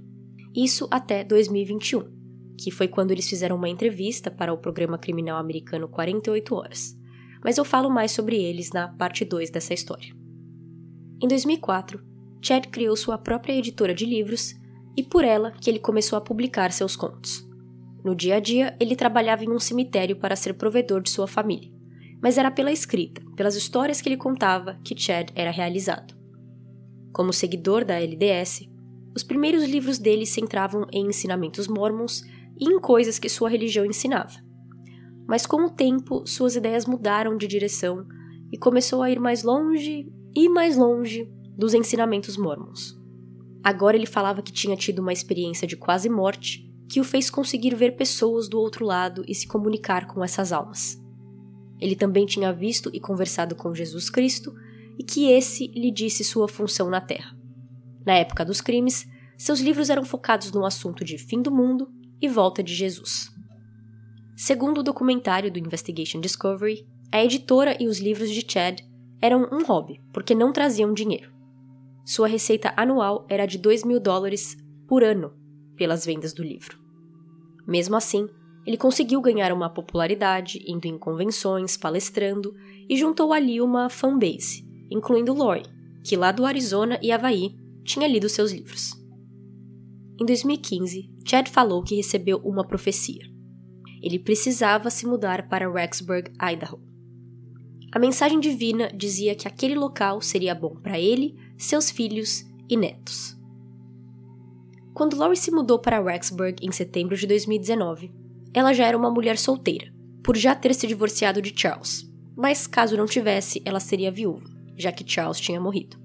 Isso 0.55 0.87
até 0.91 1.25
2021, 1.25 2.55
que 2.59 2.71
foi 2.71 2.87
quando 2.87 3.11
eles 3.11 3.29
fizeram 3.29 3.57
uma 3.57 3.69
entrevista 3.69 4.31
para 4.31 4.53
o 4.53 4.59
programa 4.59 4.99
criminal 4.99 5.39
americano 5.39 5.89
48 5.89 6.55
Horas. 6.55 6.97
Mas 7.43 7.57
eu 7.57 7.65
falo 7.65 7.89
mais 7.89 8.13
sobre 8.13 8.37
eles 8.37 8.71
na 8.73 8.89
parte 8.89 9.25
2 9.25 9.51
dessa 9.51 9.73
história. 9.73 10.15
Em 11.23 11.29
2004, 11.29 12.03
Chad 12.43 12.67
criou 12.67 12.95
sua 12.95 13.17
própria 13.17 13.55
editora 13.55 13.95
de 13.95 14.05
livros 14.05 14.55
e 14.97 15.03
por 15.03 15.25
ela 15.25 15.53
que 15.53 15.71
ele 15.71 15.79
começou 15.79 16.17
a 16.19 16.21
publicar 16.21 16.71
seus 16.73 16.97
contos. 16.97 17.47
No 18.05 18.15
dia 18.15 18.37
a 18.37 18.41
dia, 18.41 18.77
ele 18.79 18.95
trabalhava 18.95 19.45
em 19.45 19.51
um 19.51 19.59
cemitério 19.59 20.17
para 20.17 20.37
ser 20.37 20.55
provedor 20.55 21.01
de 21.03 21.11
sua 21.11 21.27
família 21.27 21.76
mas 22.23 22.39
era 22.39 22.51
pela 22.51 22.73
escrita, 22.73 23.23
pelas 23.37 23.57
histórias 23.57 24.01
que 24.01 24.09
ele 24.09 24.17
contava, 24.17 24.79
que 24.85 24.99
Chad 24.99 25.31
era 25.35 25.51
realizado. 25.51 26.15
Como 27.13 27.33
seguidor 27.33 27.85
da 27.85 28.01
LDS, 28.01 28.69
os 29.15 29.23
primeiros 29.23 29.65
livros 29.65 29.99
dele 29.99 30.27
centravam 30.27 30.87
em 30.93 31.07
ensinamentos 31.07 31.67
mormons 31.67 32.23
e 32.59 32.65
em 32.65 32.79
coisas 32.79 33.19
que 33.19 33.29
sua 33.29 33.49
religião 33.49 33.85
ensinava. 33.87 34.35
Mas 35.27 35.47
com 35.47 35.65
o 35.65 35.71
tempo, 35.71 36.27
suas 36.27 36.57
ideias 36.57 36.87
mudaram 36.87 37.37
de 37.37 37.47
direção 37.47 38.07
e 38.53 38.59
começou 38.59 39.03
a 39.03 39.11
ir 39.11 39.19
mais 39.19 39.43
longe 39.43 40.07
e 40.35 40.49
mais 40.49 40.77
longe 40.77 41.29
dos 41.57 41.75
ensinamentos 41.75 42.37
mormons. 42.37 42.95
Agora 43.65 43.97
ele 43.97 44.07
falava 44.07 44.43
que 44.43 44.53
tinha 44.53 44.77
tido 44.77 45.01
uma 45.01 45.13
experiência 45.13 45.67
de 45.67 45.77
quase 45.77 46.09
morte 46.09 46.71
que 46.89 47.01
o 47.01 47.05
fez 47.05 47.29
conseguir 47.29 47.75
ver 47.75 47.97
pessoas 47.97 48.49
do 48.49 48.61
outro 48.61 48.85
lado 48.85 49.25
e 49.27 49.35
se 49.35 49.49
comunicar 49.49 50.07
com 50.07 50.23
essas 50.23 50.53
almas. 50.53 50.97
Ele 51.81 51.95
também 51.95 52.27
tinha 52.27 52.53
visto 52.53 52.91
e 52.93 53.01
conversado 53.01 53.55
com 53.55 53.75
Jesus 53.75 54.09
Cristo 54.09 54.55
e 54.99 55.05
que 55.05 55.31
esse 55.31 55.67
lhe 55.69 55.91
disse 55.91 56.25
sua 56.25 56.49
função 56.49 56.89
na 56.89 57.01
Terra. 57.01 57.37
Na 58.05 58.15
época 58.15 58.45
dos 58.45 58.61
crimes, 58.61 59.07
seus 59.37 59.61
livros 59.61 59.91
eram 59.91 60.05
focados 60.05 60.53
no 60.53 60.65
assunto 60.65 61.05
de 61.05 61.19
fim 61.19 61.43
do 61.43 61.51
mundo 61.51 61.89
e 62.21 62.29
volta 62.29 62.63
de 62.63 62.75
Jesus. 62.75 63.31
Segundo 64.35 64.79
o 64.79 64.83
documentário 64.83 65.51
do 65.51 65.59
Investigation 65.59 66.21
Discovery, 66.21 66.87
a 67.13 67.25
editora 67.25 67.77
e 67.83 67.87
os 67.87 67.99
livros 67.99 68.31
de 68.31 68.45
Chad 68.47 68.81
eram 69.21 69.49
um 69.53 69.65
hobby, 69.65 70.01
porque 70.13 70.35
não 70.35 70.53
traziam 70.53 70.93
dinheiro. 70.93 71.33
Sua 72.05 72.29
receita 72.29 72.73
anual 72.77 73.27
era 73.29 73.47
de 73.47 73.59
2 73.59 73.85
mil 73.85 73.99
dólares 73.99 74.57
por 74.87 75.03
ano 75.03 75.33
pelas 75.77 76.05
vendas 76.05 76.33
do 76.33 76.43
livro. 76.43 76.79
Mesmo 77.67 77.97
assim, 77.97 78.29
ele 78.67 78.77
conseguiu 78.77 79.21
ganhar 79.21 79.53
uma 79.53 79.71
popularidade 79.71 80.61
indo 80.67 80.87
em 80.87 80.99
convenções, 80.99 81.77
palestrando 81.77 82.53
e 82.89 82.97
juntou 82.97 83.33
ali 83.33 83.61
uma 83.61 83.89
fanbase, 83.89 84.67
incluindo 84.91 85.33
Lori, 85.33 85.63
que 86.03 86.17
lá 86.17 86.33
do 86.33 86.45
Arizona 86.45 86.99
e 87.01 87.13
Havaí 87.13 87.55
tinha 87.85 88.09
lido 88.09 88.29
seus 88.29 88.51
livros. 88.51 88.91
Em 90.21 90.27
2015, 90.27 91.09
Chad 91.25 91.49
falou 91.49 91.83
que 91.83 91.95
recebeu 91.95 92.39
uma 92.39 92.67
profecia. 92.67 93.23
Ele 94.03 94.19
precisava 94.19 94.91
se 94.91 95.07
mudar 95.07 95.49
para 95.49 95.71
Rexburg, 95.71 96.33
Idaho. 96.43 96.81
A 97.93 97.99
mensagem 97.99 98.41
divina 98.41 98.91
dizia 98.93 99.35
que 99.35 99.47
aquele 99.47 99.75
local 99.75 100.21
seria 100.21 100.55
bom 100.55 100.75
para 100.77 100.99
ele, 100.99 101.37
seus 101.57 101.91
filhos 101.91 102.45
e 102.69 102.77
netos. 102.77 103.37
Quando 104.93 105.17
Lori 105.17 105.37
se 105.37 105.51
mudou 105.51 105.79
para 105.79 106.03
Rexburg 106.03 106.65
em 106.67 106.73
setembro 106.73 107.17
de 107.17 107.27
2019, 107.27 108.26
ela 108.57 108.73
já 108.73 108.87
era 108.87 108.97
uma 108.97 109.11
mulher 109.11 109.37
solteira, 109.37 109.93
por 110.25 110.35
já 110.35 110.55
ter 110.55 110.75
se 110.75 110.87
divorciado 110.87 111.43
de 111.43 111.53
Charles. 111.55 112.11
Mas 112.35 112.67
caso 112.67 112.97
não 112.97 113.05
tivesse, 113.05 113.61
ela 113.67 113.79
seria 113.79 114.11
viúva, 114.11 114.49
já 114.79 114.91
que 114.91 115.07
Charles 115.07 115.39
tinha 115.39 115.61
morrido. 115.61 115.99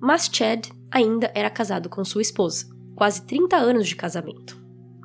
Mas 0.00 0.30
Chad 0.32 0.68
ainda 0.90 1.30
era 1.34 1.50
casado 1.50 1.90
com 1.90 2.02
sua 2.02 2.22
esposa, 2.22 2.66
quase 2.94 3.26
30 3.26 3.56
anos 3.58 3.86
de 3.86 3.94
casamento. 3.94 4.58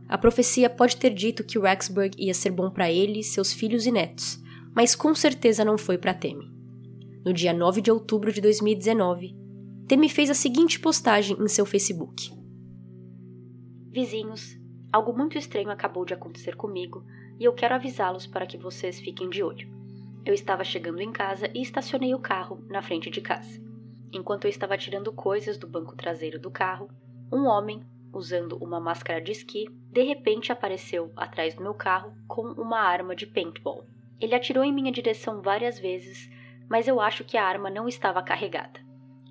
A 0.07 0.17
profecia 0.17 0.69
pode 0.69 0.95
ter 0.95 1.09
dito 1.09 1.43
que 1.43 1.59
Rexburg 1.59 2.15
ia 2.17 2.34
ser 2.34 2.51
bom 2.51 2.72
para 2.72 2.89
ele, 2.89 3.22
seus 3.22 3.51
filhos 3.51 3.86
e 3.86 3.91
netos, 3.91 4.41
mas 4.74 4.95
com 4.95 5.13
certeza 5.13 5.65
não 5.65 5.78
foi 5.78 5.97
para 5.97 6.13
Temi. 6.13 6.49
No 7.26 7.34
dia 7.34 7.51
9 7.51 7.82
de 7.82 7.91
outubro 7.91 8.32
de 8.32 8.39
2019, 8.39 9.36
Temi 9.89 10.07
fez 10.07 10.30
a 10.30 10.34
seguinte 10.34 10.80
postagem 10.80 11.36
em 11.38 11.47
seu 11.49 11.65
Facebook: 11.65 12.32
Vizinhos, 13.91 14.61
Algo 14.92 15.14
muito 15.14 15.38
estranho 15.38 15.70
acabou 15.72 16.04
de 16.04 16.14
acontecer 16.14 16.56
comigo 16.56 17.06
e 17.39 17.46
eu 17.46 17.54
quero 17.54 17.74
avisá-los 17.74 18.28
para 18.28 18.46
que 18.46 18.58
vocês 18.58 19.00
fiquem 19.00 19.30
de 19.30 19.42
olho. 19.42 19.70
Eu 20.26 20.34
estava 20.34 20.66
chegando 20.66 21.02
em 21.02 21.12
casa 21.12 21.50
e 21.54 21.62
estacionei 21.62 22.14
o 22.14 22.20
carro 22.20 22.64
na 22.68 22.82
frente 22.82 23.10
de 23.10 23.22
casa. 23.22 23.62
Enquanto 24.12 24.46
eu 24.46 24.50
estava 24.50 24.78
tirando 24.78 25.14
coisas 25.14 25.58
do 25.58 25.66
banco 25.66 25.96
traseiro 25.96 26.38
do 26.38 26.52
carro, 26.52 26.89
um 27.32 27.46
homem, 27.46 27.82
usando 28.14 28.58
uma 28.58 28.82
máscara 28.82 29.22
de 29.22 29.32
esqui, 29.32 29.66
de 29.89 30.04
repente 30.04 30.52
apareceu 30.52 31.12
atrás 31.16 31.56
do 31.56 31.64
meu 31.64 31.74
carro 31.74 32.14
com 32.28 32.42
uma 32.42 32.80
arma 32.82 33.16
de 33.16 33.26
paintball. 33.26 33.88
Ele 34.20 34.36
atirou 34.36 34.64
em 34.64 34.74
minha 34.74 34.92
direção 34.92 35.42
várias 35.42 35.80
vezes, 35.80 36.30
mas 36.70 36.88
eu 36.88 37.00
acho 37.00 37.24
que 37.24 37.38
a 37.38 37.46
arma 37.46 37.70
não 37.70 37.88
estava 37.88 38.22
carregada. 38.22 38.82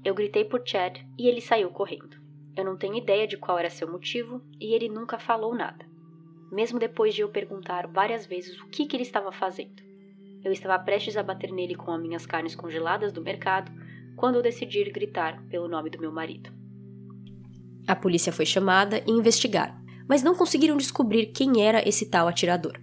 Eu 0.02 0.14
gritei 0.14 0.44
por 0.44 0.66
Chad 0.66 0.98
e 1.18 1.28
ele 1.28 1.42
saiu 1.42 1.68
correndo. 1.68 2.19
Eu 2.56 2.64
não 2.64 2.76
tenho 2.76 2.96
ideia 2.96 3.26
de 3.26 3.36
qual 3.36 3.58
era 3.58 3.70
seu 3.70 3.90
motivo 3.90 4.42
e 4.60 4.74
ele 4.74 4.88
nunca 4.88 5.18
falou 5.18 5.54
nada. 5.54 5.84
Mesmo 6.50 6.78
depois 6.78 7.14
de 7.14 7.22
eu 7.22 7.28
perguntar 7.28 7.86
várias 7.86 8.26
vezes 8.26 8.60
o 8.60 8.66
que, 8.66 8.86
que 8.86 8.96
ele 8.96 9.04
estava 9.04 9.30
fazendo. 9.30 9.82
Eu 10.42 10.52
estava 10.52 10.82
prestes 10.82 11.16
a 11.16 11.22
bater 11.22 11.52
nele 11.52 11.74
com 11.74 11.92
as 11.92 12.00
minhas 12.00 12.26
carnes 12.26 12.54
congeladas 12.54 13.12
do 13.12 13.22
mercado 13.22 13.70
quando 14.16 14.36
eu 14.36 14.42
decidi 14.42 14.82
gritar 14.90 15.42
pelo 15.48 15.68
nome 15.68 15.90
do 15.90 16.00
meu 16.00 16.10
marido. 16.10 16.50
A 17.86 17.94
polícia 17.94 18.32
foi 18.32 18.46
chamada 18.46 19.02
e 19.06 19.10
investigaram, 19.10 19.74
mas 20.08 20.22
não 20.22 20.34
conseguiram 20.34 20.76
descobrir 20.76 21.26
quem 21.26 21.62
era 21.62 21.86
esse 21.88 22.06
tal 22.06 22.26
atirador. 22.26 22.78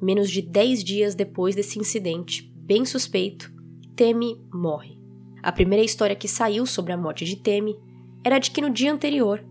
Menos 0.00 0.30
de 0.30 0.40
10 0.40 0.82
dias 0.82 1.14
depois 1.14 1.54
desse 1.54 1.78
incidente, 1.78 2.50
bem 2.56 2.84
suspeito, 2.84 3.52
Temi 3.94 4.40
morre. 4.52 4.98
A 5.42 5.52
primeira 5.52 5.84
história 5.84 6.16
que 6.16 6.26
saiu 6.28 6.64
sobre 6.64 6.92
a 6.92 6.96
morte 6.96 7.24
de 7.24 7.36
Temi 7.36 7.76
era 8.24 8.38
de 8.38 8.50
que 8.50 8.60
no 8.60 8.70
dia 8.70 8.92
anterior, 8.92 9.44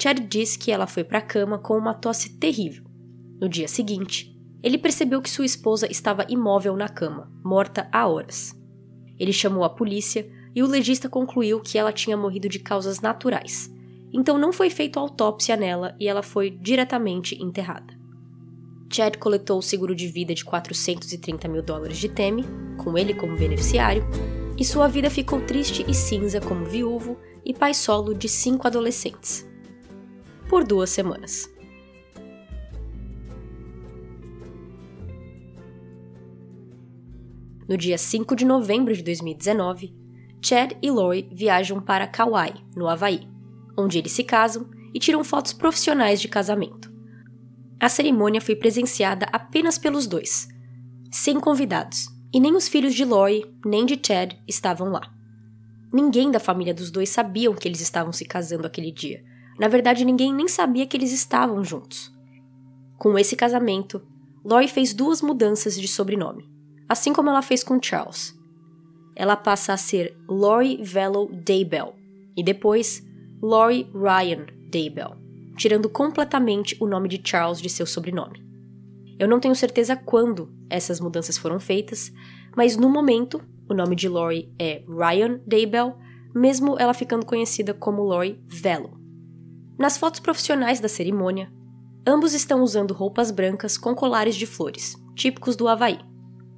Chad 0.00 0.18
disse 0.28 0.58
que 0.58 0.70
ela 0.70 0.86
foi 0.86 1.04
para 1.04 1.18
a 1.18 1.22
cama 1.22 1.58
com 1.58 1.76
uma 1.76 1.94
tosse 1.94 2.38
terrível. 2.38 2.84
No 3.40 3.48
dia 3.48 3.68
seguinte, 3.68 4.34
ele 4.62 4.78
percebeu 4.78 5.20
que 5.22 5.30
sua 5.30 5.44
esposa 5.44 5.90
estava 5.90 6.26
imóvel 6.28 6.76
na 6.76 6.88
cama, 6.88 7.30
morta 7.44 7.88
há 7.92 8.06
horas. 8.06 8.54
Ele 9.18 9.32
chamou 9.32 9.64
a 9.64 9.70
polícia 9.70 10.30
e 10.54 10.62
o 10.62 10.66
legista 10.66 11.08
concluiu 11.08 11.60
que 11.60 11.78
ela 11.78 11.92
tinha 11.92 12.16
morrido 12.16 12.48
de 12.48 12.58
causas 12.58 13.00
naturais, 13.00 13.70
então 14.12 14.38
não 14.38 14.52
foi 14.52 14.70
feita 14.70 14.98
autópsia 14.98 15.56
nela 15.56 15.94
e 15.98 16.08
ela 16.08 16.22
foi 16.22 16.50
diretamente 16.50 17.40
enterrada. 17.42 17.98
Chad 18.92 19.16
coletou 19.18 19.58
o 19.58 19.62
seguro 19.62 19.94
de 19.94 20.08
vida 20.08 20.34
de 20.34 20.44
430 20.44 21.46
mil 21.46 21.62
dólares 21.62 21.98
de 21.98 22.08
Temi, 22.08 22.44
com 22.76 22.98
ele 22.98 23.14
como 23.14 23.36
beneficiário, 23.36 24.04
e 24.58 24.64
sua 24.64 24.88
vida 24.88 25.08
ficou 25.08 25.40
triste 25.40 25.84
e 25.88 25.94
cinza 25.94 26.40
como 26.40 26.64
viúvo 26.64 27.16
e 27.50 27.52
pai 27.54 27.74
solo 27.74 28.14
de 28.14 28.28
cinco 28.28 28.68
adolescentes. 28.68 29.44
Por 30.48 30.62
duas 30.62 30.88
semanas. 30.88 31.52
No 37.68 37.76
dia 37.76 37.98
5 37.98 38.36
de 38.36 38.44
novembro 38.44 38.94
de 38.94 39.02
2019, 39.02 39.92
Chad 40.40 40.74
e 40.80 40.90
Lori 40.92 41.28
viajam 41.32 41.80
para 41.80 42.06
Kauai, 42.06 42.54
no 42.76 42.88
Havaí, 42.88 43.28
onde 43.76 43.98
eles 43.98 44.12
se 44.12 44.22
casam 44.22 44.70
e 44.94 45.00
tiram 45.00 45.24
fotos 45.24 45.52
profissionais 45.52 46.20
de 46.20 46.28
casamento. 46.28 46.88
A 47.80 47.88
cerimônia 47.88 48.40
foi 48.40 48.54
presenciada 48.54 49.26
apenas 49.32 49.76
pelos 49.76 50.06
dois, 50.06 50.46
sem 51.10 51.40
convidados, 51.40 52.06
e 52.32 52.38
nem 52.38 52.54
os 52.54 52.68
filhos 52.68 52.94
de 52.94 53.04
Lori 53.04 53.44
nem 53.66 53.84
de 53.84 54.00
Chad 54.00 54.34
estavam 54.46 54.90
lá. 54.90 55.19
Ninguém 55.92 56.30
da 56.30 56.40
família 56.40 56.74
dos 56.74 56.90
dois 56.90 57.08
sabiam 57.08 57.54
que 57.54 57.66
eles 57.66 57.80
estavam 57.80 58.12
se 58.12 58.24
casando 58.24 58.66
aquele 58.66 58.92
dia. 58.92 59.24
Na 59.58 59.68
verdade, 59.68 60.04
ninguém 60.04 60.32
nem 60.32 60.48
sabia 60.48 60.86
que 60.86 60.96
eles 60.96 61.12
estavam 61.12 61.64
juntos. 61.64 62.12
Com 62.98 63.18
esse 63.18 63.34
casamento, 63.34 64.00
Lori 64.44 64.68
fez 64.68 64.94
duas 64.94 65.20
mudanças 65.20 65.78
de 65.78 65.88
sobrenome 65.88 66.50
assim 66.90 67.12
como 67.12 67.30
ela 67.30 67.40
fez 67.40 67.62
com 67.62 67.80
Charles. 67.80 68.36
Ela 69.14 69.36
passa 69.36 69.72
a 69.72 69.76
ser 69.76 70.18
Lori 70.28 70.80
Velo 70.82 71.30
Daybell 71.32 71.94
e 72.36 72.42
depois 72.42 73.06
Lori 73.40 73.88
Ryan 73.94 74.46
Daybell, 74.72 75.16
tirando 75.56 75.88
completamente 75.88 76.76
o 76.80 76.88
nome 76.88 77.08
de 77.08 77.20
Charles 77.22 77.62
de 77.62 77.68
seu 77.68 77.86
sobrenome. 77.86 78.44
Eu 79.20 79.28
não 79.28 79.38
tenho 79.38 79.54
certeza 79.54 79.94
quando 79.94 80.52
essas 80.68 80.98
mudanças 80.98 81.38
foram 81.38 81.60
feitas, 81.60 82.12
mas 82.56 82.76
no 82.76 82.90
momento 82.90 83.40
o 83.70 83.74
nome 83.74 83.94
de 83.94 84.08
Lori 84.08 84.52
é 84.58 84.82
Ryan 84.88 85.40
Daybell, 85.46 85.96
mesmo 86.34 86.76
ela 86.76 86.92
ficando 86.92 87.24
conhecida 87.24 87.72
como 87.72 88.02
Lori 88.02 88.42
Velo. 88.48 88.98
Nas 89.78 89.96
fotos 89.96 90.18
profissionais 90.18 90.80
da 90.80 90.88
cerimônia, 90.88 91.52
ambos 92.06 92.34
estão 92.34 92.62
usando 92.62 92.92
roupas 92.92 93.30
brancas 93.30 93.78
com 93.78 93.94
colares 93.94 94.34
de 94.34 94.44
flores, 94.44 94.96
típicos 95.14 95.54
do 95.54 95.68
Havaí. 95.68 96.00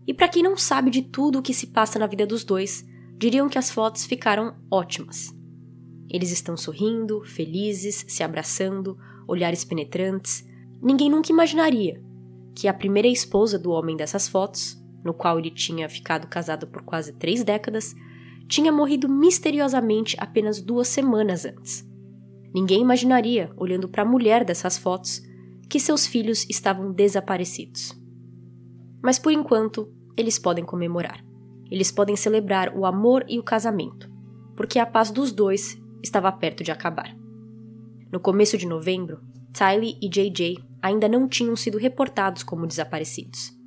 E 0.07 0.15
para 0.15 0.27
quem 0.27 0.43
não 0.43 0.57
sabe 0.57 0.91
de 0.91 1.03
tudo 1.03 1.39
o 1.39 1.43
que 1.43 1.53
se 1.53 1.67
passa 1.67 1.99
na 1.99 2.07
vida 2.07 2.27
dos 2.27 2.45
dois, 2.45 2.85
diriam 3.19 3.49
que 3.49 3.59
as 3.59 3.71
fotos 3.71 4.07
ficaram 4.07 4.57
ótimas. 4.71 5.33
Eles 6.11 6.33
estão 6.33 6.57
sorrindo, 6.57 7.23
felizes, 7.25 8.05
se 8.09 8.23
abraçando, 8.23 8.97
olhares 9.29 9.65
penetrantes. 9.65 10.45
Ninguém 10.83 11.11
nunca 11.11 11.31
imaginaria 11.31 12.03
que 12.55 12.69
a 12.69 12.75
primeira 12.75 13.09
esposa 13.09 13.59
do 13.59 13.71
homem 13.71 13.97
dessas 13.97 14.29
fotos, 14.29 14.82
no 15.05 15.13
qual 15.13 15.39
ele 15.39 15.51
tinha 15.51 15.89
ficado 15.89 16.27
casado 16.27 16.67
por 16.67 16.83
quase 16.83 17.13
três 17.13 17.43
décadas, 17.43 17.95
tinha 18.49 18.71
morrido 18.71 19.09
misteriosamente 19.09 20.17
apenas 20.19 20.61
duas 20.61 20.89
semanas 20.89 21.45
antes. 21.45 21.89
Ninguém 22.55 22.83
imaginaria, 22.83 23.51
olhando 23.57 23.89
para 23.89 24.03
a 24.03 24.07
mulher 24.07 24.45
dessas 24.45 24.77
fotos, 24.77 25.23
que 25.69 25.81
seus 25.81 26.07
filhos 26.07 26.47
estavam 26.51 26.93
desaparecidos. 26.93 27.99
Mas 29.03 29.19
por 29.19 29.33
enquanto, 29.33 29.91
eles 30.17 30.39
podem 30.39 30.65
comemorar. 30.65 31.25
Eles 31.71 31.91
podem 31.91 32.15
celebrar 32.15 32.77
o 32.77 32.85
amor 32.85 33.25
e 33.27 33.39
o 33.39 33.43
casamento, 33.43 34.11
porque 34.55 34.79
a 34.79 34.85
paz 34.85 35.11
dos 35.11 35.33
dois 35.33 35.81
estava 36.03 36.31
perto 36.31 36.63
de 36.63 36.71
acabar. 36.71 37.17
No 38.13 38.21
começo 38.21 38.59
de 38.59 38.67
novembro, 38.67 39.23
Tylee 39.53 39.97
e 40.03 40.09
JJ 40.09 40.63
ainda 40.83 41.09
não 41.09 41.27
tinham 41.27 41.57
sido 41.57 41.79
reportados 41.79 42.43
como 42.43 42.67
desaparecidos. 42.67 43.62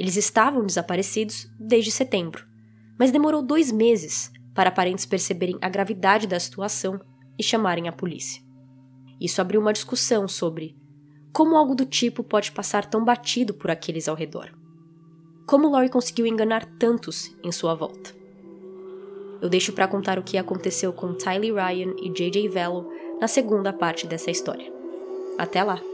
Eles 0.00 0.16
estavam 0.16 0.64
desaparecidos 0.64 1.46
desde 1.58 1.90
setembro, 1.90 2.46
mas 2.98 3.10
demorou 3.10 3.42
dois 3.42 3.70
meses 3.70 4.32
para 4.54 4.70
parentes 4.70 5.04
perceberem 5.04 5.58
a 5.60 5.68
gravidade 5.68 6.26
da 6.26 6.40
situação 6.40 6.98
e 7.38 7.42
chamarem 7.42 7.86
a 7.86 7.92
polícia. 7.92 8.42
Isso 9.20 9.42
abriu 9.42 9.60
uma 9.60 9.74
discussão 9.74 10.26
sobre 10.26 10.74
como 11.34 11.54
algo 11.54 11.74
do 11.74 11.84
tipo 11.84 12.24
pode 12.24 12.50
passar 12.50 12.86
tão 12.86 13.04
batido 13.04 13.52
por 13.52 13.70
aqueles 13.70 14.08
ao 14.08 14.16
redor? 14.16 14.50
Como 15.46 15.68
Lori 15.68 15.90
conseguiu 15.90 16.26
enganar 16.26 16.64
tantos 16.78 17.36
em 17.44 17.52
sua 17.52 17.74
volta? 17.74 18.14
Eu 19.42 19.50
deixo 19.50 19.74
para 19.74 19.86
contar 19.86 20.18
o 20.18 20.22
que 20.22 20.38
aconteceu 20.38 20.94
com 20.94 21.12
Tylee 21.12 21.52
Ryan 21.52 21.94
e 22.00 22.08
JJ 22.08 22.48
Velo 22.48 22.90
na 23.20 23.28
segunda 23.28 23.70
parte 23.70 24.06
dessa 24.06 24.30
história. 24.30 24.72
Até 25.36 25.62
lá! 25.62 25.89